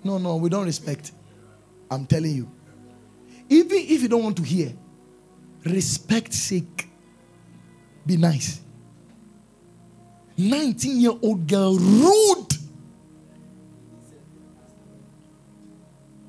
no, 0.04 0.18
no, 0.18 0.36
we 0.36 0.50
don't 0.50 0.66
respect. 0.66 1.12
I'm 1.90 2.06
telling 2.06 2.36
you. 2.36 2.52
Even 3.50 3.78
if 3.78 4.02
you 4.02 4.08
don't 4.08 4.24
want 4.24 4.38
to 4.38 4.44
hear, 4.44 4.74
respect 5.66 6.34
sake, 6.34 6.88
be 8.06 8.18
nice. 8.18 8.62
19 10.38 11.00
year 11.00 11.14
old 11.22 11.48
girl, 11.48 11.78
rude. 11.78 12.54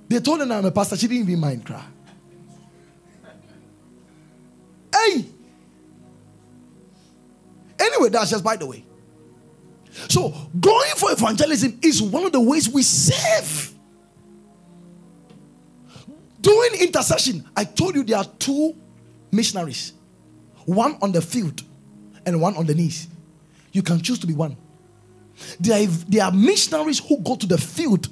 They 0.09 0.20
told 0.20 0.41
her 0.41 0.53
I'm 0.53 0.64
a 0.64 0.70
pastor. 0.70 0.97
She 0.97 1.09
didn't 1.09 1.28
even 1.28 1.41
mind 1.41 1.66
cry. 1.66 1.84
Hey! 4.95 5.26
Anyway, 7.78 8.09
that's 8.09 8.30
just 8.30 8.45
by 8.45 8.57
the 8.57 8.66
way. 8.66 8.84
So, 10.09 10.32
going 10.61 10.91
for 10.97 11.11
evangelism 11.11 11.78
is 11.82 12.03
one 12.03 12.24
of 12.24 12.32
the 12.32 12.41
ways 12.41 12.68
we 12.68 12.82
save. 12.82 13.74
Doing 16.41 16.70
intercession, 16.80 17.49
I 17.57 17.64
told 17.64 17.97
you 17.97 18.05
there 18.05 18.18
are 18.18 18.24
two 18.39 18.76
missionaries 19.31 19.93
one 20.66 20.99
on 21.01 21.12
the 21.12 21.22
field 21.22 21.62
and 22.27 22.41
one 22.41 22.57
on 22.57 22.66
the 22.66 22.74
knees. 22.74 23.09
You 23.72 23.83
can 23.83 24.01
choose 24.01 24.18
to 24.18 24.27
be 24.27 24.35
one. 24.35 24.57
There 25.61 25.81
are, 25.81 25.87
there 25.87 26.24
are 26.24 26.33
missionaries 26.33 26.99
who 26.99 27.18
go 27.18 27.37
to 27.37 27.47
the 27.47 27.59
field 27.59 28.09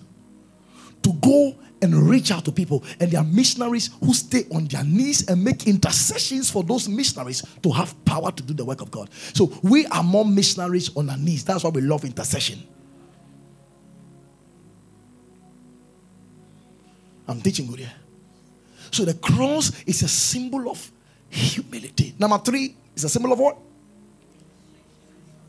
to 1.03 1.13
go 1.15 1.57
and 1.83 2.09
reach 2.09 2.31
out 2.31 2.45
to 2.45 2.53
people. 2.53 2.85
And 3.01 3.11
there 3.11 3.21
are 3.21 3.25
missionaries 3.25 3.91
who 4.01 4.15
stay 4.15 4.45
on 4.55 4.67
their 4.67 4.85
knees 4.85 5.29
and 5.29 5.43
make 5.43 5.67
intercessions 5.67 6.51
for 6.51 6.63
those 6.63 6.89
missionaries 6.89 7.43
to 7.63 7.71
have 7.73 8.03
power 8.05 8.31
to 8.31 8.43
do 8.43 8.55
the 8.55 8.65
work 8.65 8.81
of 8.81 8.91
God. 8.91 9.11
So 9.13 9.53
we 9.63 9.87
are 9.87 10.03
more 10.03 10.25
missionaries 10.25 10.95
on 10.97 11.11
our 11.11 11.19
knees. 11.19 11.45
That's 11.45 11.65
why 11.65 11.71
we 11.71 11.81
love 11.81 12.05
intercession. 12.05 12.63
I'm 17.27 17.41
teaching 17.41 17.67
good 17.67 17.81
here. 17.81 17.93
So 18.91 19.05
the 19.05 19.15
cross 19.15 19.73
is 19.87 20.03
a 20.03 20.09
symbol 20.09 20.71
of 20.71 20.91
humility. 21.35 22.15
Number 22.19 22.39
three 22.39 22.77
is 22.95 23.05
a 23.05 23.09
symbol 23.09 23.33
of 23.33 23.39
what? 23.39 23.59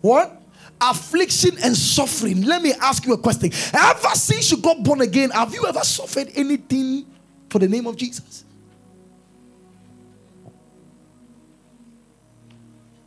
What? 0.01 0.41
affliction 0.81 1.57
and 1.63 1.75
suffering. 1.75 2.41
Let 2.41 2.61
me 2.61 2.73
ask 2.73 3.05
you 3.05 3.13
a 3.13 3.17
question. 3.17 3.49
Ever 3.73 4.09
since 4.09 4.51
you 4.51 4.57
got 4.57 4.83
born 4.83 5.01
again, 5.01 5.29
have 5.29 5.53
you 5.53 5.65
ever 5.65 5.79
suffered 5.79 6.29
anything 6.35 7.05
for 7.49 7.59
the 7.59 7.67
name 7.67 7.87
of 7.87 7.95
Jesus? 7.95 8.43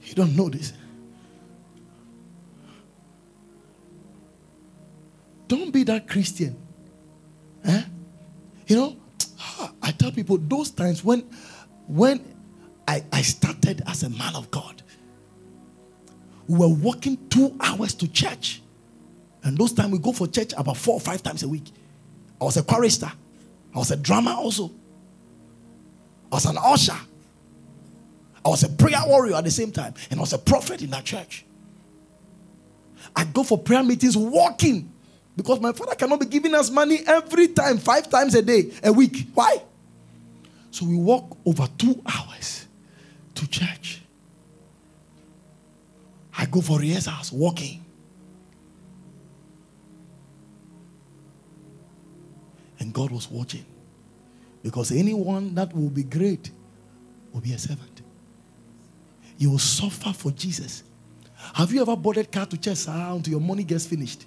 You 0.03 0.15
don't 0.15 0.35
know 0.35 0.49
this. 0.49 0.73
Don't 5.47 5.71
be 5.71 5.83
that 5.85 6.09
Christian. 6.09 6.57
Eh? 7.65 7.83
You 8.67 8.77
know, 8.77 8.97
I 9.83 9.93
tell 9.93 10.11
people 10.11 10.39
those 10.39 10.71
times 10.71 11.05
when 11.05 11.21
when 11.87 12.38
I, 12.89 13.05
I 13.13 13.21
started 13.21 13.83
as 13.87 14.03
a 14.03 14.09
man 14.09 14.35
of 14.35 14.51
God, 14.51 14.83
we 16.49 16.59
were 16.59 16.69
walking 16.69 17.19
two 17.29 17.55
hours 17.61 17.93
to 17.97 18.09
church. 18.09 18.63
And 19.45 19.59
those 19.59 19.75
times 19.75 19.93
we 19.93 19.99
go 19.99 20.11
for 20.11 20.27
church 20.27 20.55
about 20.57 20.79
four 20.79 20.95
or 20.95 21.01
five 21.01 21.23
times 21.23 21.43
a 21.43 21.49
week. 21.49 21.71
I 22.41 22.45
was 22.45 22.57
a 22.57 22.63
chorister. 22.63 23.13
I 23.75 23.79
was 23.79 23.91
a 23.91 23.97
drummer 23.97 24.31
also. 24.31 24.71
I 26.33 26.37
was 26.37 26.47
an 26.47 26.57
usher. 26.59 26.97
I 28.43 28.49
was 28.49 28.63
a 28.63 28.71
prayer 28.71 29.03
warrior 29.07 29.37
at 29.37 29.45
the 29.45 29.51
same 29.51 29.71
time. 29.71 29.93
And 30.11 30.19
I 30.19 30.23
was 30.23 30.33
a 30.33 30.39
prophet 30.39 30.81
in 30.81 30.89
that 30.91 31.05
church. 31.05 31.45
I 33.15 33.25
go 33.25 33.43
for 33.43 33.59
prayer 33.59 33.85
meetings 33.85 34.17
walking 34.17 34.91
because 35.37 35.61
my 35.61 35.73
father 35.73 35.95
cannot 35.95 36.21
be 36.21 36.27
giving 36.27 36.55
us 36.55 36.71
money 36.71 37.01
every 37.07 37.49
time, 37.49 37.77
five 37.77 38.09
times 38.09 38.35
a 38.35 38.41
day, 38.41 38.73
a 38.83 38.91
week. 38.91 39.29
Why? 39.35 39.63
So 40.71 40.87
we 40.87 40.97
walk 40.97 41.37
over 41.45 41.69
two 41.77 42.01
hours 42.07 42.68
to 43.39 43.49
church. 43.49 44.03
I 46.37 46.47
go 46.47 46.61
for 46.61 46.79
rehearsals, 46.79 47.33
walking. 47.33 47.85
And 52.79 52.93
God 52.93 53.11
was 53.11 53.29
watching. 53.31 53.65
Because 54.63 54.93
anyone 54.93 55.55
that 55.55 55.75
will 55.75 55.91
be 55.91 56.03
great 56.03 56.51
will 57.33 57.41
be 57.41 57.53
a 57.53 57.59
servant. 57.59 58.03
You 59.37 59.51
will 59.51 59.59
suffer 59.59 60.13
for 60.13 60.31
Jesus. 60.33 60.83
Have 61.55 61.73
you 61.73 61.81
ever 61.81 61.97
boarded 61.97 62.31
car 62.31 62.47
to 62.47 62.57
church 62.57 62.87
until 62.87 63.31
your 63.31 63.41
money 63.41 63.65
gets 63.65 63.87
finished? 63.87 64.27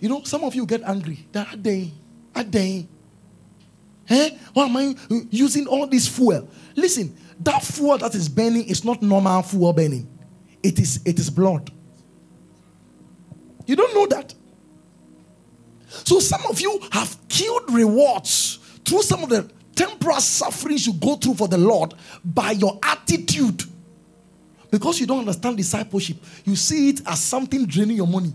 You 0.00 0.08
know, 0.08 0.22
some 0.24 0.42
of 0.44 0.54
you 0.54 0.66
get 0.66 0.82
angry. 0.82 1.26
That 1.32 1.62
day, 1.62 1.92
that 2.32 2.50
day. 2.50 2.86
Eh? 4.08 4.30
Why 4.52 4.66
am 4.66 4.76
I 4.76 4.94
using 5.30 5.66
all 5.66 5.86
this 5.86 6.08
fuel? 6.08 6.48
Listen, 6.74 7.16
that 7.44 7.62
fuel 7.62 7.98
that 7.98 8.14
is 8.14 8.28
burning 8.28 8.64
is 8.68 8.84
not 8.84 9.02
normal 9.02 9.42
fuel 9.42 9.72
burning. 9.72 10.08
It 10.62 10.78
is, 10.78 11.00
it 11.04 11.18
is 11.18 11.30
blood. 11.30 11.70
You 13.66 13.76
don't 13.76 13.94
know 13.94 14.06
that. 14.06 14.34
So 15.88 16.20
some 16.20 16.42
of 16.48 16.60
you 16.60 16.80
have 16.90 17.16
killed 17.28 17.72
rewards 17.72 18.58
through 18.84 19.02
some 19.02 19.22
of 19.22 19.28
the 19.28 19.50
temporal 19.74 20.20
sufferings 20.20 20.86
you 20.86 20.94
go 20.94 21.16
through 21.16 21.34
for 21.34 21.48
the 21.48 21.58
Lord 21.58 21.94
by 22.24 22.52
your 22.52 22.78
attitude. 22.82 23.62
Because 24.70 24.98
you 25.00 25.06
don't 25.06 25.20
understand 25.20 25.56
discipleship, 25.56 26.16
you 26.44 26.56
see 26.56 26.90
it 26.90 27.00
as 27.06 27.20
something 27.20 27.66
draining 27.66 27.96
your 27.96 28.06
money. 28.06 28.32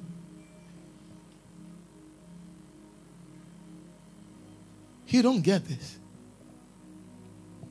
You 5.07 5.21
don't 5.21 5.41
get 5.41 5.65
this. 5.65 5.97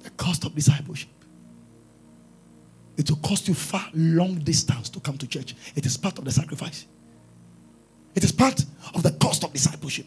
The 0.01 0.11
cost 0.11 0.45
of 0.45 0.55
discipleship. 0.55 1.11
It 2.97 3.11
will 3.11 3.18
cost 3.18 3.47
you 3.49 3.55
far 3.55 3.86
long 3.94 4.36
distance 4.36 4.88
to 4.90 5.01
come 5.01 5.18
to 5.18 5.26
church. 5.26 5.55
It 5.74 5.84
is 5.84 5.97
part 5.97 6.18
of 6.18 6.24
the 6.24 6.32
sacrifice. 6.32 6.86
It 8.14 8.24
is 8.24 8.32
part 8.32 8.64
of 8.94 9.03
the 9.03 9.12
cost 9.12 9.44
of 9.44 9.53
discipleship. 9.53 10.07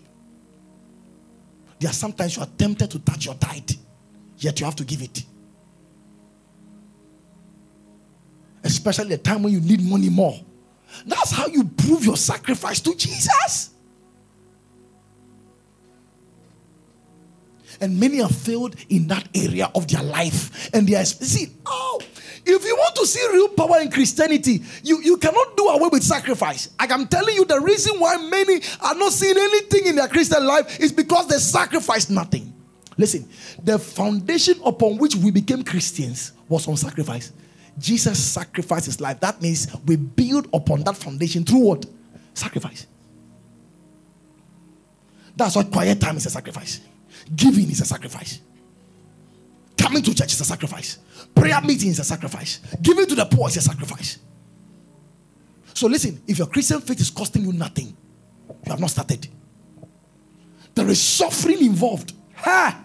There 1.79 1.89
are 1.89 1.93
sometimes 1.93 2.35
you 2.35 2.41
are 2.41 2.49
tempted 2.57 2.91
to 2.91 2.99
touch 2.99 3.25
your 3.25 3.35
tithe, 3.35 3.71
yet 4.37 4.59
you 4.59 4.65
have 4.65 4.75
to 4.77 4.83
give 4.83 5.01
it. 5.01 5.23
Especially 8.63 9.09
the 9.09 9.17
time 9.17 9.43
when 9.43 9.53
you 9.53 9.61
need 9.61 9.81
money 9.81 10.09
more. 10.09 10.39
That's 11.05 11.31
how 11.31 11.45
you 11.47 11.63
prove 11.63 12.03
your 12.03 12.17
sacrifice 12.17 12.79
to 12.81 12.95
Jesus. 12.95 13.69
And 17.79 17.97
many 17.99 18.17
have 18.17 18.35
failed 18.35 18.75
in 18.89 19.07
that 19.07 19.27
area 19.33 19.71
of 19.73 19.87
their 19.87 20.03
life. 20.03 20.69
And 20.73 20.87
they 20.87 20.95
are, 20.95 21.05
see, 21.05 21.53
oh, 21.65 22.01
if 22.45 22.65
you 22.65 22.75
want 22.75 22.95
to 22.95 23.05
see 23.05 23.25
real 23.31 23.49
power 23.49 23.79
in 23.81 23.91
Christianity, 23.91 24.63
you, 24.83 25.01
you 25.01 25.17
cannot 25.17 25.57
do 25.57 25.67
away 25.67 25.89
with 25.91 26.03
sacrifice. 26.03 26.69
Like 26.79 26.91
I'm 26.91 27.07
telling 27.07 27.35
you, 27.35 27.45
the 27.45 27.59
reason 27.59 27.99
why 27.99 28.17
many 28.17 28.61
are 28.81 28.95
not 28.95 29.11
seeing 29.11 29.37
anything 29.37 29.87
in 29.87 29.95
their 29.95 30.07
Christian 30.07 30.45
life 30.45 30.79
is 30.79 30.91
because 30.91 31.27
they 31.27 31.37
sacrificed 31.37 32.09
nothing. 32.09 32.53
Listen, 32.97 33.27
the 33.63 33.79
foundation 33.79 34.55
upon 34.65 34.97
which 34.97 35.15
we 35.15 35.31
became 35.31 35.63
Christians 35.63 36.33
was 36.49 36.67
on 36.67 36.75
sacrifice. 36.75 37.31
Jesus 37.77 38.21
sacrificed 38.21 38.87
his 38.87 38.99
life. 38.99 39.19
That 39.21 39.41
means 39.41 39.73
we 39.85 39.95
build 39.95 40.49
upon 40.53 40.83
that 40.83 40.97
foundation 40.97 41.45
through 41.45 41.59
what? 41.59 41.85
Sacrifice. 42.33 42.87
That's 45.35 45.55
why 45.55 45.63
quiet 45.63 46.01
time 46.01 46.17
is 46.17 46.25
a 46.25 46.29
sacrifice. 46.29 46.81
Giving 47.33 47.69
is 47.71 47.79
a 47.79 47.85
sacrifice. 47.85 48.41
Coming 49.77 50.03
to 50.03 50.13
church 50.13 50.33
is 50.33 50.41
a 50.41 50.45
sacrifice. 50.45 50.99
Prayer 51.39 51.61
meeting 51.61 51.89
is 51.89 51.99
a 51.99 52.03
sacrifice. 52.03 52.59
Giving 52.81 53.05
to 53.07 53.15
the 53.15 53.25
poor 53.25 53.47
is 53.47 53.57
a 53.57 53.61
sacrifice. 53.61 54.19
So 55.73 55.87
listen, 55.87 56.21
if 56.27 56.37
your 56.37 56.47
Christian 56.47 56.81
faith 56.81 56.99
is 56.99 57.09
costing 57.09 57.43
you 57.43 57.53
nothing, 57.53 57.95
you 58.65 58.71
have 58.71 58.79
not 58.79 58.89
started. 58.89 59.27
There 60.75 60.87
is 60.89 61.01
suffering 61.01 61.63
involved. 61.63 62.13
Ha! 62.35 62.83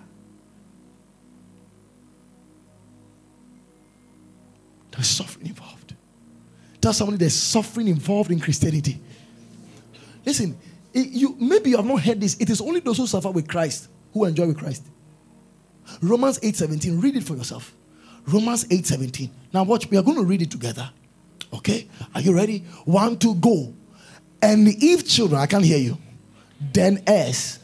There's 4.92 5.08
suffering 5.08 5.48
involved. 5.48 5.94
Tell 6.80 6.92
somebody 6.92 7.18
there's 7.18 7.34
suffering 7.34 7.88
involved 7.88 8.30
in 8.30 8.38
Christianity. 8.38 9.00
Listen, 10.24 10.56
it, 10.92 11.08
you 11.08 11.36
maybe 11.40 11.70
you 11.70 11.76
have 11.76 11.86
not 11.86 12.00
heard 12.00 12.20
this. 12.20 12.36
It 12.38 12.50
is 12.50 12.60
only 12.60 12.80
those 12.80 12.98
who 12.98 13.06
suffer 13.06 13.30
with 13.30 13.48
Christ 13.48 13.88
who 14.12 14.24
enjoy 14.24 14.46
with 14.46 14.58
Christ. 14.58 14.84
Romans 16.00 16.38
8:17. 16.38 17.02
Read 17.02 17.16
it 17.16 17.24
for 17.24 17.34
yourself. 17.34 17.74
Romans 18.26 18.64
8:17. 18.64 19.30
Now 19.52 19.64
watch, 19.64 19.90
we 19.90 19.96
are 19.96 20.02
going 20.02 20.16
to 20.16 20.24
read 20.24 20.42
it 20.42 20.50
together. 20.50 20.90
Okay? 21.52 21.88
Are 22.14 22.20
you 22.20 22.34
ready? 22.34 22.64
One, 22.84 23.18
two, 23.18 23.34
go. 23.36 23.72
And 24.42 24.68
if 24.68 25.06
children, 25.06 25.40
I 25.40 25.46
can't 25.46 25.64
hear 25.64 25.78
you, 25.78 25.98
then 26.72 27.02
as 27.06 27.58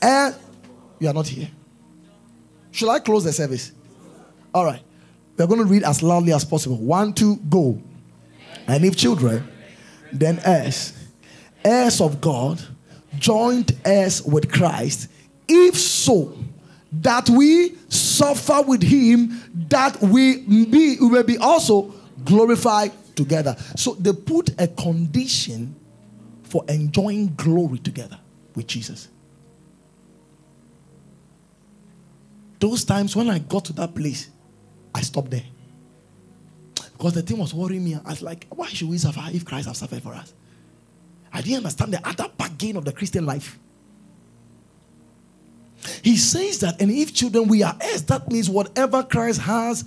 and 0.00 0.34
eh, 0.34 0.38
you 0.98 1.08
are 1.08 1.14
not 1.14 1.28
here. 1.28 1.48
Should 2.72 2.88
I 2.88 2.98
close 2.98 3.24
the 3.24 3.32
service? 3.32 3.72
All 4.52 4.64
right. 4.64 4.82
We're 5.36 5.46
going 5.46 5.60
to 5.60 5.66
read 5.66 5.84
as 5.84 6.02
loudly 6.02 6.32
as 6.32 6.44
possible. 6.44 6.76
One, 6.76 7.12
two, 7.12 7.36
go. 7.36 7.80
And 8.66 8.84
if 8.84 8.96
children, 8.96 9.46
then 10.12 10.38
as 10.40 10.92
heirs 11.64 12.00
of 12.00 12.20
God, 12.20 12.60
joint 13.18 13.72
heirs 13.84 14.22
with 14.22 14.50
Christ, 14.50 15.08
If 15.48 15.76
so, 15.76 16.36
that 16.92 17.28
we 17.30 17.74
suffer 17.88 18.62
with 18.66 18.82
him, 18.82 19.40
that 19.68 20.00
we 20.02 20.38
be 20.40 20.96
we 21.00 21.08
will 21.08 21.22
be 21.22 21.38
also 21.38 21.92
glorified 22.24 22.92
together. 23.16 23.56
So 23.76 23.94
they 23.94 24.12
put 24.12 24.50
a 24.60 24.68
condition 24.68 25.74
for 26.42 26.64
enjoying 26.68 27.34
glory 27.34 27.78
together 27.78 28.18
with 28.54 28.66
Jesus. 28.66 29.08
Those 32.60 32.84
times 32.84 33.16
when 33.16 33.28
I 33.28 33.38
got 33.38 33.64
to 33.66 33.72
that 33.74 33.94
place, 33.94 34.30
I 34.94 35.00
stopped 35.00 35.30
there. 35.30 35.44
Because 36.92 37.14
the 37.14 37.22
thing 37.22 37.38
was 37.38 37.52
worrying 37.52 37.82
me. 37.82 37.94
I 37.94 38.10
was 38.10 38.22
like, 38.22 38.46
why 38.50 38.68
should 38.68 38.88
we 38.88 38.98
suffer 38.98 39.22
if 39.32 39.44
Christ 39.44 39.66
has 39.66 39.78
suffered 39.78 40.02
for 40.02 40.14
us? 40.14 40.32
I 41.32 41.40
didn't 41.40 41.58
understand 41.58 41.92
the 41.94 42.06
other 42.06 42.28
bargain 42.36 42.76
of 42.76 42.84
the 42.84 42.92
Christian 42.92 43.26
life. 43.26 43.58
He 46.02 46.16
says 46.16 46.58
that, 46.60 46.80
and 46.80 46.90
if 46.90 47.14
children 47.14 47.46
we 47.48 47.62
are 47.62 47.76
heirs, 47.80 48.02
that 48.04 48.30
means 48.30 48.50
whatever 48.50 49.02
Christ 49.04 49.40
has, 49.42 49.84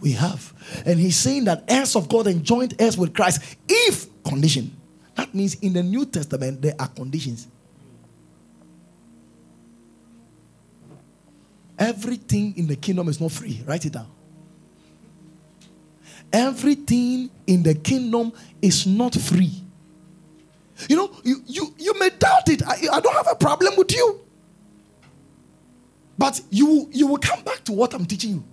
we 0.00 0.12
have. 0.12 0.52
And 0.86 0.98
he's 0.98 1.16
saying 1.16 1.44
that 1.44 1.64
heirs 1.66 1.96
of 1.96 2.08
God 2.08 2.28
and 2.28 2.44
joint 2.44 2.74
heirs 2.78 2.96
with 2.96 3.12
Christ, 3.12 3.56
if 3.68 4.06
condition. 4.22 4.76
That 5.16 5.34
means 5.34 5.56
in 5.56 5.72
the 5.72 5.82
New 5.82 6.06
Testament, 6.06 6.62
there 6.62 6.74
are 6.78 6.86
conditions. 6.86 7.48
Everything 11.76 12.54
in 12.56 12.68
the 12.68 12.76
kingdom 12.76 13.08
is 13.08 13.20
not 13.20 13.32
free. 13.32 13.60
Write 13.66 13.84
it 13.86 13.92
down. 13.92 14.08
Everything 16.32 17.30
in 17.46 17.62
the 17.62 17.74
kingdom 17.74 18.32
is 18.62 18.86
not 18.86 19.14
free. 19.14 19.64
You 20.88 20.96
know, 20.96 21.10
you, 21.24 21.42
you, 21.46 21.74
you 21.78 21.98
may 21.98 22.10
doubt 22.10 22.48
it. 22.48 22.62
I, 22.64 22.76
I 22.92 23.00
don't 23.00 23.14
have 23.14 23.28
a 23.30 23.34
problem 23.34 23.74
with 23.76 23.92
you. 23.92 24.20
But 26.18 26.40
you, 26.50 26.90
you 26.92 27.06
will 27.06 27.18
come 27.18 27.42
back 27.44 27.64
to 27.64 27.72
what 27.72 27.94
I'm 27.94 28.04
teaching 28.04 28.30
you. 28.30 28.44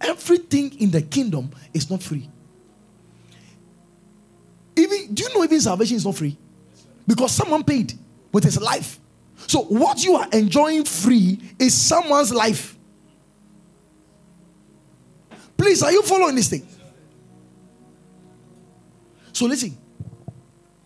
Everything 0.00 0.74
in 0.80 0.90
the 0.90 1.02
kingdom 1.02 1.50
is 1.72 1.90
not 1.90 2.02
free. 2.02 2.28
Even 4.76 5.14
do 5.14 5.22
you 5.22 5.34
know 5.34 5.44
even 5.44 5.60
salvation 5.60 5.96
is 5.96 6.04
not 6.04 6.16
free? 6.16 6.36
Because 7.06 7.30
someone 7.30 7.62
paid 7.62 7.92
with 8.32 8.42
his 8.44 8.60
life. 8.60 8.98
So 9.46 9.62
what 9.62 10.02
you 10.02 10.16
are 10.16 10.28
enjoying 10.32 10.84
free 10.84 11.38
is 11.58 11.74
someone's 11.74 12.32
life. 12.32 12.76
Please, 15.56 15.82
are 15.82 15.92
you 15.92 16.02
following 16.02 16.34
this 16.34 16.48
thing? 16.48 16.66
So 19.32 19.46
listen. 19.46 19.76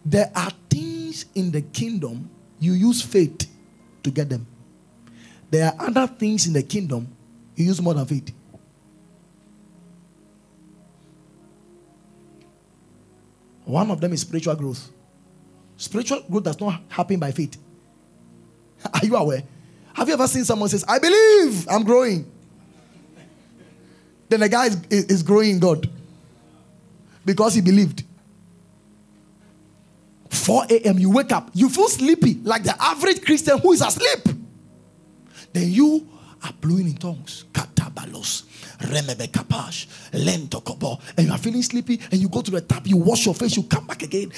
There 0.05 0.31
are 0.35 0.51
things 0.71 1.27
in 1.35 1.51
the 1.51 1.61
kingdom 1.61 2.31
you 2.59 2.73
use 2.73 3.03
faith 3.03 3.47
to 4.03 4.11
get 4.11 4.29
them. 4.31 4.47
There 5.51 5.67
are 5.67 5.87
other 5.89 6.07
things 6.07 6.47
in 6.47 6.53
the 6.53 6.63
kingdom 6.63 7.09
you 7.57 7.67
use 7.67 7.81
more 7.81 7.95
than 7.95 8.07
faith. 8.07 8.33
One 13.65 13.91
of 13.91 14.01
them 14.01 14.13
is 14.13 14.23
spiritual 14.23 14.55
growth. 14.55 14.91
Spiritual 15.77 16.23
growth 16.31 16.45
does 16.45 16.61
not 16.61 16.81
happen 16.89 17.19
by 17.19 17.33
faith. 17.33 17.57
Are 18.95 19.05
you 19.05 19.15
aware? 19.17 19.43
Have 19.93 20.09
you 20.09 20.15
ever 20.15 20.27
seen 20.27 20.45
someone 20.45 20.69
says, 20.69 20.85
"I 20.89 20.99
believe 20.99 21.69
I'm 21.69 21.85
growing"? 21.85 22.31
Then 24.29 24.41
the 24.41 24.49
guy 24.49 24.67
is, 24.67 24.77
is 24.91 25.23
growing 25.23 25.51
in 25.51 25.59
God 25.59 25.89
because 27.25 27.55
he 27.55 27.61
believed. 27.61 28.05
4 30.31 30.65
a.m. 30.71 30.99
you 30.99 31.11
wake 31.11 31.33
up, 31.33 31.51
you 31.53 31.69
feel 31.69 31.89
sleepy 31.89 32.35
like 32.43 32.63
the 32.63 32.75
average 32.83 33.23
Christian 33.23 33.59
who 33.59 33.73
is 33.73 33.83
asleep. 33.83 34.38
Then 35.59 35.73
you 35.73 36.07
are 36.45 36.53
blowing 36.61 36.87
in 36.87 36.95
tongues. 36.95 37.45
Katabalos, 37.53 38.45
remebe 38.79 39.27
kapash, 39.27 39.89
lento 40.13 40.61
kobo. 40.61 41.01
And 41.17 41.27
you 41.27 41.33
are 41.33 41.39
feeling 41.39 41.63
sleepy 41.63 41.99
and 42.13 42.21
you 42.21 42.29
go 42.29 42.43
to 42.43 42.51
the 42.53 42.61
tap, 42.61 42.87
you 42.87 42.97
wash 42.97 43.27
your 43.27 43.35
face, 43.35 43.57
you 43.57 43.65
come 43.65 43.89
back 43.89 44.03
again. 44.05 44.31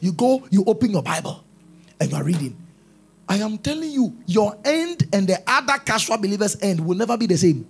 You 0.00 0.12
go, 0.12 0.42
you 0.50 0.64
open 0.66 0.90
your 0.90 1.02
Bible 1.02 1.44
and 2.00 2.10
you 2.10 2.16
are 2.16 2.24
reading. 2.24 2.56
I 3.28 3.36
am 3.36 3.58
telling 3.58 3.90
you, 3.90 4.16
your 4.26 4.56
end 4.64 5.06
and 5.12 5.26
the 5.26 5.42
other 5.46 5.74
casual 5.84 6.16
believers' 6.16 6.56
end 6.62 6.80
will 6.80 6.96
never 6.96 7.18
be 7.18 7.26
the 7.26 7.36
same. 7.36 7.66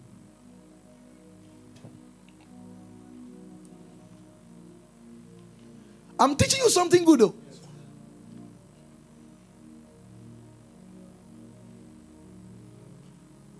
I'm 6.20 6.36
teaching 6.36 6.60
you 6.60 6.70
something 6.70 7.04
good 7.04 7.20
though. 7.20 7.34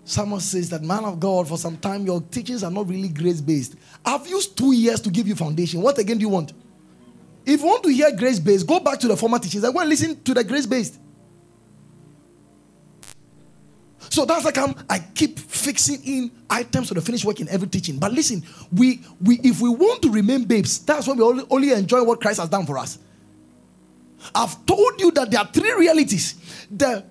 Someone 0.07 0.39
says 0.39 0.69
that, 0.69 0.83
man 0.83 1.03
of 1.03 1.19
God, 1.19 1.47
for 1.47 1.57
some 1.57 1.77
time 1.77 2.05
your 2.05 2.21
teachings 2.21 2.63
are 2.63 2.69
not 2.69 2.87
really 2.87 3.09
grace 3.09 3.41
based. 3.41 3.75
I've 4.05 4.27
used 4.27 4.55
two 4.55 4.71
years 4.71 5.01
to 5.01 5.09
give 5.09 5.27
you 5.27 5.35
foundation. 5.35 5.81
What 5.81 5.97
again 5.97 6.17
do 6.17 6.21
you 6.21 6.29
want? 6.29 6.53
If 7.43 7.61
you 7.61 7.65
want 7.65 7.83
to 7.83 7.89
hear 7.89 8.15
grace 8.15 8.39
based, 8.39 8.67
go 8.67 8.79
back 8.79 8.99
to 8.99 9.07
the 9.07 9.17
former 9.17 9.39
teachings 9.39 9.63
and 9.63 9.73
go 9.73 9.79
and 9.79 9.89
listen 9.89 10.21
to 10.23 10.33
the 10.35 10.43
grace 10.43 10.67
based. 10.67 10.99
So 14.09 14.25
that's 14.25 14.45
like 14.45 14.57
I'm, 14.59 14.75
I 14.87 14.99
keep 14.99 15.39
fixing 15.39 16.03
in 16.03 16.31
items 16.51 16.89
for 16.89 16.93
the 16.93 17.01
finished 17.01 17.25
work 17.25 17.41
in 17.41 17.49
every 17.49 17.67
teaching. 17.67 17.97
But 17.97 18.13
listen, 18.13 18.43
we, 18.71 19.01
we 19.19 19.39
if 19.43 19.59
we 19.59 19.69
want 19.69 20.03
to 20.03 20.11
remain 20.11 20.43
babes, 20.43 20.79
that's 20.85 21.07
when 21.07 21.17
we 21.17 21.23
only, 21.23 21.45
only 21.49 21.71
enjoy 21.71 22.03
what 22.03 22.21
Christ 22.21 22.39
has 22.39 22.49
done 22.49 22.67
for 22.67 22.77
us. 22.77 22.99
I've 24.33 24.65
told 24.67 25.01
you 25.01 25.09
that 25.11 25.31
there 25.31 25.39
are 25.39 25.47
three 25.51 25.73
realities: 25.73 26.35
the 26.69 27.03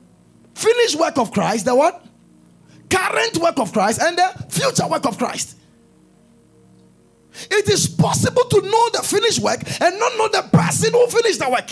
finished 0.54 0.94
work 0.98 1.18
of 1.18 1.32
Christ, 1.32 1.64
the 1.64 1.74
what? 1.74 2.06
Current 2.94 3.38
work 3.38 3.58
of 3.58 3.72
Christ 3.72 4.00
and 4.00 4.16
the 4.16 4.46
future 4.48 4.86
work 4.86 5.06
of 5.06 5.18
Christ. 5.18 5.56
It 7.50 7.68
is 7.68 7.88
possible 7.88 8.44
to 8.44 8.60
know 8.60 8.90
the 8.92 9.02
finished 9.02 9.40
work 9.40 9.60
and 9.80 9.98
not 9.98 10.12
know 10.16 10.28
the 10.28 10.48
person 10.52 10.92
who 10.92 11.06
finished 11.08 11.40
the 11.40 11.50
work. 11.50 11.68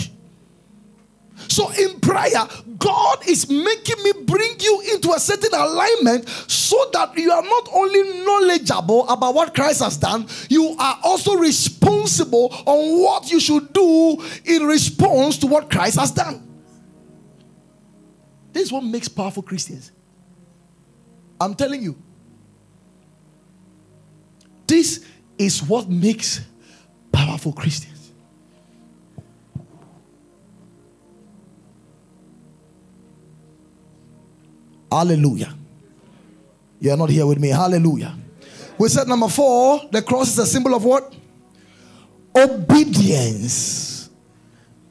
So 1.47 1.71
in 1.71 1.99
prayer, 1.99 2.45
God 2.77 3.27
is 3.27 3.49
making 3.49 4.03
me 4.03 4.11
bring 4.25 4.55
you 4.59 4.81
into 4.93 5.11
a 5.13 5.19
certain 5.19 5.53
alignment 5.53 6.27
so 6.29 6.89
that 6.93 7.17
you 7.17 7.31
are 7.31 7.41
not 7.41 7.69
only 7.73 8.23
knowledgeable 8.23 9.07
about 9.09 9.33
what 9.33 9.53
Christ 9.55 9.81
has 9.81 9.97
done, 9.97 10.27
you 10.49 10.75
are 10.77 10.99
also 11.03 11.35
responsible 11.35 12.53
on 12.65 13.01
what 13.01 13.31
you 13.31 13.39
should 13.39 13.73
do 13.73 14.23
in 14.45 14.63
response 14.63 15.37
to 15.39 15.47
what 15.47 15.69
Christ 15.71 15.99
has 15.99 16.11
done. 16.11 16.47
This 18.51 18.63
is 18.63 18.71
what 18.71 18.83
makes 18.83 19.07
powerful 19.07 19.43
Christians. 19.43 19.91
I'm 21.43 21.55
telling 21.55 21.81
you. 21.81 21.95
This 24.65 25.05
is 25.37 25.61
what 25.61 25.89
makes 25.89 26.41
powerful 27.11 27.51
Christians. 27.51 28.13
Hallelujah. 34.89 35.53
You're 36.79 36.95
not 36.95 37.09
here 37.09 37.25
with 37.25 37.39
me. 37.39 37.49
Hallelujah. 37.49 38.15
We 38.77 38.87
said 38.87 39.07
number 39.07 39.27
four, 39.27 39.81
the 39.91 40.01
cross 40.01 40.29
is 40.29 40.39
a 40.39 40.45
symbol 40.45 40.73
of 40.73 40.85
what? 40.85 41.13
Obedience. 42.35 44.09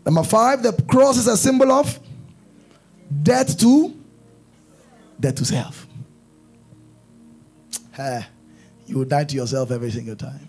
Number 0.05 0.23
five, 0.25 0.63
the 0.63 0.73
cross 0.73 1.17
is 1.17 1.29
a 1.29 1.37
symbol 1.37 1.73
of 1.73 1.99
death 3.23 3.59
to 3.59 3.95
death 5.19 5.37
to 5.37 5.45
self 5.45 5.87
eh, 7.99 8.23
you 8.87 8.99
will 8.99 9.05
die 9.05 9.25
to 9.25 9.35
yourself 9.35 9.71
every 9.71 9.91
single 9.91 10.17
time. 10.17 10.49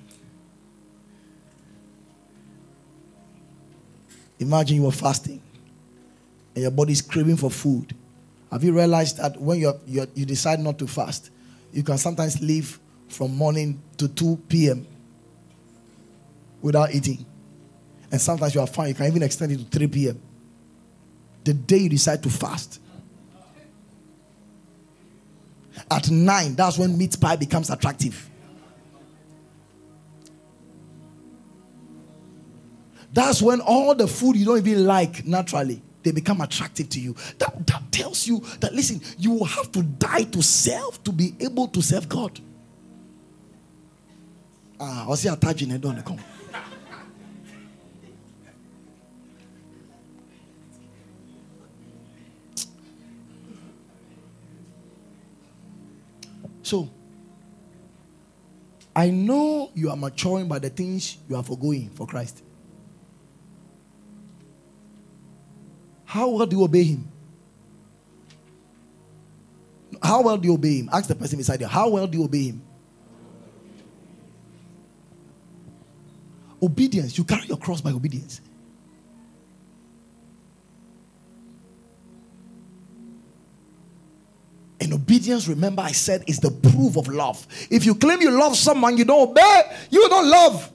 Imagine 4.39 4.77
you 4.77 4.87
are 4.87 4.91
fasting 4.91 5.41
and 6.55 6.61
your 6.61 6.71
body 6.71 6.93
is 6.93 7.01
craving 7.01 7.37
for 7.37 7.49
food. 7.49 7.95
Have 8.51 8.63
you 8.63 8.73
realized 8.73 9.17
that 9.17 9.39
when 9.39 9.59
you're, 9.59 9.79
you're, 9.87 10.07
you 10.13 10.25
decide 10.25 10.59
not 10.59 10.77
to 10.79 10.87
fast, 10.87 11.31
you 11.71 11.81
can 11.81 11.97
sometimes 11.97 12.41
live 12.41 12.79
from 13.07 13.35
morning 13.35 13.81
to 13.97 14.07
2 14.07 14.37
p.m. 14.47 14.85
without 16.61 16.93
eating? 16.93 17.25
And 18.11 18.21
sometimes 18.21 18.53
you 18.53 18.61
are 18.61 18.67
fine, 18.67 18.89
you 18.89 18.93
can 18.93 19.07
even 19.07 19.23
extend 19.23 19.53
it 19.53 19.57
to 19.71 19.79
3 19.79 19.87
p.m. 19.87 20.21
The 21.43 21.53
day 21.53 21.77
you 21.77 21.89
decide 21.89 22.21
to 22.23 22.29
fast, 22.29 22.79
at 25.91 26.09
nine, 26.09 26.55
that's 26.55 26.77
when 26.77 26.97
meat 26.97 27.19
pie 27.19 27.35
becomes 27.35 27.69
attractive. 27.69 28.29
That's 33.11 33.41
when 33.41 33.61
all 33.61 33.93
the 33.93 34.07
food 34.07 34.35
you 34.35 34.45
don't 34.45 34.57
even 34.57 34.85
like 34.85 35.25
naturally 35.25 35.83
they 36.03 36.11
become 36.11 36.41
attractive 36.41 36.89
to 36.89 36.99
you. 36.99 37.15
That, 37.39 37.65
that 37.67 37.91
tells 37.91 38.27
you 38.27 38.39
that 38.59 38.73
listen, 38.73 39.01
you 39.17 39.31
will 39.31 39.45
have 39.45 39.71
to 39.71 39.83
die 39.83 40.23
to 40.23 40.43
self 40.43 41.03
to 41.03 41.11
be 41.11 41.35
able 41.39 41.67
to 41.69 41.81
serve 41.81 42.07
God. 42.07 42.39
Ah, 44.79 45.09
I 45.09 45.15
see 45.15 45.29
a 45.29 45.35
touch 45.35 45.61
in 45.61 45.79
don't 45.79 46.03
come. 46.05 46.19
So, 56.73 56.89
I 58.95 59.11
know 59.11 59.69
you 59.75 59.91
are 59.91 59.95
maturing 59.95 60.47
by 60.47 60.57
the 60.57 60.71
things 60.71 61.19
you 61.29 61.35
are 61.35 61.43
forgoing 61.43 61.91
for 61.91 62.07
Christ. 62.07 62.41
How 66.03 66.29
well 66.29 66.47
do 66.47 66.57
you 66.57 66.63
obey 66.63 66.83
Him? 66.83 67.07
How 70.01 70.23
well 70.23 70.35
do 70.35 70.47
you 70.47 70.55
obey 70.55 70.79
Him? 70.79 70.89
Ask 70.91 71.09
the 71.09 71.13
person 71.13 71.37
beside 71.37 71.61
you. 71.61 71.67
How 71.67 71.89
well 71.89 72.07
do 72.07 72.17
you 72.17 72.23
obey 72.23 72.45
Him? 72.45 72.63
Obedience. 76.59 77.19
You 77.19 77.23
carry 77.23 77.45
your 77.45 77.57
cross 77.57 77.81
by 77.81 77.91
obedience. 77.91 78.41
And 84.83 84.91
obedience, 84.91 85.47
remember, 85.47 85.81
I 85.81 85.93
said, 85.93 86.25
is 86.27 86.39
the 86.41 86.51
proof 86.51 86.97
of 86.97 87.07
love. 87.07 87.47
If 87.69 87.85
you 87.85 87.95
claim 87.95 88.21
you 88.21 88.31
love 88.31 88.57
someone, 88.57 88.97
you 88.97 89.05
don't 89.05 89.29
obey, 89.29 89.61
you 89.89 90.09
don't 90.09 90.29
love. 90.29 90.69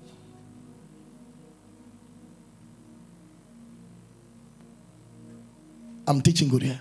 I'm 6.06 6.22
teaching 6.22 6.48
good 6.48 6.62
here. 6.62 6.80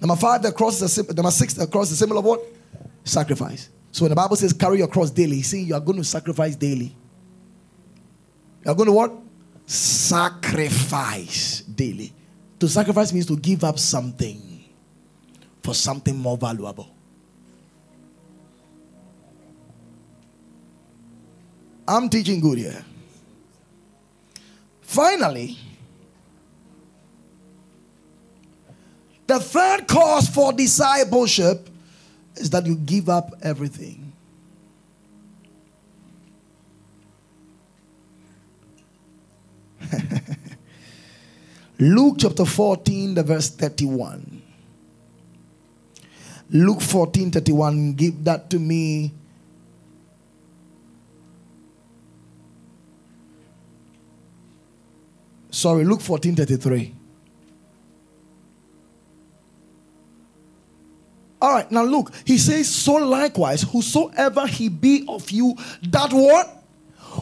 Number 0.00 0.16
five, 0.16 0.42
the 0.42 0.50
cross 0.50 0.82
is 0.82 0.98
a 0.98 1.14
number 1.14 1.30
six, 1.30 1.54
the 1.54 1.68
cross 1.68 1.92
is 1.92 1.98
symbol 2.00 2.18
of 2.18 2.24
what? 2.24 2.42
Sacrifice. 3.04 3.70
So 3.92 4.02
when 4.04 4.10
the 4.10 4.16
Bible 4.16 4.34
says 4.34 4.52
carry 4.52 4.78
your 4.78 4.88
cross 4.88 5.10
daily, 5.12 5.42
see, 5.42 5.62
you 5.62 5.74
are 5.74 5.80
going 5.80 5.98
to 5.98 6.04
sacrifice 6.04 6.56
daily. 6.56 6.96
You 8.64 8.72
are 8.72 8.74
going 8.74 8.88
to 8.88 8.92
what? 8.92 9.12
Sacrifice 9.64 11.60
daily. 11.60 12.12
To 12.58 12.68
sacrifice 12.68 13.12
means 13.12 13.26
to 13.26 13.36
give 13.36 13.62
up 13.62 13.78
something 13.78 14.55
for 15.66 15.74
something 15.74 16.16
more 16.16 16.38
valuable. 16.38 16.88
I'm 21.88 22.08
teaching 22.08 22.38
good 22.38 22.58
here. 22.58 22.84
Finally, 24.80 25.58
the 29.26 29.40
third 29.40 29.88
cause 29.88 30.28
for 30.28 30.52
discipleship 30.52 31.68
is 32.36 32.48
that 32.50 32.64
you 32.64 32.76
give 32.76 33.08
up 33.08 33.34
everything. 33.42 34.12
Luke 41.80 42.18
chapter 42.20 42.44
14, 42.44 43.14
the 43.14 43.24
verse 43.24 43.50
31. 43.50 44.35
Luke 46.50 46.80
14 46.80 47.30
31. 47.30 47.94
Give 47.94 48.24
that 48.24 48.50
to 48.50 48.58
me. 48.58 49.12
Sorry, 55.50 55.84
Luke 55.84 56.02
14 56.02 56.36
33. 56.36 56.94
All 61.40 61.52
right, 61.52 61.70
now 61.70 61.82
look, 61.82 62.12
he 62.24 62.38
says, 62.38 62.68
So 62.68 62.94
likewise, 62.94 63.62
whosoever 63.62 64.46
he 64.46 64.68
be 64.68 65.04
of 65.08 65.30
you, 65.30 65.54
that 65.88 66.12
what? 66.12 66.62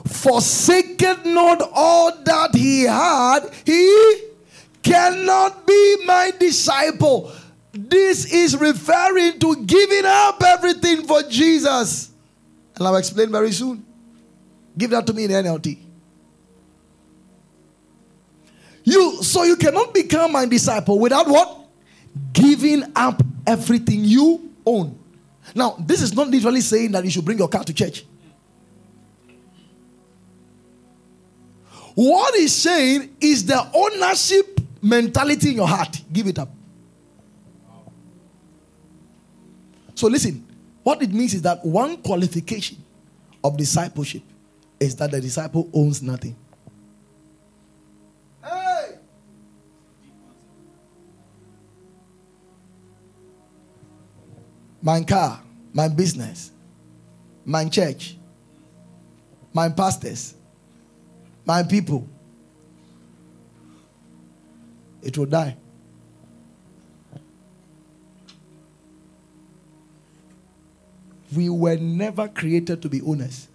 Forsaketh 0.08 1.24
not 1.24 1.62
all 1.72 2.16
that 2.24 2.54
he 2.54 2.82
had, 2.82 3.40
he 3.64 4.22
cannot 4.82 5.66
be 5.66 5.96
my 6.06 6.32
disciple. 6.38 7.30
This 7.74 8.32
is 8.32 8.56
referring 8.56 9.40
to 9.40 9.56
giving 9.66 10.04
up 10.04 10.40
everything 10.42 11.06
for 11.06 11.22
Jesus. 11.24 12.12
And 12.76 12.86
I'll 12.86 12.96
explain 12.96 13.32
very 13.32 13.50
soon. 13.50 13.84
Give 14.78 14.90
that 14.90 15.06
to 15.08 15.12
me 15.12 15.24
in 15.24 15.30
NLT. 15.32 15.78
You 18.84 19.22
so 19.22 19.42
you 19.42 19.56
cannot 19.56 19.92
become 19.92 20.32
my 20.32 20.46
disciple 20.46 20.98
without 21.00 21.26
what? 21.26 21.66
Giving 22.32 22.84
up 22.94 23.22
everything 23.46 24.04
you 24.04 24.52
own. 24.64 24.98
Now, 25.54 25.76
this 25.78 26.00
is 26.00 26.14
not 26.14 26.28
literally 26.28 26.60
saying 26.60 26.92
that 26.92 27.04
you 27.04 27.10
should 27.10 27.24
bring 27.24 27.38
your 27.38 27.48
car 27.48 27.64
to 27.64 27.74
church. 27.74 28.04
What 31.94 32.34
he's 32.34 32.52
saying 32.52 33.16
is 33.20 33.46
the 33.46 33.66
ownership 33.72 34.60
mentality 34.82 35.50
in 35.50 35.56
your 35.56 35.68
heart. 35.68 36.00
Give 36.12 36.26
it 36.26 36.38
up. 36.38 36.53
So 39.94 40.08
listen, 40.08 40.46
what 40.82 41.02
it 41.02 41.12
means 41.12 41.34
is 41.34 41.42
that 41.42 41.64
one 41.64 41.96
qualification 41.98 42.78
of 43.42 43.56
discipleship 43.56 44.22
is 44.80 44.96
that 44.96 45.10
the 45.10 45.20
disciple 45.20 45.70
owns 45.72 46.02
nothing. 46.02 46.36
Hey! 48.42 48.98
My 54.82 55.02
car, 55.02 55.40
my 55.72 55.88
business, 55.88 56.50
my 57.44 57.68
church, 57.68 58.16
my 59.52 59.68
pastors, 59.68 60.34
my 61.46 61.62
people. 61.62 62.08
It 65.02 65.16
will 65.16 65.26
die. 65.26 65.56
We 71.34 71.48
were 71.48 71.76
never 71.76 72.28
created 72.28 72.82
to 72.82 72.88
be 72.88 73.00
owners. 73.02 73.48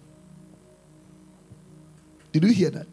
Did 2.32 2.44
you 2.44 2.52
hear 2.52 2.70
that? 2.70 2.86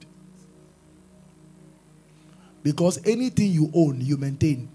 Because 2.63 2.99
anything 3.05 3.51
you 3.51 3.71
own, 3.73 4.01
you 4.01 4.17
maintain. 4.17 4.69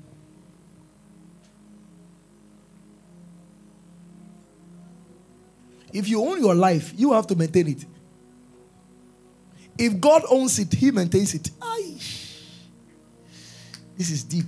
If 5.92 6.08
you 6.08 6.24
own 6.24 6.40
your 6.40 6.54
life, 6.54 6.92
you 6.96 7.12
have 7.12 7.26
to 7.26 7.34
maintain 7.34 7.68
it. 7.68 7.84
If 9.76 10.00
God 10.00 10.22
owns 10.30 10.58
it, 10.58 10.72
He 10.72 10.90
maintains 10.90 11.34
it. 11.34 11.50
This 13.96 14.10
is 14.10 14.24
deep. 14.24 14.46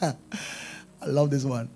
I 0.02 0.14
love 1.06 1.30
this 1.30 1.44
one. 1.44 1.68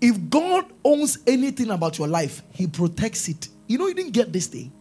If 0.00 0.30
God 0.30 0.64
owns 0.84 1.18
anything 1.26 1.70
about 1.70 1.98
your 1.98 2.08
life, 2.08 2.42
He 2.52 2.66
protects 2.66 3.28
it. 3.28 3.48
You 3.66 3.78
know, 3.78 3.86
you 3.86 3.94
didn't 3.94 4.12
get 4.12 4.32
this 4.32 4.46
thing. 4.46 4.72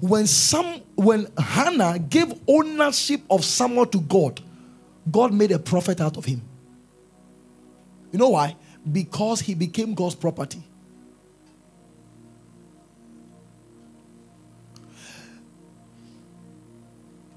When 0.00 0.26
some 0.26 0.80
when 0.94 1.28
Hannah 1.38 1.98
gave 1.98 2.32
ownership 2.48 3.20
of 3.30 3.44
someone 3.44 3.88
to 3.90 4.00
God, 4.00 4.40
God 5.10 5.32
made 5.32 5.52
a 5.52 5.58
prophet 5.58 6.00
out 6.00 6.16
of 6.16 6.24
him. 6.24 6.42
You 8.12 8.18
know 8.18 8.30
why? 8.30 8.56
Because 8.90 9.40
he 9.40 9.54
became 9.54 9.94
God's 9.94 10.14
property. 10.14 10.62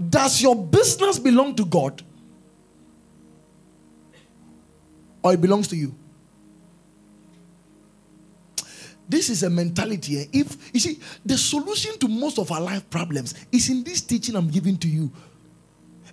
Does 0.10 0.42
your 0.42 0.56
business 0.56 1.18
belong 1.18 1.56
to 1.56 1.66
God? 1.66 2.04
Or 5.24 5.34
it 5.34 5.42
belongs 5.42 5.70
to 5.70 5.76
you? 5.76 5.96
This 9.08 9.30
is 9.30 9.44
a 9.44 9.50
mentality. 9.50 10.20
Eh? 10.20 10.26
If 10.34 10.74
you 10.74 10.80
see, 10.80 11.00
the 11.24 11.38
solution 11.38 11.98
to 12.00 12.08
most 12.08 12.40
of 12.40 12.52
our 12.52 12.62
life 12.62 12.90
problems 12.90 13.36
is 13.52 13.70
in 13.70 13.84
this 13.84 14.02
teaching 14.02 14.36
I'm 14.36 14.50
giving 14.50 14.78
to 14.78 14.88
you. 14.88 15.12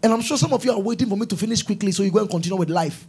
And 0.02 0.12
I'm 0.12 0.20
sure 0.20 0.36
some 0.36 0.52
of 0.52 0.64
you 0.64 0.72
are 0.72 0.80
waiting 0.80 1.08
for 1.08 1.16
me 1.16 1.26
to 1.26 1.36
finish 1.36 1.62
quickly 1.62 1.92
so 1.92 2.02
you 2.02 2.10
go 2.10 2.20
and 2.20 2.28
continue 2.28 2.58
with 2.58 2.70
life. 2.70 3.06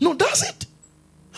No, 0.00 0.14
that's 0.14 0.48
it. 0.48 0.66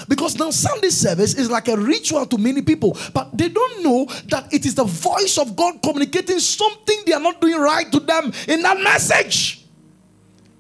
Because 0.09 0.39
now 0.39 0.51
Sunday 0.51 0.91
service 0.91 1.35
is 1.35 1.51
like 1.51 1.69
a 1.69 1.77
ritual 1.77 2.27
to 2.27 2.39
many 2.39 2.63
people, 2.63 2.97
but 3.13 3.37
they 3.37 3.49
don't 3.49 3.83
know 3.83 4.07
that 4.29 4.53
it 4.53 4.65
is 4.65 4.75
the 4.75 4.85
voice 4.85 5.39
of 5.39 5.57
God 5.57 5.83
communicating 5.83 6.39
something 6.39 7.03
they 7.07 7.13
are 7.13 7.21
not 7.21 7.41
doing 7.41 7.59
right 7.59 7.91
to 7.93 8.01
them 8.01 8.33
in 8.49 8.63
that 8.63 8.81
message. 8.81 9.67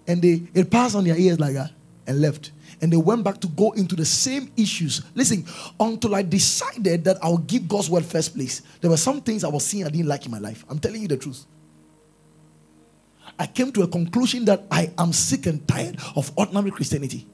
And 0.06 0.20
they 0.20 0.42
it 0.54 0.70
passed 0.70 0.94
on 0.94 1.04
their 1.04 1.16
ears 1.16 1.38
like 1.38 1.54
that 1.54 1.70
and 2.06 2.20
left 2.20 2.52
and 2.80 2.92
they 2.92 2.96
went 2.96 3.24
back 3.24 3.40
to 3.40 3.48
go 3.48 3.72
into 3.72 3.94
the 3.94 4.04
same 4.04 4.50
issues. 4.56 5.02
Listen, 5.14 5.44
until 5.78 6.14
I 6.14 6.22
decided 6.22 7.04
that 7.04 7.18
I'll 7.22 7.38
give 7.38 7.68
God's 7.68 7.90
word 7.90 8.04
first 8.04 8.34
place, 8.34 8.62
there 8.80 8.90
were 8.90 8.96
some 8.96 9.20
things 9.20 9.44
I 9.44 9.48
was 9.48 9.64
seeing 9.64 9.84
I 9.84 9.90
didn't 9.90 10.08
like 10.08 10.24
in 10.24 10.30
my 10.30 10.38
life. 10.38 10.64
I'm 10.68 10.78
telling 10.78 11.02
you 11.02 11.08
the 11.08 11.16
truth. 11.16 11.44
I 13.38 13.46
came 13.46 13.72
to 13.72 13.82
a 13.82 13.88
conclusion 13.88 14.44
that 14.46 14.64
I 14.70 14.92
am 14.98 15.12
sick 15.12 15.46
and 15.46 15.66
tired 15.66 15.98
of 16.16 16.32
ordinary 16.36 16.70
Christianity. 16.70 17.26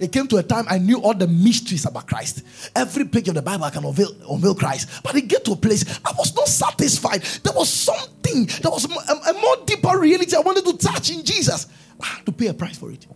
It 0.00 0.10
came 0.10 0.26
to 0.28 0.38
a 0.38 0.42
time 0.42 0.64
I 0.68 0.78
knew 0.78 1.00
all 1.00 1.14
the 1.14 1.26
mysteries 1.26 1.84
about 1.84 2.06
Christ. 2.06 2.42
Every 2.74 3.04
page 3.04 3.28
of 3.28 3.34
the 3.34 3.42
Bible 3.42 3.64
I 3.64 3.70
can 3.70 3.84
unveil, 3.84 4.10
unveil 4.28 4.54
Christ. 4.54 4.88
But 5.02 5.16
it 5.16 5.28
get 5.28 5.44
to 5.44 5.52
a 5.52 5.56
place 5.56 5.84
I 6.04 6.12
was 6.16 6.34
not 6.34 6.48
satisfied. 6.48 7.22
There 7.42 7.52
was 7.54 7.68
something, 7.68 8.46
there 8.62 8.70
was 8.70 8.86
a, 8.86 9.30
a 9.30 9.32
more 9.34 9.56
deeper 9.66 9.98
reality 9.98 10.34
I 10.34 10.40
wanted 10.40 10.64
to 10.64 10.76
touch 10.78 11.10
in 11.10 11.24
Jesus. 11.24 11.66
Had 12.02 12.26
to 12.26 12.32
pay 12.32 12.48
a 12.48 12.54
price 12.54 12.76
for 12.76 12.90
it. 12.90 13.06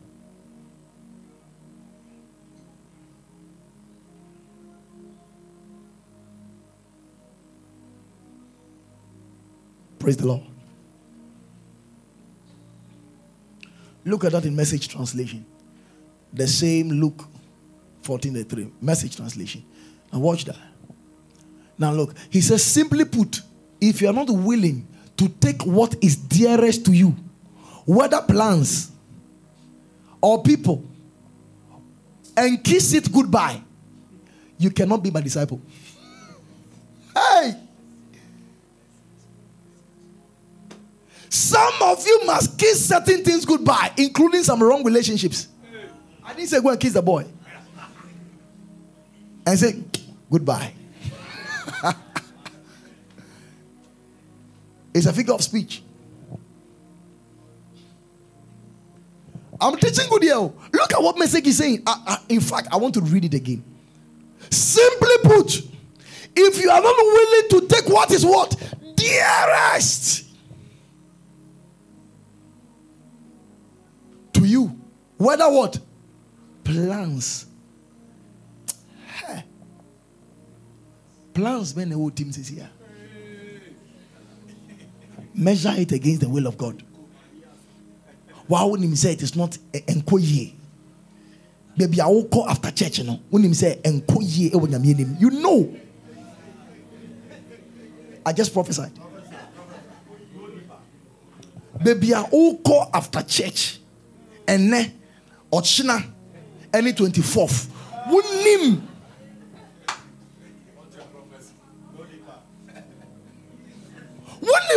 Praise 9.99 10.17
the 10.17 10.27
Lord. 10.27 10.43
Look 14.05 14.25
at 14.25 14.33
that 14.33 14.45
in 14.45 14.55
message 14.55 14.89
translation. 14.89 15.45
The 16.33 16.47
same 16.47 16.91
Luke 16.91 17.25
14 18.03 18.45
3, 18.45 18.73
message 18.81 19.17
translation. 19.17 19.65
And 20.13 20.23
watch 20.23 20.45
that. 20.45 20.57
Now, 21.77 21.93
look, 21.93 22.15
he 22.31 22.41
says, 22.41 22.63
simply 22.63 23.05
put, 23.05 23.41
if 23.81 24.01
you 24.01 24.09
are 24.09 24.13
not 24.13 24.31
willing 24.31 24.87
to 25.17 25.29
take 25.29 25.67
what 25.67 25.97
is 26.01 26.15
dearest 26.15 26.85
to 26.87 26.93
you, 26.93 27.17
whether 27.87 28.21
plans 28.21 28.91
or 30.21 30.43
people, 30.43 30.85
and 32.37 32.63
kiss 32.63 32.93
it 32.93 33.11
goodbye, 33.11 33.63
you 34.59 34.71
cannot 34.71 35.03
be 35.03 35.11
my 35.11 35.21
disciple. 35.23 35.61
Hey! 37.15 37.55
Some 41.31 41.75
of 41.83 42.05
you 42.05 42.27
must 42.27 42.59
kiss 42.59 42.89
certain 42.89 43.23
things 43.23 43.45
goodbye, 43.45 43.93
including 43.97 44.43
some 44.43 44.63
wrong 44.63 44.83
relationships. 44.85 45.49
I 46.25 46.35
didn't 46.35 46.49
say 46.49 46.61
go 46.61 46.71
and 46.71 46.81
kiss 46.81 46.93
the 46.93 47.03
boy. 47.03 47.25
And 49.47 49.59
say 49.59 49.81
goodbye. 50.31 50.73
it's 54.95 55.07
a 55.07 55.13
figure 55.13 55.35
of 55.35 55.43
speech. 55.43 55.83
I'm 59.61 59.77
teaching 59.77 60.09
good 60.11 60.23
here. 60.23 60.37
Look 60.37 60.93
at 60.93 61.03
what 61.03 61.19
message 61.19 61.47
is 61.47 61.59
saying. 61.59 61.83
I, 61.87 62.03
I, 62.07 62.19
in 62.29 62.41
fact, 62.41 62.69
I 62.71 62.77
want 62.77 62.95
to 62.95 63.01
read 63.01 63.25
it 63.25 63.35
again. 63.35 63.65
Simply 64.51 65.17
put, 65.23 65.63
if 66.35 66.61
you 66.63 66.71
are 66.71 66.81
not 66.81 66.97
willing 66.97 67.49
to 67.51 67.67
take 67.69 67.89
what 67.89 68.11
is 68.11 68.25
what 68.25 68.55
dearest 68.95 70.25
to 74.35 74.45
you, 74.45 74.79
whether 75.17 75.51
what 75.51 75.79
plans, 76.65 77.47
plans, 81.33 81.77
men, 81.77 81.91
the 81.91 81.97
whole 81.97 82.11
team 82.11 82.29
is 82.29 82.49
here. 82.49 82.71
Measure 85.35 85.75
it 85.77 85.93
against 85.93 86.23
the 86.23 86.29
will 86.29 86.47
of 86.47 86.57
God. 86.57 86.83
Why 88.49 88.65
would 88.65 88.81
him 88.81 88.95
say 88.97 89.13
it 89.13 89.23
is 89.23 89.35
not 89.35 89.59
enkoye? 89.73 90.53
Baby, 91.77 92.01
I 92.01 92.07
will 92.07 92.25
call 92.25 92.49
after 92.49 92.71
church, 92.71 92.99
you 92.99 93.05
know. 93.05 93.21
When 93.29 93.43
him 93.43 93.53
you 95.21 95.31
know. 95.31 95.77
I 98.25 98.33
just 98.33 98.53
prophesied. 98.53 98.93
Baby, 101.83 102.15
I 102.15 102.23
will 102.23 102.57
call 102.59 102.91
after 102.95 103.23
church. 103.23 103.79
And 104.49 104.73
then, 104.73 105.01
Ochina, 105.53 106.05
any 106.73 106.93
24th. 106.93 107.69
Wunim. 108.09 108.81
Wunim 108.81 108.96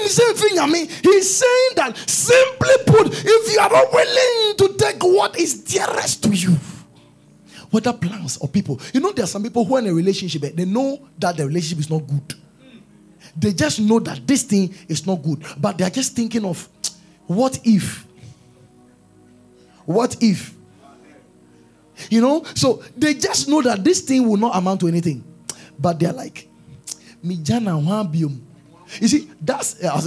same 0.10 0.36
thing, 0.36 0.60
I 0.60 0.68
mean, 0.68 0.88
he's 0.88 1.38
saying 1.38 1.72
that 1.76 1.98
simply 2.08 2.76
put, 2.86 3.08
if 3.14 3.54
you 3.54 3.60
are 3.60 3.70
not 3.70 3.94
willing 3.94 4.58
to 4.58 4.76
take 4.78 5.04
what 5.04 5.40
is 5.40 5.64
dearest 5.64 6.24
to 6.24 6.30
you, 6.30 6.58
whether 7.70 7.94
plans 7.94 8.38
or 8.38 8.48
people, 8.48 8.80
you 8.94 9.00
know, 9.00 9.12
there 9.12 9.24
are 9.24 9.28
some 9.28 9.44
people 9.44 9.64
who 9.64 9.76
are 9.76 9.80
in 9.80 9.88
a 9.88 9.94
relationship, 9.94 10.42
they 10.42 10.66
know 10.66 11.08
that 11.18 11.38
the 11.38 11.46
relationship 11.46 11.80
is 11.80 11.90
not 11.90 12.00
good. 12.00 12.34
They 13.38 13.54
just 13.54 13.80
know 13.80 14.00
that 14.00 14.26
this 14.26 14.44
thing 14.44 14.74
is 14.88 15.06
not 15.06 15.22
good, 15.22 15.44
but 15.58 15.78
they 15.78 15.84
are 15.86 15.90
just 15.90 16.16
thinking 16.16 16.44
of 16.46 16.68
what 17.28 17.60
if? 17.64 18.06
What 19.86 20.18
if? 20.22 20.54
You 22.10 22.22
know, 22.22 22.44
so 22.56 22.84
they 22.98 23.14
just 23.14 23.48
know 23.48 23.62
that 23.62 23.84
this 23.84 24.02
thing 24.02 24.28
will 24.28 24.38
not 24.38 24.56
amount 24.56 24.82
to 24.82 24.88
anything, 24.88 25.24
but 25.78 26.00
they're 26.00 26.14
like, 26.14 26.48
Mijana 27.24 27.82
wabium. 27.84 28.40
You 29.00 29.08
see, 29.08 29.30
that's 29.42 29.84
uh, 29.84 30.02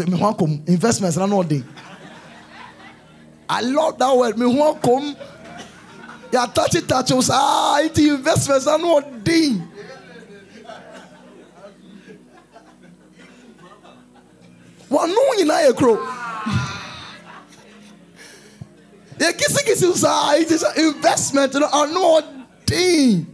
investments. 0.66 1.16
I 1.16 1.26
know 1.26 1.42
they. 1.42 1.62
I 3.48 3.60
love 3.60 3.98
that 3.98 4.16
word. 4.16 4.38
Me 4.38 4.46
welcome. 4.46 5.14
Yeah, 6.32 6.46
touch 6.46 6.74
it, 6.74 6.88
touch 6.88 7.10
it. 7.10 7.28
Ah, 7.30 7.80
it 7.80 7.96
investments. 7.98 8.66
I 8.66 8.76
know 8.78 9.00
they. 9.22 9.50
One 14.88 15.08
no 15.10 15.32
in 15.38 15.50
I 15.50 15.72
grow. 15.72 15.96
Yeah, 19.18 19.32
kissing 19.32 19.64
kissing 19.64 19.94
saa 19.94 20.34
it 20.34 20.50
is 20.50 20.64
investment 20.76 21.54
ano 21.54 21.70
ɔden 21.70 23.26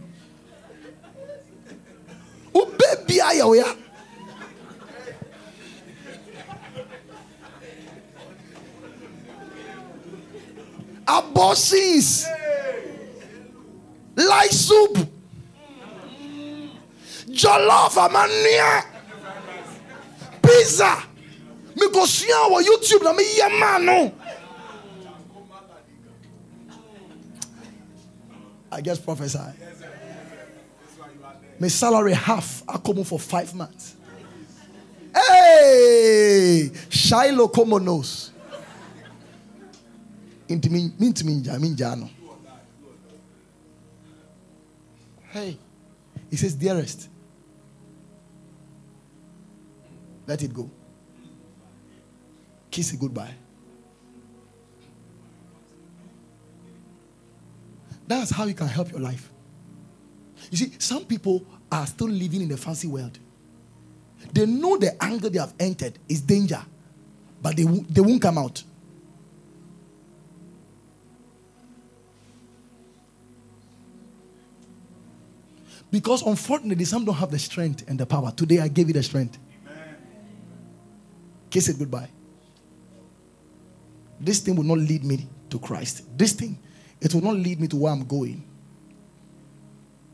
wo 2.53 2.65
baby 2.77 3.17
ayɛ 3.19 3.75
abortions 11.17 12.25
light 14.15 14.51
soup 14.51 14.97
jollof 17.29 17.95
amania 17.97 18.83
pizza 20.41 20.91
mekɔsua 21.75 22.39
wɔ 22.51 22.57
youtube 22.67 23.03
na 23.03 23.13
meyɛ 23.13 23.59
maa 23.59 23.77
no 23.79 24.11
I 28.71 28.81
just 28.81 29.03
prophesy. 29.03 29.39
My 31.59 31.67
salary 31.67 32.13
half. 32.13 32.63
I 32.67 32.77
come 32.77 33.03
for 33.03 33.19
five 33.19 33.53
months. 33.55 33.95
Hey, 35.15 36.69
Shiloh 36.89 37.47
Komonos. 40.49 40.55
Into 40.55 40.69
me, 40.69 40.91
into 40.99 41.25
me, 41.25 41.41
Jano. 41.41 42.09
Hey, 45.31 45.57
he 46.29 46.35
says, 46.35 46.55
dearest, 46.55 47.07
let 50.25 50.41
it 50.41 50.51
go. 50.51 50.69
Kiss 52.71 52.93
it 52.93 52.99
goodbye. 52.99 53.33
That's 58.07 58.31
how 58.31 58.45
you 58.45 58.55
can 58.55 58.67
help 58.67 58.91
your 58.91 59.01
life. 59.01 59.29
You 60.49 60.57
see, 60.57 60.71
some 60.79 61.05
people 61.05 61.45
are 61.71 61.85
still 61.85 62.09
living 62.09 62.41
in 62.41 62.49
the 62.49 62.57
fancy 62.57 62.87
world. 62.87 63.19
They 64.33 64.47
know 64.47 64.77
the 64.77 65.01
angle 65.03 65.29
they 65.29 65.37
have 65.37 65.53
entered 65.59 65.99
is 66.07 66.21
danger, 66.21 66.61
but 67.39 67.55
they, 67.55 67.63
they 67.63 68.01
won't 68.01 68.21
come 68.21 68.39
out. 68.39 68.63
Because 75.91 76.21
unfortunately, 76.21 76.85
some 76.85 77.05
don't 77.05 77.15
have 77.15 77.31
the 77.31 77.39
strength 77.39 77.83
and 77.87 77.99
the 77.99 78.05
power. 78.05 78.31
Today, 78.31 78.59
I 78.59 78.67
gave 78.67 78.87
you 78.87 78.93
the 78.93 79.03
strength. 79.03 79.39
Amen. 79.65 79.95
Kiss 81.49 81.69
it 81.69 81.79
goodbye. 81.79 82.09
This 84.19 84.39
thing 84.39 84.55
will 84.55 84.63
not 84.63 84.77
lead 84.77 85.03
me 85.03 85.27
to 85.49 85.59
Christ. 85.59 86.03
This 86.17 86.33
thing 86.33 86.59
it 87.01 87.13
will 87.13 87.21
not 87.21 87.35
lead 87.35 87.59
me 87.59 87.67
to 87.67 87.77
where 87.77 87.93
I'm 87.93 88.03
going. 88.05 88.43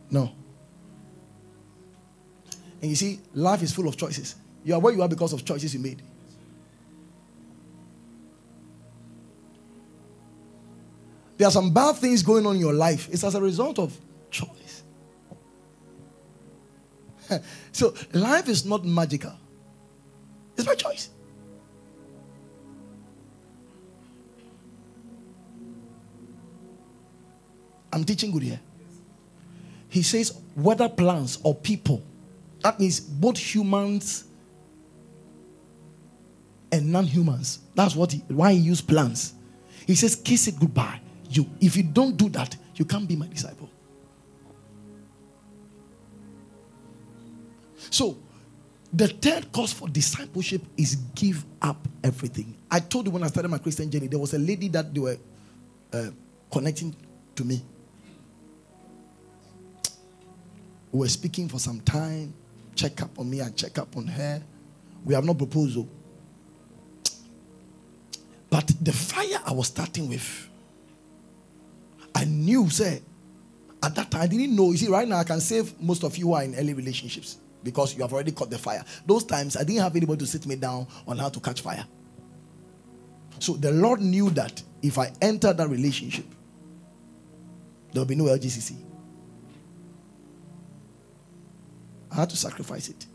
No. 0.10 0.32
And 2.82 2.90
you 2.92 2.96
see, 2.96 3.20
life 3.34 3.64
is 3.64 3.74
full 3.74 3.88
of 3.88 3.98
choices. 3.98 4.36
You 4.64 4.76
are 4.76 4.80
where 4.80 4.94
you 4.94 5.02
are 5.02 5.10
because 5.10 5.34
of 5.34 5.44
choices 5.44 5.74
you 5.74 5.80
made. 5.80 6.02
There 11.38 11.48
are 11.48 11.52
some 11.52 11.74
bad 11.74 11.96
things 11.96 12.22
going 12.24 12.46
on 12.46 12.56
in 12.56 12.62
your 12.62 12.74
life. 12.74 13.10
It's 13.12 13.24
as 13.24 13.36
a 13.36 13.42
result 13.42 13.80
of 13.80 13.98
choice. 14.30 14.65
so 17.72 17.94
life 18.14 18.50
is 18.50 18.66
not 18.66 18.86
magical. 18.86 19.34
It's 20.58 20.66
my 20.66 20.76
choice. 20.76 21.10
I'm 27.92 28.04
teaching 28.04 28.32
good 28.32 28.44
here. 28.44 28.60
He 29.88 30.02
says, 30.02 30.38
whether 30.56 30.90
plants 30.90 31.40
or 31.44 31.56
people, 31.56 32.04
that 32.62 32.80
means 32.80 33.00
both 33.00 33.38
humans 33.38 34.26
and 36.72 36.92
non 36.92 37.06
humans. 37.06 37.60
That's 37.74 37.96
what 37.96 38.12
he, 38.12 38.20
why 38.28 38.54
he 38.54 38.60
used 38.60 38.88
plants. 38.88 39.34
He 39.88 39.96
says, 39.96 40.16
kiss 40.16 40.48
it 40.48 40.60
goodbye. 40.60 41.00
You, 41.30 41.50
if 41.62 41.78
you 41.78 41.84
don't 41.84 42.18
do 42.18 42.28
that, 42.30 42.56
you 42.76 42.84
can't 42.84 43.08
be 43.08 43.16
my 43.16 43.28
disciple. 43.28 43.70
So, 47.90 48.18
the 48.96 49.08
third 49.08 49.52
cause 49.52 49.74
for 49.74 49.90
discipleship 49.90 50.62
is 50.78 50.96
give 51.16 51.44
up 51.62 51.86
everything. 52.04 52.56
I 52.72 52.80
told 52.80 53.06
you 53.06 53.12
when 53.12 53.24
I 53.24 53.28
started 53.28 53.50
my 53.50 53.58
Christian 53.58 53.92
journey, 53.92 54.08
there 54.08 54.20
was 54.20 54.34
a 54.34 54.40
lady 54.40 54.70
that 54.70 54.94
they 54.94 55.00
were 55.02 55.18
uh, 55.92 56.12
connecting 56.52 56.96
to 57.36 57.44
me. 57.44 57.62
We 60.92 61.00
were 61.00 61.10
speaking 61.10 61.50
for 61.50 61.60
some 61.60 61.82
time, 61.82 62.34
check 62.74 63.02
up 63.02 63.20
on 63.20 63.30
me 63.30 63.42
and 63.42 63.56
check 63.56 63.78
up 63.78 63.98
on 63.98 64.08
her. 64.08 64.42
We 65.04 65.14
have 65.14 65.26
no 65.26 65.34
proposal. 65.34 65.90
But 68.50 68.72
the 68.82 68.94
fire 68.94 69.42
I 69.46 69.52
was 69.52 69.68
starting 69.68 70.08
with, 70.08 70.50
I 72.14 72.24
knew, 72.24 72.70
say, 72.70 73.02
at 73.84 73.94
that 73.96 74.10
time, 74.10 74.22
I 74.22 74.28
didn't 74.28 74.56
know. 74.56 74.72
You 74.72 74.78
see, 74.78 74.88
right 74.88 75.06
now, 75.06 75.18
I 75.18 75.26
can 75.26 75.42
save 75.42 75.80
most 75.82 76.06
of 76.06 76.16
you 76.16 76.28
who 76.28 76.34
are 76.34 76.44
in 76.44 76.56
early 76.56 76.74
relationships 76.74 77.40
because 77.66 77.96
you 77.96 78.04
have 78.04 78.14
already 78.14 78.32
caught 78.32 78.50
the 78.50 78.58
fire. 78.58 78.86
Those 79.06 79.26
times, 79.26 79.58
I 79.58 79.64
didn't 79.64 79.82
have 79.82 79.96
anybody 79.96 80.20
to 80.20 80.28
sit 80.28 80.46
me 80.46 80.56
down 80.56 80.88
on 81.06 81.18
how 81.18 81.28
to 81.28 81.40
catch 81.42 81.62
fire. 81.62 81.86
So 83.40 83.54
the 83.54 83.72
Lord 83.72 84.00
knew 84.00 84.30
that 84.30 84.62
if 84.82 84.98
I 84.98 85.12
enter 85.22 85.52
that 85.52 85.68
relationship, 85.68 86.26
there 87.92 88.02
will 88.02 88.06
be 88.06 88.16
no 88.16 88.26
LGCC. 88.26 88.78
I 92.12 92.16
had 92.16 92.30
to 92.30 92.38
sacrifice 92.38 92.88
it. 92.88 93.06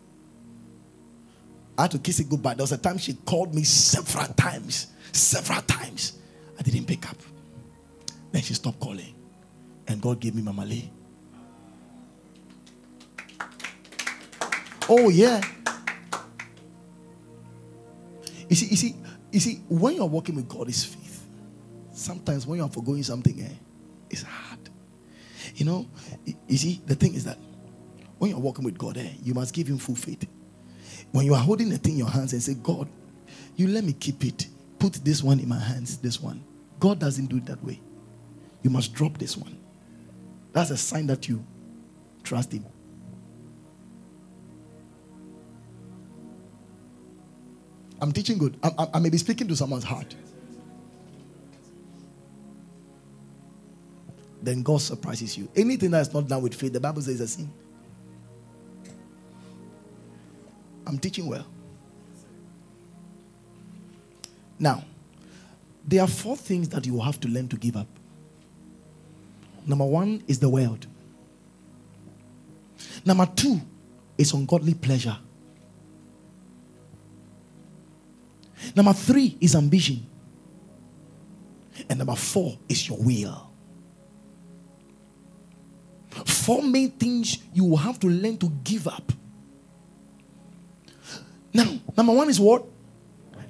I 1.78 1.82
had 1.82 1.92
to 1.92 1.98
kiss 1.98 2.20
it 2.20 2.28
goodbye. 2.28 2.54
There 2.54 2.64
was 2.64 2.72
a 2.72 2.78
time 2.78 2.98
she 2.98 3.14
called 3.14 3.54
me 3.54 3.62
several 3.62 4.26
times, 4.34 4.88
several 5.12 5.62
times. 5.62 6.18
I 6.58 6.62
didn't 6.62 6.84
pick 6.86 7.08
up. 7.08 7.16
Then 8.32 8.42
she 8.42 8.52
stopped 8.52 8.80
calling. 8.80 9.14
And 9.86 10.02
God 10.02 10.20
gave 10.20 10.34
me 10.34 10.42
Mama 10.42 10.64
Lee. 10.66 10.90
Oh, 14.92 15.08
yeah. 15.08 15.40
You 18.48 18.56
see, 18.56 18.66
you 18.66 18.76
see, 18.76 18.96
you 19.30 19.38
see, 19.38 19.62
when 19.68 19.94
you're 19.94 20.06
working 20.06 20.34
with 20.34 20.48
God, 20.48 20.68
it's 20.68 20.84
faith. 20.84 21.28
Sometimes 21.92 22.44
when 22.44 22.58
you're 22.58 22.68
forgoing 22.68 23.04
something, 23.04 23.40
eh, 23.40 23.54
it's 24.10 24.22
hard. 24.22 24.58
You 25.54 25.64
know, 25.64 25.88
you 26.48 26.58
see, 26.58 26.82
the 26.86 26.96
thing 26.96 27.14
is 27.14 27.24
that 27.24 27.38
when 28.18 28.32
you're 28.32 28.40
working 28.40 28.64
with 28.64 28.76
God, 28.78 28.96
eh, 28.96 29.10
you 29.22 29.32
must 29.32 29.54
give 29.54 29.68
Him 29.68 29.78
full 29.78 29.94
faith. 29.94 30.26
When 31.12 31.24
you 31.24 31.34
are 31.34 31.40
holding 31.40 31.68
the 31.68 31.78
thing 31.78 31.92
in 31.92 31.98
your 32.00 32.10
hands 32.10 32.32
and 32.32 32.42
say, 32.42 32.54
God, 32.54 32.88
you 33.54 33.68
let 33.68 33.84
me 33.84 33.92
keep 33.92 34.24
it. 34.24 34.48
Put 34.80 34.94
this 35.04 35.22
one 35.22 35.38
in 35.38 35.48
my 35.48 35.60
hands, 35.60 35.98
this 35.98 36.20
one. 36.20 36.42
God 36.80 36.98
doesn't 36.98 37.26
do 37.26 37.36
it 37.36 37.46
that 37.46 37.62
way. 37.62 37.80
You 38.62 38.70
must 38.70 38.92
drop 38.92 39.18
this 39.18 39.36
one. 39.36 39.56
That's 40.52 40.70
a 40.70 40.76
sign 40.76 41.06
that 41.06 41.28
you 41.28 41.46
trust 42.24 42.50
Him. 42.50 42.64
I'm 48.00 48.12
teaching 48.12 48.38
good. 48.38 48.56
I, 48.62 48.70
I, 48.78 48.88
I 48.94 48.98
may 48.98 49.10
be 49.10 49.18
speaking 49.18 49.48
to 49.48 49.56
someone's 49.56 49.84
heart. 49.84 50.14
Then 54.42 54.62
God 54.62 54.80
surprises 54.80 55.36
you. 55.36 55.48
Anything 55.54 55.90
that's 55.90 56.12
not 56.14 56.26
done 56.26 56.42
with 56.42 56.54
faith, 56.54 56.72
the 56.72 56.80
Bible 56.80 57.02
says 57.02 57.16
is 57.16 57.20
a 57.20 57.28
sin. 57.28 57.50
I'm 60.86 60.98
teaching 60.98 61.26
well. 61.28 61.46
Now, 64.58 64.84
there 65.86 66.02
are 66.02 66.08
four 66.08 66.36
things 66.36 66.68
that 66.70 66.86
you 66.86 66.94
will 66.94 67.02
have 67.02 67.20
to 67.20 67.28
learn 67.28 67.48
to 67.48 67.56
give 67.56 67.76
up. 67.76 67.86
Number 69.66 69.84
one 69.84 70.22
is 70.26 70.38
the 70.38 70.48
world. 70.48 70.86
Number 73.04 73.26
two 73.36 73.60
is 74.18 74.32
ungodly 74.32 74.74
pleasure. 74.74 75.16
Number 78.74 78.92
three 78.92 79.36
is 79.40 79.54
ambition. 79.54 80.06
And 81.88 81.98
number 81.98 82.14
four 82.14 82.58
is 82.68 82.88
your 82.88 82.98
will. 82.98 83.50
Four 86.10 86.62
main 86.62 86.90
things 86.90 87.38
you 87.54 87.64
will 87.64 87.76
have 87.76 87.98
to 88.00 88.08
learn 88.08 88.36
to 88.38 88.50
give 88.64 88.88
up. 88.88 89.12
Now, 91.52 91.78
number 91.96 92.12
one 92.12 92.28
is 92.28 92.38
what? 92.38 92.64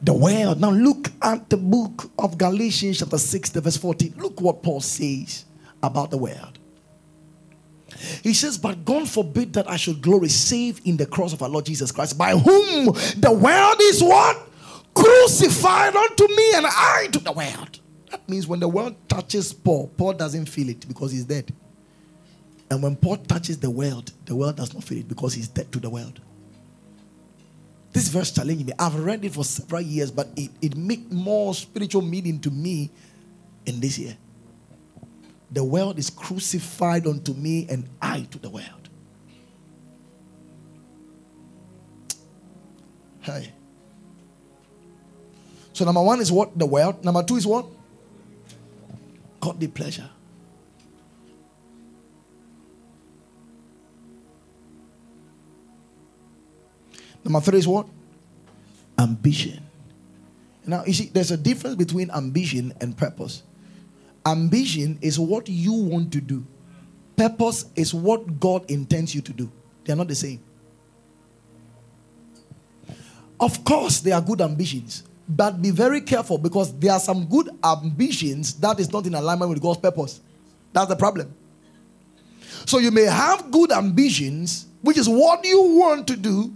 The 0.02 0.14
world. 0.14 0.60
Now, 0.60 0.70
look 0.70 1.10
at 1.22 1.50
the 1.50 1.56
book 1.56 2.10
of 2.18 2.38
Galatians, 2.38 2.98
chapter 2.98 3.18
6, 3.18 3.50
verse 3.50 3.76
14. 3.76 4.14
Look 4.16 4.40
what 4.40 4.62
Paul 4.62 4.80
says 4.80 5.44
about 5.82 6.10
the 6.10 6.16
world. 6.18 6.58
He 8.22 8.32
says, 8.32 8.56
But 8.56 8.84
God 8.84 9.08
forbid 9.08 9.52
that 9.54 9.68
I 9.68 9.76
should 9.76 10.00
glory 10.00 10.28
save 10.28 10.80
in 10.84 10.96
the 10.96 11.06
cross 11.06 11.32
of 11.32 11.42
our 11.42 11.48
Lord 11.48 11.66
Jesus 11.66 11.92
Christ, 11.92 12.16
by 12.16 12.32
whom 12.32 12.86
the 12.86 13.32
world 13.32 13.76
is 13.80 14.02
what? 14.02 14.39
Crucified 15.20 15.94
unto 15.94 16.28
me, 16.28 16.54
and 16.54 16.66
I 16.66 17.08
to 17.12 17.18
the 17.18 17.32
world. 17.32 17.80
That 18.10 18.26
means 18.26 18.46
when 18.46 18.58
the 18.58 18.68
world 18.68 18.96
touches 19.06 19.52
Paul, 19.52 19.88
Paul 19.94 20.14
doesn't 20.14 20.46
feel 20.46 20.70
it 20.70 20.88
because 20.88 21.12
he's 21.12 21.26
dead. 21.26 21.52
And 22.70 22.82
when 22.82 22.96
Paul 22.96 23.18
touches 23.18 23.58
the 23.58 23.70
world, 23.70 24.12
the 24.24 24.34
world 24.34 24.56
does 24.56 24.72
not 24.72 24.82
feel 24.82 24.96
it 24.98 25.08
because 25.08 25.34
he's 25.34 25.48
dead 25.48 25.70
to 25.72 25.78
the 25.78 25.90
world. 25.90 26.22
This 27.92 28.08
verse 28.08 28.30
challenged 28.30 28.66
me. 28.66 28.72
I've 28.78 28.94
read 28.94 29.22
it 29.22 29.34
for 29.34 29.44
several 29.44 29.82
years, 29.82 30.10
but 30.10 30.28
it, 30.36 30.50
it 30.62 30.74
made 30.74 31.12
more 31.12 31.54
spiritual 31.54 32.00
meaning 32.00 32.40
to 32.40 32.50
me 32.50 32.90
in 33.66 33.78
this 33.78 33.98
year. 33.98 34.16
The 35.50 35.62
world 35.62 35.98
is 35.98 36.08
crucified 36.08 37.06
unto 37.06 37.34
me, 37.34 37.66
and 37.68 37.86
I 38.00 38.22
to 38.30 38.38
the 38.38 38.48
world. 38.48 38.88
Hi. 43.20 43.52
So, 45.80 45.86
number 45.86 46.02
one 46.02 46.20
is 46.20 46.30
what? 46.30 46.58
The 46.58 46.66
world. 46.66 47.02
Number 47.02 47.22
two 47.22 47.36
is 47.36 47.46
what? 47.46 47.64
Godly 49.40 49.66
pleasure. 49.66 50.10
Number 57.24 57.40
three 57.40 57.60
is 57.60 57.66
what? 57.66 57.86
Ambition. 58.98 59.62
Now, 60.66 60.84
you 60.84 60.92
see, 60.92 61.06
there's 61.14 61.30
a 61.30 61.38
difference 61.38 61.76
between 61.76 62.10
ambition 62.10 62.74
and 62.82 62.94
purpose. 62.94 63.42
Ambition 64.26 64.98
is 65.00 65.18
what 65.18 65.48
you 65.48 65.72
want 65.72 66.12
to 66.12 66.20
do, 66.20 66.46
purpose 67.16 67.64
is 67.74 67.94
what 67.94 68.38
God 68.38 68.70
intends 68.70 69.14
you 69.14 69.22
to 69.22 69.32
do. 69.32 69.50
They 69.86 69.94
are 69.94 69.96
not 69.96 70.08
the 70.08 70.14
same. 70.14 70.44
Of 73.40 73.64
course, 73.64 74.00
they 74.00 74.12
are 74.12 74.20
good 74.20 74.42
ambitions, 74.42 75.04
but 75.30 75.62
be 75.62 75.70
very 75.70 76.00
careful 76.00 76.38
because 76.38 76.76
there 76.78 76.92
are 76.92 77.00
some 77.00 77.26
good 77.26 77.48
ambitions 77.62 78.54
that 78.54 78.80
is 78.80 78.92
not 78.92 79.06
in 79.06 79.14
alignment 79.14 79.48
with 79.48 79.62
God's 79.62 79.78
purpose. 79.78 80.20
That's 80.72 80.88
the 80.88 80.96
problem. 80.96 81.32
So 82.66 82.78
you 82.78 82.90
may 82.90 83.04
have 83.04 83.50
good 83.50 83.70
ambitions, 83.70 84.66
which 84.82 84.98
is 84.98 85.08
what 85.08 85.44
you 85.44 85.62
want 85.78 86.08
to 86.08 86.16
do, 86.16 86.54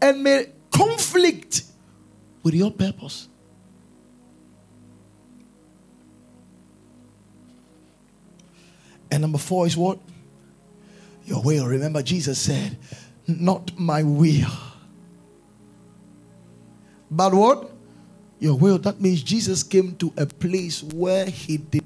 and 0.00 0.22
may 0.22 0.46
conflict 0.70 1.64
with 2.44 2.54
your 2.54 2.70
purpose. 2.70 3.28
And 9.10 9.22
number 9.22 9.38
four 9.38 9.66
is 9.66 9.76
what? 9.76 9.98
Your 11.24 11.42
will. 11.42 11.66
Remember, 11.66 12.00
Jesus 12.00 12.38
said, 12.38 12.78
Not 13.26 13.76
my 13.76 14.04
will. 14.04 14.69
But 17.10 17.34
what? 17.34 17.70
Your 18.38 18.56
will. 18.56 18.78
That 18.78 19.00
means 19.00 19.22
Jesus 19.22 19.62
came 19.62 19.96
to 19.96 20.12
a 20.16 20.26
place 20.26 20.82
where 20.82 21.26
he 21.26 21.58
did. 21.58 21.84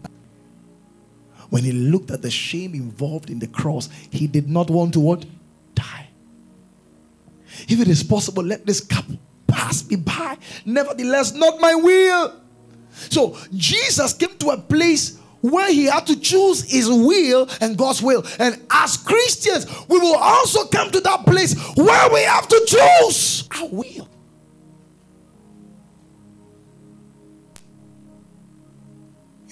When 1.50 1.62
he 1.62 1.72
looked 1.72 2.10
at 2.10 2.22
the 2.22 2.30
shame 2.30 2.74
involved 2.74 3.30
in 3.30 3.38
the 3.38 3.46
cross, 3.46 3.88
he 4.10 4.26
did 4.26 4.48
not 4.48 4.70
want 4.70 4.94
to 4.94 5.00
what? 5.00 5.24
Die. 5.74 6.08
If 7.68 7.80
it 7.80 7.88
is 7.88 8.02
possible, 8.02 8.42
let 8.42 8.66
this 8.66 8.80
cup 8.80 9.04
pass 9.46 9.88
me 9.88 9.96
by. 9.96 10.36
Nevertheless, 10.64 11.32
not 11.34 11.60
my 11.60 11.74
will. 11.74 12.40
So 12.90 13.36
Jesus 13.52 14.12
came 14.12 14.36
to 14.38 14.50
a 14.50 14.56
place 14.58 15.18
where 15.40 15.70
he 15.70 15.84
had 15.84 16.06
to 16.06 16.18
choose 16.18 16.62
his 16.62 16.88
will 16.88 17.48
and 17.60 17.76
God's 17.76 18.02
will. 18.02 18.24
And 18.38 18.60
as 18.70 18.96
Christians, 18.96 19.66
we 19.88 19.98
will 19.98 20.16
also 20.16 20.66
come 20.66 20.90
to 20.90 21.00
that 21.00 21.24
place 21.26 21.54
where 21.76 22.12
we 22.12 22.22
have 22.22 22.48
to 22.48 22.64
choose 22.66 23.48
our 23.60 23.68
will. 23.68 24.08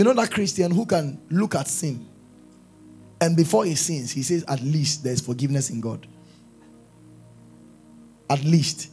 You 0.02 0.08
know 0.08 0.14
that 0.14 0.32
Christian 0.32 0.72
who 0.72 0.84
can 0.84 1.22
look 1.30 1.54
at 1.54 1.68
sin 1.68 2.04
and 3.20 3.36
before 3.36 3.64
he 3.64 3.76
sins, 3.76 4.10
he 4.10 4.24
says, 4.24 4.44
At 4.48 4.60
least 4.60 5.04
there's 5.04 5.20
forgiveness 5.20 5.70
in 5.70 5.80
God. 5.80 6.08
At 8.28 8.42
least. 8.42 8.90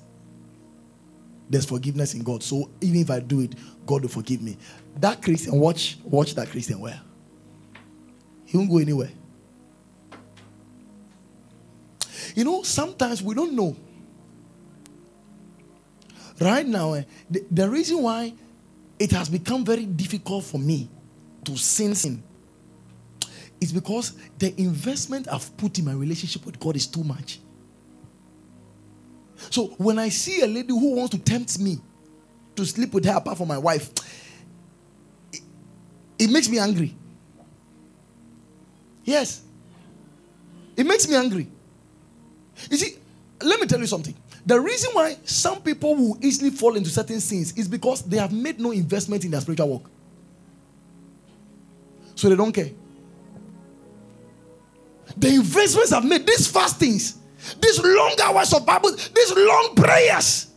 there's 1.49 1.65
forgiveness 1.65 2.14
in 2.14 2.22
God. 2.22 2.44
So 2.44 2.69
even 2.80 3.02
if 3.02 3.10
I 3.10 3.22
do 3.22 3.40
it, 3.40 3.56
God 3.88 4.03
will 4.03 4.10
forgive 4.10 4.44
me. 4.44 4.56
That 4.99 5.23
Christian, 5.23 5.60
watch, 5.60 5.98
watch 6.03 6.36
that 6.36 6.48
Christian 6.49 6.80
well. 6.80 7.02
He 8.45 8.56
won't 8.56 8.69
go 8.69 8.77
anywhere. 8.77 9.10
You 12.36 12.44
know, 12.44 12.61
sometimes 12.61 13.23
we 13.23 13.34
don't 13.34 13.53
know. 13.56 13.76
Right 16.40 16.68
now, 16.68 16.94
eh, 16.94 17.03
the, 17.27 17.44
the 17.49 17.68
reason 17.68 17.99
why 18.03 18.31
it 18.99 19.10
has 19.10 19.27
become 19.27 19.65
very 19.65 19.88
difficult 19.88 20.44
for 20.44 20.60
me 20.60 20.88
to 21.50 21.58
sin 21.58 21.96
sin 21.96 22.24
is 23.60 23.74
because 23.74 24.14
the 24.38 24.54
investment 24.62 25.28
I've 25.28 25.56
put 25.58 25.80
in 25.80 25.86
my 25.86 25.94
relationship 25.94 26.46
with 26.46 26.60
God 26.60 26.76
is 26.76 26.86
too 26.88 27.04
much. 27.04 27.40
So 29.50 29.68
when 29.78 29.98
I 29.98 30.10
see 30.10 30.42
a 30.42 30.48
lady 30.48 30.70
who 30.70 30.96
wants 30.96 31.12
to 31.16 31.20
tempt 31.20 31.60
me 31.60 31.80
to 32.56 32.66
sleep 32.66 32.94
with 32.94 33.06
her 33.06 33.16
apart 33.18 33.38
from 33.38 33.48
my 33.48 33.58
wife, 33.58 33.90
it, 35.34 35.42
it 36.20 36.30
makes 36.30 36.48
me 36.48 36.60
angry. 36.60 36.96
Yes. 39.04 39.42
It 40.78 40.86
makes 40.86 41.08
me 41.08 41.16
angry. 41.16 41.48
You 42.70 42.78
see, 42.78 42.98
let 43.42 43.60
me 43.60 43.66
tell 43.66 43.80
you 43.80 43.88
something. 43.88 44.16
The 44.46 44.60
reason 44.60 44.92
why 44.94 45.18
some 45.24 45.62
people 45.62 45.96
will 45.96 46.18
easily 46.22 46.52
fall 46.52 46.76
into 46.76 46.90
certain 46.90 47.20
sins 47.20 47.54
is 47.54 47.68
because 47.68 48.04
they 48.04 48.18
have 48.18 48.32
made 48.32 48.60
no 48.60 48.72
investment 48.72 49.26
in 49.26 49.32
their 49.32 49.42
spiritual 49.42 49.70
work. 49.70 49.92
So 52.20 52.28
they 52.28 52.36
don't 52.36 52.52
care. 52.52 52.72
The 55.16 55.36
investments 55.36 55.94
I've 55.94 56.04
made, 56.04 56.28
these 56.28 56.48
fastings, 56.52 57.18
these 57.62 57.82
long 57.82 58.14
hours 58.22 58.54
of 58.54 58.66
Bible, 58.66 58.91
these 58.91 59.34
long 59.38 59.74
prayers. 59.74 60.48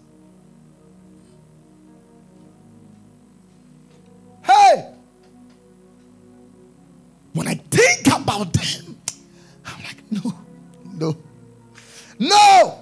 Hey! 4.42 4.92
When 7.32 7.46
I 7.46 7.54
think 7.54 8.08
about 8.08 8.52
them, 8.52 8.96
I'm 9.64 9.84
like, 9.84 10.02
no, 10.10 10.34
no, 10.94 11.16
no! 12.18 12.81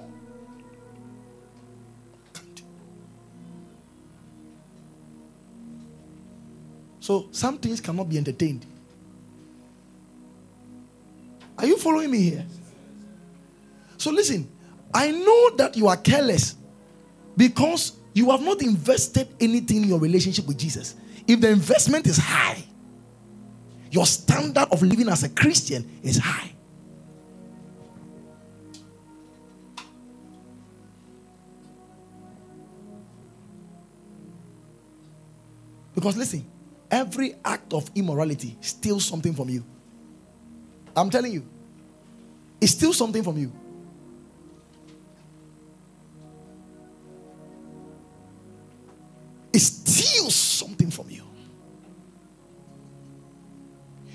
So 7.10 7.26
some 7.32 7.58
things 7.58 7.80
cannot 7.80 8.08
be 8.08 8.18
entertained. 8.18 8.64
Are 11.58 11.66
you 11.66 11.76
following 11.76 12.08
me 12.08 12.22
here? 12.22 12.46
So 13.96 14.12
listen, 14.12 14.48
I 14.94 15.10
know 15.10 15.56
that 15.56 15.76
you 15.76 15.88
are 15.88 15.96
careless 15.96 16.54
because 17.36 17.96
you 18.14 18.30
have 18.30 18.42
not 18.42 18.62
invested 18.62 19.26
anything 19.40 19.82
in 19.82 19.88
your 19.88 19.98
relationship 19.98 20.46
with 20.46 20.56
Jesus. 20.56 20.94
If 21.26 21.40
the 21.40 21.48
investment 21.48 22.06
is 22.06 22.16
high, 22.16 22.62
your 23.90 24.06
standard 24.06 24.68
of 24.70 24.80
living 24.80 25.08
as 25.08 25.24
a 25.24 25.30
Christian 25.30 25.90
is 26.04 26.16
high. 26.16 26.52
Because 35.92 36.16
listen, 36.16 36.46
every 36.90 37.34
act 37.44 37.72
of 37.72 37.90
immorality 37.94 38.56
steals 38.60 39.04
something 39.04 39.34
from 39.34 39.48
you. 39.48 39.64
I'm 40.96 41.10
telling 41.10 41.32
you, 41.32 41.46
it 42.60 42.66
steals 42.66 42.96
something 42.96 43.22
from 43.22 43.38
you. 43.38 43.52
It 49.52 49.60
steals 49.60 50.34
something 50.34 50.90
from 50.90 51.10
you. 51.10 51.24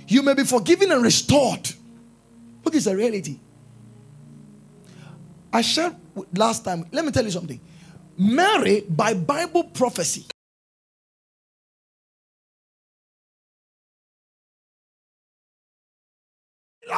You 0.07 0.21
may 0.21 0.33
be 0.33 0.43
forgiven 0.43 0.91
and 0.91 1.03
restored. 1.03 1.69
Look, 2.63 2.75
it's 2.75 2.87
a 2.87 2.95
reality. 2.95 3.39
I 5.51 5.61
shared 5.61 5.95
last 6.35 6.63
time. 6.63 6.85
Let 6.91 7.05
me 7.05 7.11
tell 7.11 7.23
you 7.23 7.31
something. 7.31 7.59
Mary, 8.17 8.81
by 8.87 9.13
Bible 9.13 9.63
prophecy, 9.63 10.25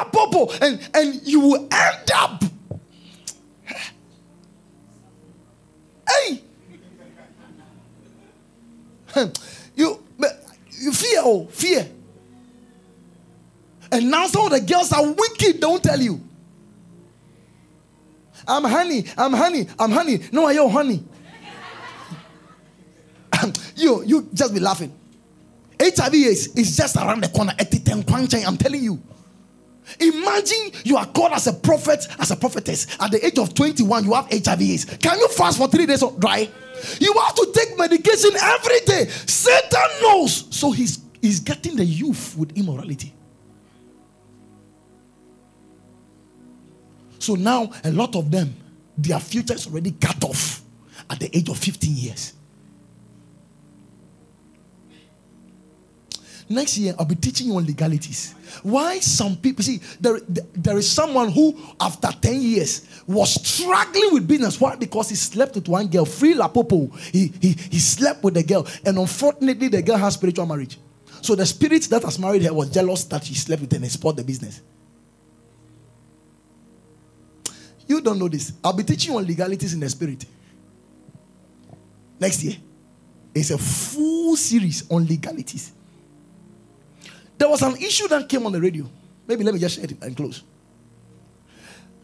Popo, 0.04 0.50
and, 0.60 0.80
and 0.94 1.20
you 1.26 1.40
will 1.40 1.68
end 1.70 2.10
up. 2.14 2.44
Hey! 6.08 6.42
You, 9.74 10.04
you 10.80 10.92
fear, 10.92 11.20
oh, 11.22 11.46
fear. 11.46 11.88
And 13.92 14.10
now 14.10 14.26
some 14.26 14.46
of 14.46 14.50
the 14.50 14.60
girls 14.60 14.92
are 14.92 15.06
wicked, 15.06 15.60
don't 15.60 15.82
tell 15.82 16.00
you. 16.00 16.20
I'm 18.46 18.64
honey, 18.64 19.04
I'm 19.16 19.32
honey, 19.32 19.68
I'm 19.78 19.90
honey. 19.90 20.20
No, 20.32 20.46
I 20.46 20.52
your 20.52 20.70
honey. 20.70 21.04
you, 23.76 24.02
you 24.04 24.28
just 24.32 24.52
be 24.52 24.60
laughing. 24.60 24.92
HIV 25.80 26.14
is, 26.14 26.46
is 26.56 26.76
just 26.76 26.96
around 26.96 27.22
the 27.22 27.28
corner. 27.28 27.52
I'm 28.46 28.56
telling 28.56 28.82
you. 28.82 29.00
Imagine 30.00 30.72
you 30.84 30.96
are 30.96 31.06
called 31.06 31.32
as 31.32 31.46
a 31.46 31.52
prophet, 31.52 32.06
as 32.18 32.30
a 32.30 32.36
prophetess. 32.36 32.86
At 33.00 33.10
the 33.10 33.24
age 33.24 33.38
of 33.38 33.54
21, 33.54 34.04
you 34.04 34.14
have 34.14 34.26
HIV 34.26 35.00
Can 35.00 35.18
you 35.18 35.28
fast 35.28 35.58
for 35.58 35.68
three 35.68 35.86
days 35.86 36.04
dry? 36.18 36.48
You 37.00 37.12
have 37.12 37.34
to 37.34 37.52
take 37.54 37.76
medication 37.78 38.30
every 38.40 38.80
day. 38.80 39.06
Satan 39.08 40.02
knows. 40.02 40.46
So 40.56 40.70
he's, 40.70 41.00
he's 41.20 41.40
getting 41.40 41.76
the 41.76 41.84
youth 41.84 42.36
with 42.36 42.56
immorality. 42.56 43.12
So 47.18 47.34
now, 47.34 47.70
a 47.84 47.90
lot 47.90 48.14
of 48.14 48.30
them, 48.30 48.54
their 48.96 49.18
future 49.20 49.54
is 49.54 49.66
already 49.66 49.92
cut 49.92 50.22
off 50.24 50.62
at 51.10 51.18
the 51.20 51.36
age 51.36 51.48
of 51.48 51.58
15 51.58 51.96
years. 51.96 52.34
Next 56.50 56.78
year, 56.78 56.94
I'll 56.98 57.04
be 57.04 57.14
teaching 57.14 57.48
you 57.48 57.56
on 57.56 57.66
legalities. 57.66 58.34
Why 58.62 59.00
some 59.00 59.36
people 59.36 59.62
see 59.62 59.80
there, 60.00 60.18
there 60.54 60.78
is 60.78 60.90
someone 60.90 61.30
who, 61.30 61.54
after 61.78 62.08
10 62.08 62.40
years, 62.40 63.02
was 63.06 63.34
struggling 63.34 64.14
with 64.14 64.26
business. 64.26 64.58
Why? 64.58 64.74
Because 64.74 65.10
he 65.10 65.14
slept 65.14 65.56
with 65.56 65.68
one 65.68 65.88
girl, 65.88 66.06
free 66.06 66.34
lapopo. 66.34 66.90
He, 67.12 67.32
he, 67.40 67.52
he 67.52 67.78
slept 67.78 68.24
with 68.24 68.34
the 68.34 68.42
girl, 68.42 68.66
and 68.84 68.96
unfortunately, 68.96 69.68
the 69.68 69.82
girl 69.82 69.98
has 69.98 70.14
spiritual 70.14 70.46
marriage. 70.46 70.78
So 71.20 71.34
the 71.34 71.44
spirit 71.44 71.82
that 71.84 72.02
has 72.02 72.18
married 72.18 72.42
her 72.42 72.54
was 72.54 72.70
jealous 72.70 73.04
that 73.04 73.24
she 73.24 73.34
slept 73.34 73.60
with 73.60 73.72
and 73.74 73.90
spoiled 73.90 74.16
the 74.16 74.24
business. 74.24 74.62
You 77.86 78.00
don't 78.00 78.18
know 78.18 78.28
this. 78.28 78.52
I'll 78.64 78.72
be 78.72 78.84
teaching 78.84 79.12
you 79.12 79.18
on 79.18 79.26
legalities 79.26 79.74
in 79.74 79.80
the 79.80 79.88
spirit. 79.88 80.24
Next 82.20 82.42
year. 82.42 82.56
It's 83.34 83.50
a 83.50 83.58
full 83.58 84.36
series 84.36 84.90
on 84.90 85.06
legalities. 85.06 85.72
There 87.38 87.48
was 87.48 87.62
an 87.62 87.76
issue 87.76 88.08
that 88.08 88.28
came 88.28 88.44
on 88.44 88.52
the 88.52 88.60
radio. 88.60 88.84
Maybe 89.26 89.44
let 89.44 89.54
me 89.54 89.60
just 89.60 89.76
share 89.76 89.84
it 89.84 90.02
and 90.02 90.16
close. 90.16 90.42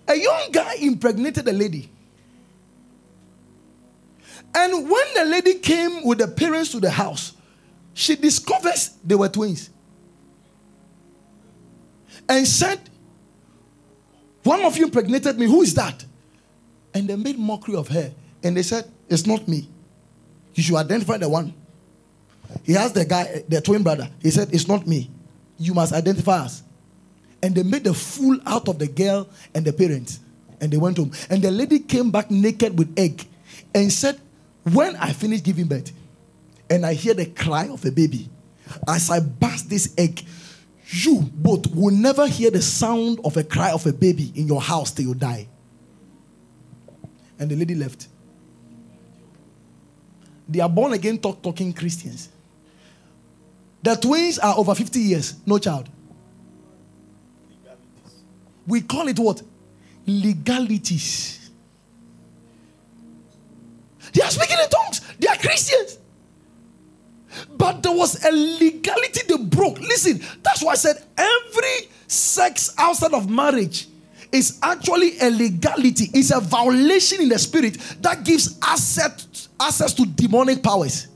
A 0.07 0.15
young 0.15 0.51
guy 0.53 0.77
impregnated 0.81 1.49
a 1.49 1.53
lady. 1.53 1.91
And 4.55 4.89
when 4.89 5.07
the 5.17 5.25
lady 5.25 5.55
came 5.55 6.07
with 6.07 6.19
the 6.19 6.29
parents 6.29 6.71
to 6.71 6.81
the 6.81 6.91
house, 6.91 7.33
she 7.95 8.15
discovers 8.15 8.91
they 9.05 9.17
were 9.17 9.29
twins. 9.29 9.71
And 12.29 12.47
said, 12.47 12.79
One 14.45 14.63
of 14.63 14.77
you 14.77 14.85
impregnated 14.85 15.39
me. 15.39 15.47
Who 15.47 15.63
is 15.63 15.75
that? 15.75 16.05
And 16.93 17.09
they 17.09 17.17
made 17.17 17.39
mockery 17.39 17.75
of 17.75 17.89
her. 17.89 18.13
And 18.43 18.57
they 18.57 18.63
said, 18.63 18.89
It's 19.09 19.27
not 19.27 19.49
me. 19.49 19.69
You 20.55 20.63
should 20.63 20.77
identify 20.77 21.17
the 21.17 21.29
one. 21.29 21.55
He 22.63 22.77
asked 22.77 22.95
the 22.95 23.05
guy, 23.05 23.43
the 23.49 23.61
twin 23.61 23.83
brother. 23.83 24.09
He 24.23 24.31
said, 24.31 24.55
It's 24.55 24.69
not 24.69 24.87
me 24.87 25.11
you 25.59 25.75
must 25.75 25.93
identify 25.93 26.39
us. 26.39 26.63
And 27.43 27.55
they 27.55 27.63
made 27.63 27.87
a 27.87 27.95
fool 27.95 28.39
out 28.47 28.69
of 28.69 28.79
the 28.79 28.87
girl 28.87 29.29
and 29.55 29.65
the 29.65 29.73
parents. 29.73 30.21
And 30.61 30.73
they 30.73 30.77
went 30.77 30.97
home. 30.97 31.13
And 31.29 31.43
the 31.43 31.51
lady 31.51 31.79
came 31.81 32.11
back 32.11 32.31
naked 32.31 32.79
with 32.79 32.99
egg 32.99 33.27
and 33.75 33.93
said, 33.93 34.21
When 34.73 34.97
I 34.97 35.13
finish 35.13 35.43
giving 35.43 35.67
birth 35.67 35.93
and 36.71 36.87
I 36.87 36.95
hear 36.95 37.15
the 37.15 37.27
cry 37.27 37.69
of 37.69 37.85
a 37.85 37.91
baby, 37.91 38.31
as 38.89 39.11
I 39.11 39.21
burst 39.21 39.69
this 39.69 39.93
egg, 39.99 40.25
you 40.87 41.29
both 41.35 41.75
will 41.75 41.95
never 41.95 42.27
hear 42.27 42.51
the 42.51 42.63
sound 42.63 43.21
of 43.25 43.37
a 43.37 43.45
cry 43.45 43.73
of 43.73 43.87
a 43.87 43.93
baby 43.93 44.33
in 44.35 44.47
your 44.47 44.61
house 44.61 44.93
till 44.93 45.07
you 45.07 45.15
die. 45.15 45.49
And 47.39 47.51
the 47.51 47.57
lady 47.57 47.75
left. 47.75 48.09
They 50.49 50.61
are 50.61 50.69
born 50.69 50.93
again, 50.93 51.19
talk 51.19 51.43
talking 51.43 51.73
Christians. 51.73 52.29
The 53.85 53.97
twins 53.97 54.39
are 54.39 54.57
over 54.57 54.75
50 54.75 54.99
years, 54.99 55.35
no 55.45 55.59
child. 55.59 55.91
Legalities. 57.51 58.25
We 58.67 58.81
call 58.81 59.09
it 59.09 59.19
what? 59.19 59.43
Legalities. 60.07 61.51
They 64.15 64.23
are 64.23 64.31
speaking 64.31 64.57
in 64.59 64.71
tongues. 64.71 65.03
They 65.19 65.29
are 65.29 65.37
Christians. 65.37 65.99
But 67.59 67.83
there 67.83 67.93
was 67.93 68.25
a 68.25 68.33
legality 68.33 69.21
they 69.29 69.37
broke. 69.37 69.79
Listen, 69.81 70.19
that's 70.43 70.63
why 70.63 70.73
I 70.73 70.77
said 70.77 71.05
every 71.19 71.91
sex 72.07 72.75
outside 72.79 73.13
of 73.13 73.29
marriage 73.29 73.89
is 74.33 74.61
actually 74.63 75.19
a 75.21 75.29
legality, 75.29 76.09
it's 76.15 76.31
a 76.35 76.41
violation 76.41 77.21
in 77.21 77.29
the 77.29 77.39
spirit 77.39 77.77
that 78.01 78.25
gives 78.25 78.59
access, 78.63 79.49
access 79.61 79.93
to 79.93 80.07
demonic 80.07 80.63
powers. 80.63 81.09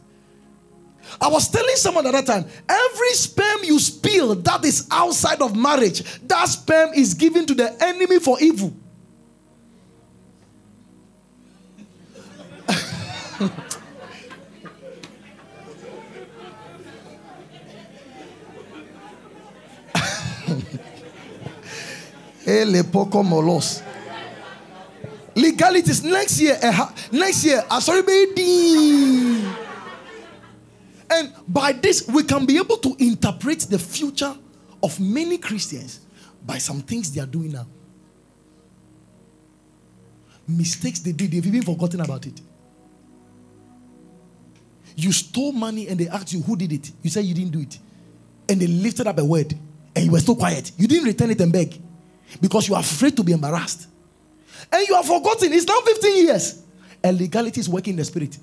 I 1.21 1.29
was 1.29 1.51
telling 1.51 1.75
someone 1.77 2.07
at 2.07 2.13
that 2.13 2.27
time, 2.27 2.45
every 2.69 3.13
sperm 3.15 3.65
you 3.65 3.79
spill 3.81 4.35
that 4.37 4.65
is 4.65 4.87
outside 4.91 5.43
of 5.43 5.57
marriage, 5.57 6.03
that 6.23 6.49
sperm 6.49 6.91
is 6.95 7.15
given 7.15 7.45
to 7.47 7.55
the 7.55 7.77
enemy 7.83 8.21
for 8.21 8.39
evil. 8.41 8.73
Molos. 23.23 23.83
Legalities 25.35 26.03
next 26.03 26.41
year, 26.41 26.59
uh, 26.63 26.91
next 27.13 27.45
year, 27.45 27.63
uh, 27.71 27.79
sorry, 27.79 28.03
baby. 28.03 29.68
And 31.11 31.33
by 31.49 31.73
this, 31.73 32.07
we 32.09 32.23
can 32.23 32.45
be 32.47 32.59
able 32.59 32.77
to 32.79 32.95
interpret 32.99 33.61
the 33.61 33.79
future 33.79 34.35
of 34.83 35.01
many 35.01 35.39
Christians 35.39 36.01
by 36.45 36.59
some 36.59 36.81
things 36.83 37.13
they 37.13 37.21
are 37.21 37.27
doing 37.27 37.53
now. 37.53 37.67
Mistakes 40.47 41.01
they 41.01 41.13
did, 41.13 41.31
they've 41.31 41.47
even 41.47 41.63
forgotten 41.63 42.01
about 42.01 42.27
it. 42.27 42.41
You 44.97 45.13
stole 45.13 45.53
money 45.53 45.89
and 45.89 45.99
they 45.99 46.09
asked 46.09 46.33
you 46.33 46.43
who 46.43 46.57
did 46.57 46.73
it. 46.73 46.91
You 47.03 47.11
said 47.11 47.25
you 47.25 47.35
didn't 47.35 47.53
do 47.53 47.61
it. 47.61 47.79
And 48.49 48.61
they 48.61 48.67
lifted 48.67 49.07
up 49.07 49.19
a 49.19 49.25
word 49.25 49.55
and 49.95 50.05
you 50.05 50.11
were 50.11 50.21
still 50.21 50.37
quiet. 50.37 50.73
You 50.77 50.89
didn't 50.89 51.05
return 51.05 51.31
it 51.31 51.41
and 51.41 51.53
beg 51.53 51.81
because 52.41 52.69
you 52.69 52.75
are 52.75 52.81
afraid 52.81 53.17
to 53.17 53.23
be 53.23 53.33
embarrassed. 53.33 53.89
And 54.73 54.89
you 54.89 54.95
have 54.95 55.07
forgotten. 55.07 55.53
It's 55.53 55.67
now 55.67 55.81
15 55.81 56.25
years. 56.25 56.63
And 57.03 57.19
legality 57.19 57.61
is 57.61 57.69
working 57.69 57.93
in 57.93 57.97
the 57.99 58.05
spirit. 58.05 58.39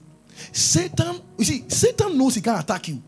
Satan, 0.51 1.21
you 1.37 1.45
see, 1.45 1.65
Satan 1.67 2.17
knows 2.17 2.35
he 2.35 2.41
can 2.41 2.59
attack 2.59 2.87
you 2.87 3.01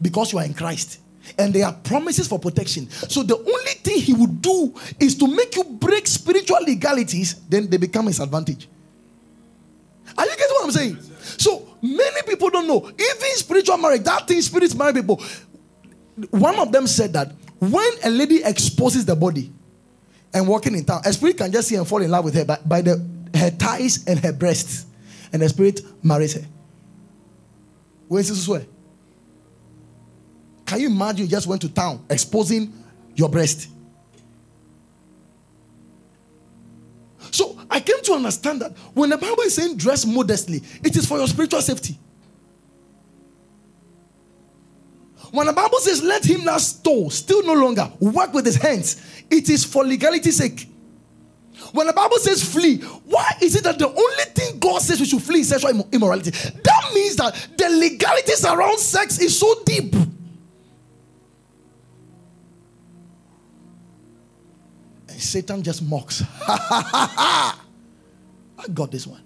because 0.00 0.32
you 0.32 0.38
are 0.38 0.44
in 0.44 0.54
Christ. 0.54 1.00
And 1.38 1.52
there 1.52 1.66
are 1.66 1.72
promises 1.72 2.28
for 2.28 2.38
protection. 2.38 2.88
So 2.88 3.22
the 3.22 3.36
only 3.36 3.72
thing 3.82 4.00
he 4.00 4.12
would 4.12 4.40
do 4.40 4.74
is 5.00 5.16
to 5.16 5.26
make 5.26 5.56
you 5.56 5.64
break 5.64 6.06
spiritual 6.06 6.62
legalities, 6.62 7.34
then 7.48 7.68
they 7.68 7.78
become 7.78 8.06
his 8.06 8.20
advantage. 8.20 8.68
Are 10.16 10.24
you 10.24 10.36
getting 10.36 10.54
what 10.54 10.64
I'm 10.64 10.70
saying? 10.70 10.98
So 11.38 11.76
many 11.82 12.22
people 12.22 12.50
don't 12.50 12.68
know. 12.68 12.88
Even 12.88 13.36
spiritual 13.36 13.76
marriage, 13.78 14.04
that 14.04 14.28
thing 14.28 14.40
spirits 14.40 14.74
marry 14.74 14.92
people. 14.92 15.20
One 16.30 16.58
of 16.60 16.70
them 16.70 16.86
said 16.86 17.12
that 17.14 17.32
when 17.58 17.90
a 18.04 18.10
lady 18.10 18.44
exposes 18.44 19.04
the 19.04 19.16
body, 19.16 19.52
and 20.36 20.46
walking 20.46 20.74
in 20.74 20.84
town. 20.84 21.00
A 21.04 21.12
spirit 21.12 21.38
can 21.38 21.50
just 21.50 21.68
see 21.68 21.76
and 21.76 21.88
fall 21.88 22.02
in 22.02 22.10
love 22.10 22.24
with 22.24 22.34
her 22.34 22.44
by, 22.44 22.58
by 22.66 22.82
the, 22.82 23.02
her 23.34 23.50
thighs 23.50 24.06
and 24.06 24.18
her 24.20 24.32
breasts. 24.32 24.86
And 25.32 25.40
the 25.40 25.48
spirit 25.48 25.80
marries 26.04 26.34
her. 26.34 26.46
Where 28.08 28.20
is 28.20 28.28
this 28.28 28.44
swear? 28.44 28.66
Can 30.64 30.80
you 30.80 30.88
imagine 30.88 31.26
you 31.26 31.30
just 31.30 31.46
went 31.46 31.62
to 31.62 31.68
town 31.68 32.04
exposing 32.10 32.72
your 33.14 33.28
breast? 33.28 33.68
So 37.30 37.58
I 37.70 37.80
came 37.80 38.02
to 38.02 38.12
understand 38.14 38.60
that 38.62 38.72
when 38.94 39.10
the 39.10 39.18
Bible 39.18 39.42
is 39.42 39.54
saying 39.54 39.76
dress 39.76 40.04
modestly, 40.04 40.62
it 40.82 40.96
is 40.96 41.06
for 41.06 41.18
your 41.18 41.26
spiritual 41.26 41.62
safety. 41.62 41.98
When 45.32 45.46
the 45.46 45.52
Bible 45.52 45.78
says, 45.78 46.02
let 46.02 46.24
him 46.24 46.44
not 46.44 46.60
steal, 46.60 47.10
still 47.10 47.44
no 47.44 47.54
longer 47.54 47.92
work 48.00 48.32
with 48.32 48.46
his 48.46 48.56
hands, 48.56 49.02
it 49.30 49.50
is 49.50 49.64
for 49.64 49.84
legality's 49.84 50.36
sake. 50.36 50.68
When 51.72 51.86
the 51.86 51.92
Bible 51.92 52.18
says 52.18 52.42
flee, 52.42 52.78
why 52.78 53.32
is 53.40 53.56
it 53.56 53.64
that 53.64 53.78
the 53.78 53.88
only 53.88 54.24
thing 54.34 54.58
God 54.58 54.80
says 54.82 55.00
we 55.00 55.06
should 55.06 55.22
flee 55.22 55.40
is 55.40 55.48
sexual 55.48 55.88
immorality? 55.92 56.30
That 56.30 56.90
means 56.94 57.16
that 57.16 57.34
the 57.56 57.68
legalities 57.68 58.44
around 58.44 58.78
sex 58.78 59.18
is 59.18 59.38
so 59.38 59.62
deep. 59.64 59.94
And 65.08 65.20
Satan 65.20 65.62
just 65.62 65.82
mocks. 65.82 66.22
I 66.48 67.54
got 68.72 68.90
this 68.90 69.06
one. 69.06 69.22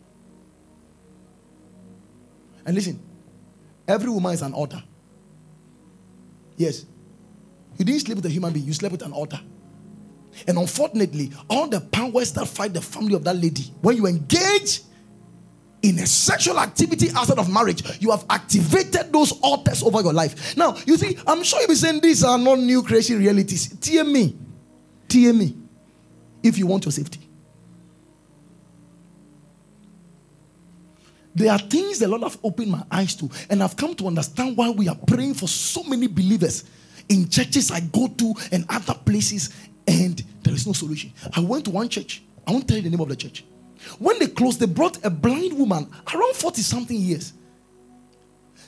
And 2.64 2.74
listen, 2.74 3.00
every 3.88 4.10
woman 4.10 4.32
is 4.32 4.42
an 4.42 4.52
altar. 4.52 4.82
Yes. 6.56 6.84
You 7.78 7.84
didn't 7.84 8.02
sleep 8.02 8.16
with 8.16 8.26
a 8.26 8.28
human 8.28 8.52
being, 8.52 8.66
you 8.66 8.72
slept 8.72 8.92
with 8.92 9.02
an 9.02 9.12
altar. 9.12 9.40
And 10.46 10.58
unfortunately, 10.58 11.32
all 11.48 11.68
the 11.68 11.80
powers 11.80 12.32
that 12.34 12.46
fight 12.46 12.72
the 12.72 12.80
family 12.80 13.14
of 13.14 13.24
that 13.24 13.36
lady, 13.36 13.72
when 13.82 13.96
you 13.96 14.06
engage 14.06 14.82
in 15.82 15.98
a 15.98 16.06
sexual 16.06 16.58
activity 16.58 17.08
outside 17.14 17.38
of 17.38 17.50
marriage, 17.50 17.82
you 18.00 18.10
have 18.10 18.24
activated 18.28 19.12
those 19.12 19.32
altars 19.40 19.82
over 19.82 20.02
your 20.02 20.12
life. 20.12 20.56
Now, 20.56 20.76
you 20.86 20.96
see, 20.96 21.16
I'm 21.26 21.42
sure 21.42 21.60
you'll 21.60 21.68
be 21.68 21.74
saying 21.74 22.00
these 22.00 22.22
are 22.22 22.38
not 22.38 22.58
new 22.58 22.82
creation 22.82 23.18
realities. 23.18 23.74
Tear 23.80 24.04
me. 24.04 24.36
Tear 25.08 25.32
me. 25.32 25.56
If 26.42 26.58
you 26.58 26.66
want 26.66 26.84
your 26.84 26.92
safety. 26.92 27.20
There 31.34 31.50
are 31.52 31.58
things 31.58 31.98
the 31.98 32.08
Lord 32.08 32.22
have 32.22 32.38
opened 32.42 32.72
my 32.72 32.82
eyes 32.90 33.14
to, 33.16 33.30
and 33.48 33.62
I've 33.62 33.76
come 33.76 33.94
to 33.94 34.06
understand 34.08 34.56
why 34.56 34.70
we 34.70 34.88
are 34.88 34.96
praying 35.06 35.34
for 35.34 35.46
so 35.48 35.82
many 35.84 36.06
believers 36.06 36.64
in 37.08 37.28
churches 37.28 37.70
I 37.70 37.80
go 37.80 38.08
to 38.08 38.34
and 38.52 38.64
other 38.68 38.94
places, 38.94 39.50
and 39.86 40.22
there 40.42 40.54
is 40.54 40.66
no 40.66 40.72
solution. 40.72 41.12
I 41.34 41.40
went 41.40 41.64
to 41.66 41.70
one 41.70 41.88
church. 41.88 42.22
I 42.46 42.52
won't 42.52 42.66
tell 42.66 42.76
you 42.76 42.82
the 42.82 42.90
name 42.90 43.00
of 43.00 43.08
the 43.08 43.16
church. 43.16 43.44
When 43.98 44.18
they 44.18 44.26
closed, 44.26 44.60
they 44.60 44.66
brought 44.66 45.04
a 45.04 45.10
blind 45.10 45.56
woman 45.58 45.90
around 46.14 46.34
40 46.36 46.62
something 46.62 46.96
years. 46.96 47.32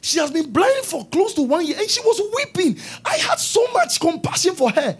She 0.00 0.18
has 0.18 0.30
been 0.30 0.50
blind 0.52 0.84
for 0.84 1.06
close 1.06 1.34
to 1.34 1.42
one 1.42 1.64
year 1.64 1.76
and 1.78 1.88
she 1.88 2.00
was 2.00 2.20
weeping. 2.34 2.78
I 3.04 3.16
had 3.16 3.38
so 3.38 3.64
much 3.72 4.00
compassion 4.00 4.54
for 4.54 4.70
her. 4.70 4.98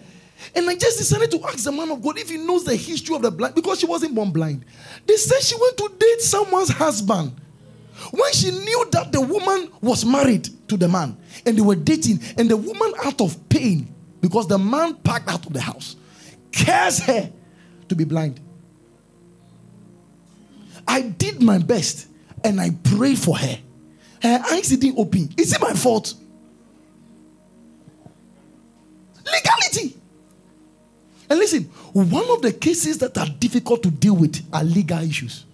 And 0.54 0.68
I 0.68 0.74
just 0.74 0.98
decided 0.98 1.30
to 1.32 1.44
ask 1.46 1.64
the 1.64 1.72
man 1.72 1.90
of 1.90 2.02
God 2.02 2.18
if 2.18 2.30
he 2.30 2.36
knows 2.36 2.64
the 2.64 2.76
history 2.76 3.14
of 3.14 3.22
the 3.22 3.30
blind 3.30 3.54
because 3.54 3.80
she 3.80 3.86
wasn't 3.86 4.14
born 4.14 4.30
blind. 4.30 4.64
They 5.06 5.16
said 5.16 5.40
she 5.40 5.56
went 5.60 5.76
to 5.78 5.90
date 5.98 6.20
someone's 6.20 6.68
husband. 6.68 7.32
When 8.10 8.32
she 8.32 8.50
knew 8.50 8.88
that 8.92 9.12
the 9.12 9.20
woman 9.20 9.70
was 9.80 10.04
married 10.04 10.48
to 10.68 10.76
the 10.76 10.88
man 10.88 11.16
and 11.46 11.56
they 11.56 11.62
were 11.62 11.76
dating, 11.76 12.20
and 12.36 12.48
the 12.48 12.56
woman, 12.56 12.92
out 13.04 13.20
of 13.20 13.48
pain, 13.48 13.92
because 14.20 14.46
the 14.46 14.58
man 14.58 14.94
packed 14.96 15.28
out 15.28 15.46
of 15.46 15.52
the 15.52 15.60
house, 15.60 15.96
cursed 16.52 17.02
her 17.04 17.32
to 17.88 17.94
be 17.94 18.04
blind. 18.04 18.40
I 20.86 21.02
did 21.02 21.42
my 21.42 21.58
best 21.58 22.08
and 22.44 22.60
I 22.60 22.70
prayed 22.70 23.18
for 23.18 23.36
her. 23.36 23.58
Her 24.22 24.42
eyes 24.52 24.68
didn't 24.68 24.98
open. 24.98 25.30
Is 25.36 25.52
it 25.52 25.60
my 25.60 25.72
fault? 25.72 26.14
Legality. 29.24 29.96
And 31.30 31.38
listen, 31.38 31.64
one 31.92 32.28
of 32.30 32.42
the 32.42 32.52
cases 32.52 32.98
that 32.98 33.16
are 33.18 33.26
difficult 33.26 33.82
to 33.84 33.90
deal 33.90 34.14
with 34.14 34.44
are 34.52 34.62
legal 34.62 34.98
issues. 34.98 35.46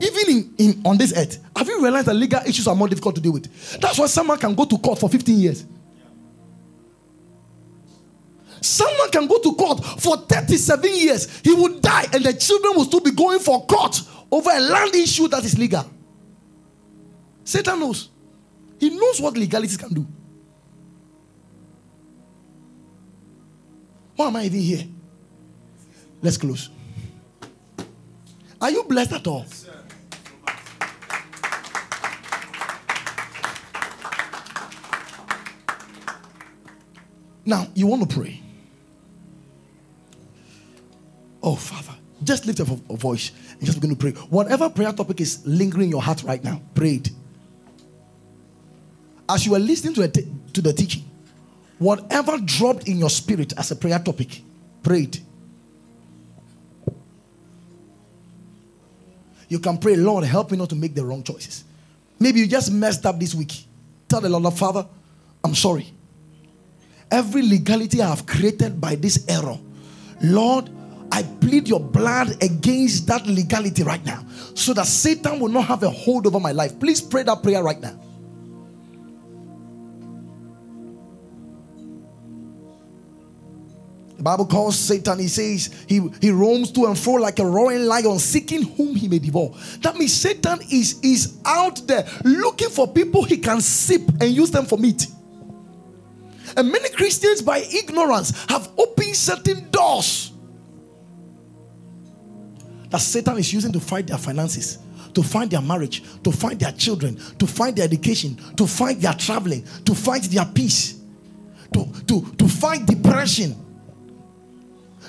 Even 0.00 0.36
in, 0.36 0.54
in 0.58 0.82
on 0.84 0.96
this 0.96 1.12
earth, 1.16 1.38
have 1.56 1.68
you 1.68 1.82
realized 1.82 2.06
that 2.06 2.14
legal 2.14 2.40
issues 2.46 2.66
are 2.66 2.74
more 2.74 2.88
difficult 2.88 3.14
to 3.16 3.20
deal 3.20 3.32
with? 3.32 3.80
That's 3.80 3.98
why 3.98 4.06
someone 4.06 4.38
can 4.38 4.54
go 4.54 4.64
to 4.64 4.78
court 4.78 4.98
for 4.98 5.08
15 5.08 5.38
years. 5.38 5.66
Someone 8.62 9.10
can 9.10 9.26
go 9.26 9.38
to 9.38 9.54
court 9.54 9.84
for 10.00 10.16
37 10.16 10.94
years. 10.94 11.40
He 11.40 11.52
will 11.52 11.80
die, 11.80 12.06
and 12.12 12.24
the 12.24 12.32
children 12.32 12.74
will 12.76 12.84
still 12.84 13.00
be 13.00 13.10
going 13.10 13.40
for 13.40 13.66
court 13.66 14.00
over 14.30 14.50
a 14.50 14.60
land 14.60 14.94
issue 14.94 15.28
that 15.28 15.44
is 15.44 15.58
legal. 15.58 15.84
Satan 17.44 17.80
knows. 17.80 18.08
He 18.78 18.90
knows 18.90 19.20
what 19.20 19.36
legalities 19.36 19.76
can 19.76 19.92
do. 19.92 20.06
Why 24.16 24.26
am 24.26 24.36
I 24.36 24.44
even 24.44 24.60
here? 24.60 24.84
Let's 26.20 26.36
close. 26.36 26.70
Are 28.60 28.70
you 28.70 28.84
blessed 28.84 29.12
at 29.12 29.26
all? 29.26 29.44
Now, 37.44 37.66
you 37.74 37.88
want 37.88 38.08
to 38.08 38.16
pray. 38.16 38.41
Oh, 41.42 41.56
Father, 41.56 41.98
just 42.22 42.46
lift 42.46 42.60
up 42.60 42.68
a 42.88 42.96
voice 42.96 43.32
and 43.52 43.64
just 43.64 43.80
begin 43.80 43.96
to 43.96 43.96
pray. 43.96 44.12
Whatever 44.30 44.70
prayer 44.70 44.92
topic 44.92 45.20
is 45.20 45.44
lingering 45.46 45.84
in 45.84 45.90
your 45.90 46.02
heart 46.02 46.22
right 46.22 46.42
now, 46.42 46.60
pray 46.74 46.94
it. 46.94 47.10
As 49.28 49.44
you 49.46 49.54
are 49.54 49.58
listening 49.58 49.94
to, 49.94 50.08
to 50.08 50.60
the 50.62 50.72
teaching, 50.72 51.04
whatever 51.78 52.38
dropped 52.38 52.86
in 52.86 52.98
your 52.98 53.10
spirit 53.10 53.52
as 53.58 53.70
a 53.70 53.76
prayer 53.76 53.98
topic, 53.98 54.42
pray 54.82 55.02
it. 55.02 55.20
You 59.48 59.58
can 59.58 59.78
pray, 59.78 59.96
Lord, 59.96 60.24
help 60.24 60.50
me 60.50 60.58
not 60.58 60.70
to 60.70 60.76
make 60.76 60.94
the 60.94 61.04
wrong 61.04 61.22
choices. 61.22 61.64
Maybe 62.18 62.40
you 62.40 62.46
just 62.46 62.72
messed 62.72 63.04
up 63.04 63.18
this 63.18 63.34
week. 63.34 63.66
Tell 64.08 64.20
the 64.20 64.28
Lord, 64.28 64.54
Father, 64.54 64.86
I'm 65.42 65.54
sorry. 65.54 65.92
Every 67.10 67.42
legality 67.42 68.00
I 68.00 68.08
have 68.08 68.26
created 68.26 68.80
by 68.80 68.94
this 68.94 69.26
error, 69.28 69.58
Lord, 70.22 70.70
I 71.12 71.22
plead 71.22 71.68
your 71.68 71.78
blood 71.78 72.42
against 72.42 73.06
that 73.08 73.26
legality 73.26 73.82
right 73.82 74.02
now 74.02 74.24
so 74.54 74.72
that 74.72 74.86
Satan 74.86 75.38
will 75.38 75.50
not 75.50 75.66
have 75.66 75.82
a 75.82 75.90
hold 75.90 76.26
over 76.26 76.40
my 76.40 76.52
life. 76.52 76.80
Please 76.80 77.02
pray 77.02 77.22
that 77.22 77.42
prayer 77.42 77.62
right 77.62 77.78
now. 77.78 77.98
The 84.16 84.22
Bible 84.22 84.46
calls 84.46 84.78
Satan, 84.78 85.18
he 85.18 85.28
says, 85.28 85.84
he, 85.86 86.00
he 86.20 86.30
roams 86.30 86.72
to 86.72 86.86
and 86.86 86.98
fro 86.98 87.14
like 87.14 87.40
a 87.40 87.44
roaring 87.44 87.84
lion, 87.84 88.18
seeking 88.18 88.62
whom 88.62 88.94
he 88.94 89.06
may 89.06 89.18
devour. 89.18 89.50
That 89.80 89.96
means 89.96 90.14
Satan 90.14 90.60
is, 90.70 90.98
is 91.02 91.38
out 91.44 91.86
there 91.86 92.06
looking 92.24 92.70
for 92.70 92.88
people 92.88 93.24
he 93.24 93.36
can 93.36 93.60
sip 93.60 94.02
and 94.20 94.30
use 94.30 94.50
them 94.50 94.64
for 94.64 94.78
meat. 94.78 95.08
And 96.56 96.72
many 96.72 96.88
Christians, 96.90 97.42
by 97.42 97.58
ignorance, 97.58 98.30
have 98.48 98.70
opened 98.78 99.16
certain 99.16 99.68
doors 99.70 100.31
that 102.92 103.00
Satan 103.00 103.38
is 103.38 103.52
using 103.52 103.72
to 103.72 103.80
fight 103.80 104.06
their 104.06 104.18
finances, 104.18 104.78
to 105.14 105.22
find 105.22 105.50
their 105.50 105.60
marriage, 105.60 106.04
to 106.22 106.30
find 106.30 106.60
their 106.60 106.72
children, 106.72 107.16
to 107.38 107.46
find 107.46 107.74
their 107.74 107.84
education, 107.84 108.36
to 108.56 108.66
find 108.66 109.00
their 109.02 109.14
traveling, 109.14 109.64
to 109.84 109.94
find 109.94 110.22
their 110.24 110.44
peace, 110.44 111.00
to, 111.74 111.90
to, 112.06 112.32
to 112.36 112.48
find 112.48 112.86
depression 112.86 113.56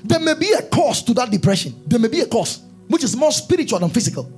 there 0.04 0.20
may 0.20 0.34
be 0.34 0.52
a 0.52 0.62
cause 0.64 1.02
to 1.04 1.14
that 1.14 1.32
depression. 1.32 1.82
There 1.88 2.00
may 2.00 2.10
be 2.10 2.20
a 2.22 2.28
cause 2.28 2.62
which 2.88 3.04
is 3.04 3.16
more 3.16 3.32
spiritual 3.32 3.80
than 3.80 3.90
physical. 3.90 4.32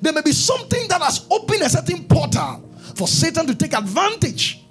There 0.00 0.12
may 0.12 0.22
be 0.22 0.32
something 0.32 0.88
that 0.88 1.00
has 1.00 1.26
opened 1.30 1.62
a 1.62 1.70
certain 1.70 2.04
portal 2.04 2.70
for 2.94 3.08
Satan 3.08 3.46
to 3.46 3.54
take 3.54 3.74
advantage. 3.74 4.63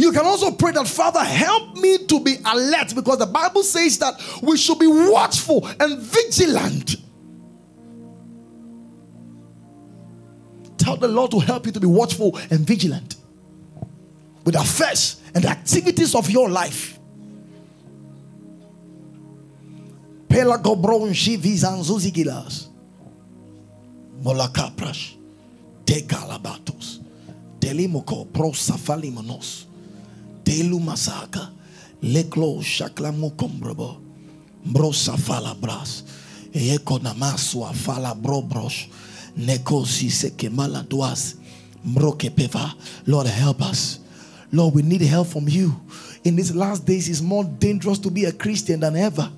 You 0.00 0.12
can 0.12 0.24
also 0.24 0.52
pray 0.52 0.72
that, 0.72 0.88
Father, 0.88 1.20
help 1.22 1.76
me 1.76 1.98
to 2.06 2.20
be 2.20 2.36
alert 2.46 2.94
because 2.94 3.18
the 3.18 3.26
Bible 3.26 3.62
says 3.62 3.98
that 3.98 4.14
we 4.42 4.56
should 4.56 4.78
be 4.78 4.86
watchful 4.86 5.68
and 5.78 5.98
vigilant. 5.98 6.96
Tell 10.78 10.96
the 10.96 11.06
Lord 11.06 11.32
to 11.32 11.38
help 11.40 11.66
you 11.66 11.72
to 11.72 11.80
be 11.80 11.86
watchful 11.86 12.38
and 12.50 12.60
vigilant 12.60 13.16
with 14.42 14.54
the 14.54 14.62
affairs 14.62 15.20
and 15.34 15.44
the 15.44 15.50
activities 15.50 16.14
of 16.14 16.30
your 16.30 16.48
life. 16.48 16.98
Molakaprash. 24.22 25.16
Tegalabatos. 25.84 27.00
Telimoko. 27.58 28.26
Telu 30.50 30.80
masaka. 30.82 31.54
Leklo 32.02 32.58
shaklamukombrabo. 32.58 33.96
Brosa 34.66 35.16
fala 35.16 35.54
bras. 35.54 36.02
Eko 36.52 36.98
namaswa 36.98 37.70
fala 37.72 38.14
brobros. 38.14 38.88
Neko 39.36 39.86
si 39.86 40.10
seke 40.10 40.50
maladuas. 40.50 41.36
Mbroke 41.84 42.30
peva. 42.34 42.74
Lord 43.06 43.28
help 43.28 43.62
us 43.62 44.00
Lord, 44.52 44.74
we 44.74 44.82
need 44.82 45.02
help 45.02 45.28
from 45.28 45.48
you. 45.48 45.80
In 46.24 46.36
these 46.36 46.54
last 46.54 46.84
days, 46.84 47.08
it's 47.08 47.22
more 47.22 47.44
dangerous 47.44 47.98
to 48.00 48.10
be 48.10 48.24
a 48.24 48.32
Christian 48.32 48.80
than 48.80 48.96
ever. 48.96 49.30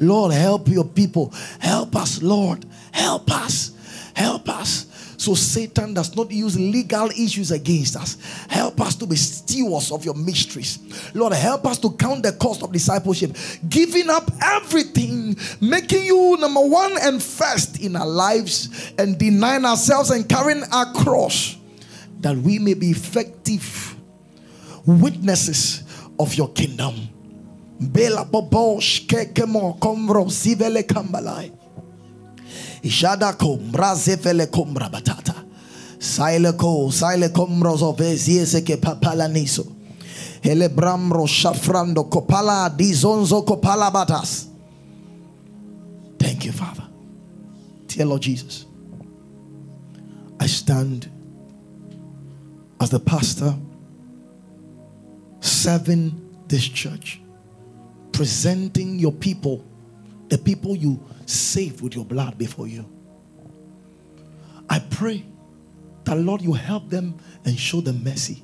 Lord, 0.00 0.32
help 0.32 0.68
your 0.68 0.84
people. 0.84 1.32
Help 1.58 1.96
us, 1.96 2.22
Lord. 2.22 2.64
Help 2.92 3.30
us. 3.30 3.72
Help 4.14 4.48
us. 4.48 4.85
So 5.26 5.34
Satan 5.34 5.92
does 5.92 6.14
not 6.14 6.30
use 6.30 6.56
legal 6.56 7.10
issues 7.10 7.50
against 7.50 7.96
us. 7.96 8.16
Help 8.48 8.80
us 8.80 8.94
to 8.94 9.08
be 9.08 9.16
stewards 9.16 9.90
of 9.90 10.04
your 10.04 10.14
mysteries. 10.14 10.78
Lord, 11.16 11.32
help 11.32 11.66
us 11.66 11.78
to 11.78 11.90
count 11.90 12.22
the 12.22 12.30
cost 12.30 12.62
of 12.62 12.70
discipleship, 12.70 13.36
giving 13.68 14.08
up 14.08 14.30
everything, 14.40 15.36
making 15.60 16.04
you 16.04 16.36
number 16.36 16.60
one 16.60 16.94
and 17.02 17.20
first 17.20 17.80
in 17.80 17.96
our 17.96 18.06
lives, 18.06 18.92
and 18.98 19.18
denying 19.18 19.64
ourselves 19.64 20.10
and 20.10 20.28
carrying 20.28 20.62
our 20.70 20.92
cross 20.92 21.56
that 22.20 22.36
we 22.36 22.60
may 22.60 22.74
be 22.74 22.90
effective 22.90 23.96
witnesses 24.86 25.82
of 26.20 26.34
your 26.34 26.50
kingdom. 26.50 26.94
Bela 27.80 28.24
bobosh 28.24 29.08
kekemo 29.08 29.76
komro 29.80 30.30
sivele 30.30 30.84
kambalai. 30.84 31.50
Ishada 32.86 33.32
kombra 33.32 33.94
zevele 33.94 34.46
kombra 34.46 34.88
batata. 34.88 35.34
Saile 35.98 36.56
ko, 36.56 36.90
saile 36.90 37.28
komro 37.30 37.76
zoveziese 37.76 38.64
ke 38.64 38.76
papala 38.80 39.28
niso. 39.28 39.66
Hele 40.42 40.68
bramro 40.68 41.26
shafrando 41.26 42.04
kopala 42.08 42.70
dizonzo 42.70 43.44
kopala 43.44 43.90
batas. 43.90 44.46
Thank 46.18 46.44
you, 46.44 46.52
Father. 46.52 46.84
Dear 47.88 48.06
Lord 48.06 48.22
Jesus, 48.22 48.66
I 50.38 50.46
stand 50.46 51.10
as 52.80 52.90
the 52.90 53.00
pastor 53.00 53.54
serving 55.40 56.14
this 56.46 56.68
church, 56.68 57.20
presenting 58.12 58.98
your 58.98 59.12
people, 59.12 59.64
the 60.28 60.38
people 60.38 60.76
you 60.76 61.00
saved 61.26 61.80
with 61.80 61.94
your 61.94 62.04
blood 62.04 62.38
before 62.38 62.66
you. 62.66 62.88
I 64.68 64.78
pray 64.78 65.24
that, 66.04 66.16
Lord, 66.16 66.42
you 66.42 66.52
help 66.52 66.88
them 66.88 67.18
and 67.44 67.58
show 67.58 67.80
them 67.80 68.02
mercy. 68.02 68.42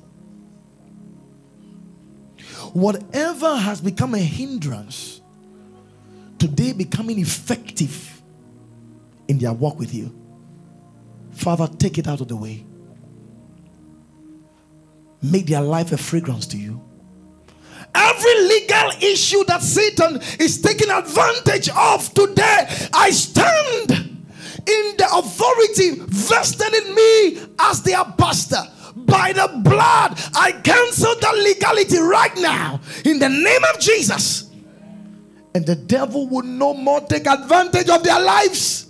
Whatever 2.73 3.55
has 3.55 3.81
become 3.81 4.15
a 4.15 4.19
hindrance 4.19 5.21
today 6.39 6.73
becoming 6.73 7.19
effective 7.19 8.21
in 9.27 9.37
their 9.37 9.53
walk 9.53 9.79
with 9.79 9.93
you, 9.93 10.13
Father, 11.31 11.67
take 11.77 11.97
it 11.97 12.07
out 12.07 12.21
of 12.21 12.27
the 12.27 12.35
way. 12.35 12.65
Make 15.21 15.47
their 15.47 15.61
life 15.61 15.91
a 15.91 15.97
fragrance 15.97 16.45
to 16.47 16.57
you. 16.57 16.81
Every 17.95 18.47
legal 18.47 18.89
issue 19.01 19.43
that 19.45 19.61
Satan 19.61 20.19
is 20.39 20.61
taking 20.61 20.89
advantage 20.89 21.69
of 21.69 22.11
today, 22.13 22.67
I 22.93 23.11
stand 23.11 23.91
in 23.91 24.97
the 24.97 25.07
authority 25.13 26.01
vested 26.07 26.73
in 26.73 26.95
me 26.95 27.47
as 27.59 27.83
their 27.83 28.03
pastor. 28.17 28.61
By 28.95 29.33
the 29.33 29.61
blood, 29.63 30.19
I 30.35 30.53
cancel 30.63 31.15
that 31.19 31.35
legality 31.35 31.97
right 31.97 32.35
now 32.37 32.79
in 33.05 33.19
the 33.19 33.29
name 33.29 33.61
of 33.73 33.79
Jesus. 33.79 34.49
And 35.55 35.65
the 35.65 35.75
devil 35.75 36.27
will 36.27 36.43
no 36.43 36.73
more 36.73 37.01
take 37.01 37.27
advantage 37.27 37.89
of 37.89 38.03
their 38.03 38.19
lives. 38.19 38.87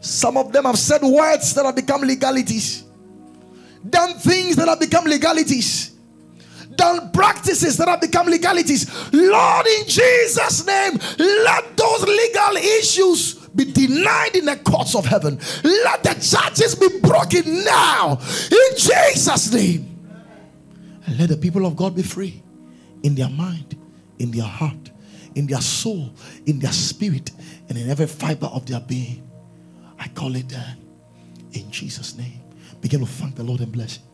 Some 0.00 0.36
of 0.36 0.52
them 0.52 0.64
have 0.64 0.78
said 0.78 1.02
words 1.02 1.54
that 1.54 1.64
have 1.64 1.76
become 1.76 2.00
legalities, 2.02 2.84
done 3.88 4.14
things 4.14 4.56
that 4.56 4.66
have 4.66 4.80
become 4.80 5.04
legalities 5.04 5.91
done 6.76 7.10
practices 7.12 7.76
that 7.76 7.88
have 7.88 8.00
become 8.00 8.26
legalities. 8.26 8.88
Lord, 9.12 9.66
in 9.66 9.86
Jesus' 9.86 10.66
name, 10.66 10.98
let 11.18 11.76
those 11.76 12.02
legal 12.02 12.56
issues 12.56 13.34
be 13.54 13.64
denied 13.64 14.34
in 14.34 14.46
the 14.46 14.56
courts 14.56 14.94
of 14.94 15.04
heaven. 15.04 15.38
Let 15.62 16.02
the 16.02 16.14
charges 16.14 16.74
be 16.74 17.00
broken 17.00 17.64
now 17.64 18.18
in 18.50 18.76
Jesus' 18.76 19.52
name. 19.52 19.88
And 21.06 21.18
let 21.18 21.28
the 21.28 21.36
people 21.36 21.66
of 21.66 21.76
God 21.76 21.94
be 21.94 22.02
free 22.02 22.42
in 23.02 23.14
their 23.14 23.28
mind, 23.28 23.76
in 24.18 24.30
their 24.30 24.44
heart, 24.44 24.90
in 25.34 25.46
their 25.46 25.60
soul, 25.60 26.14
in 26.46 26.58
their 26.58 26.72
spirit, 26.72 27.30
and 27.68 27.76
in 27.76 27.90
every 27.90 28.06
fiber 28.06 28.46
of 28.46 28.66
their 28.66 28.80
being. 28.80 29.28
I 29.98 30.08
call 30.08 30.34
it 30.36 30.48
done 30.48 30.78
in 31.52 31.70
Jesus' 31.70 32.16
name. 32.16 32.40
Begin 32.80 33.00
to 33.00 33.06
thank 33.06 33.36
the 33.36 33.44
Lord 33.44 33.60
and 33.60 33.70
bless 33.70 33.96
Him. 33.96 34.11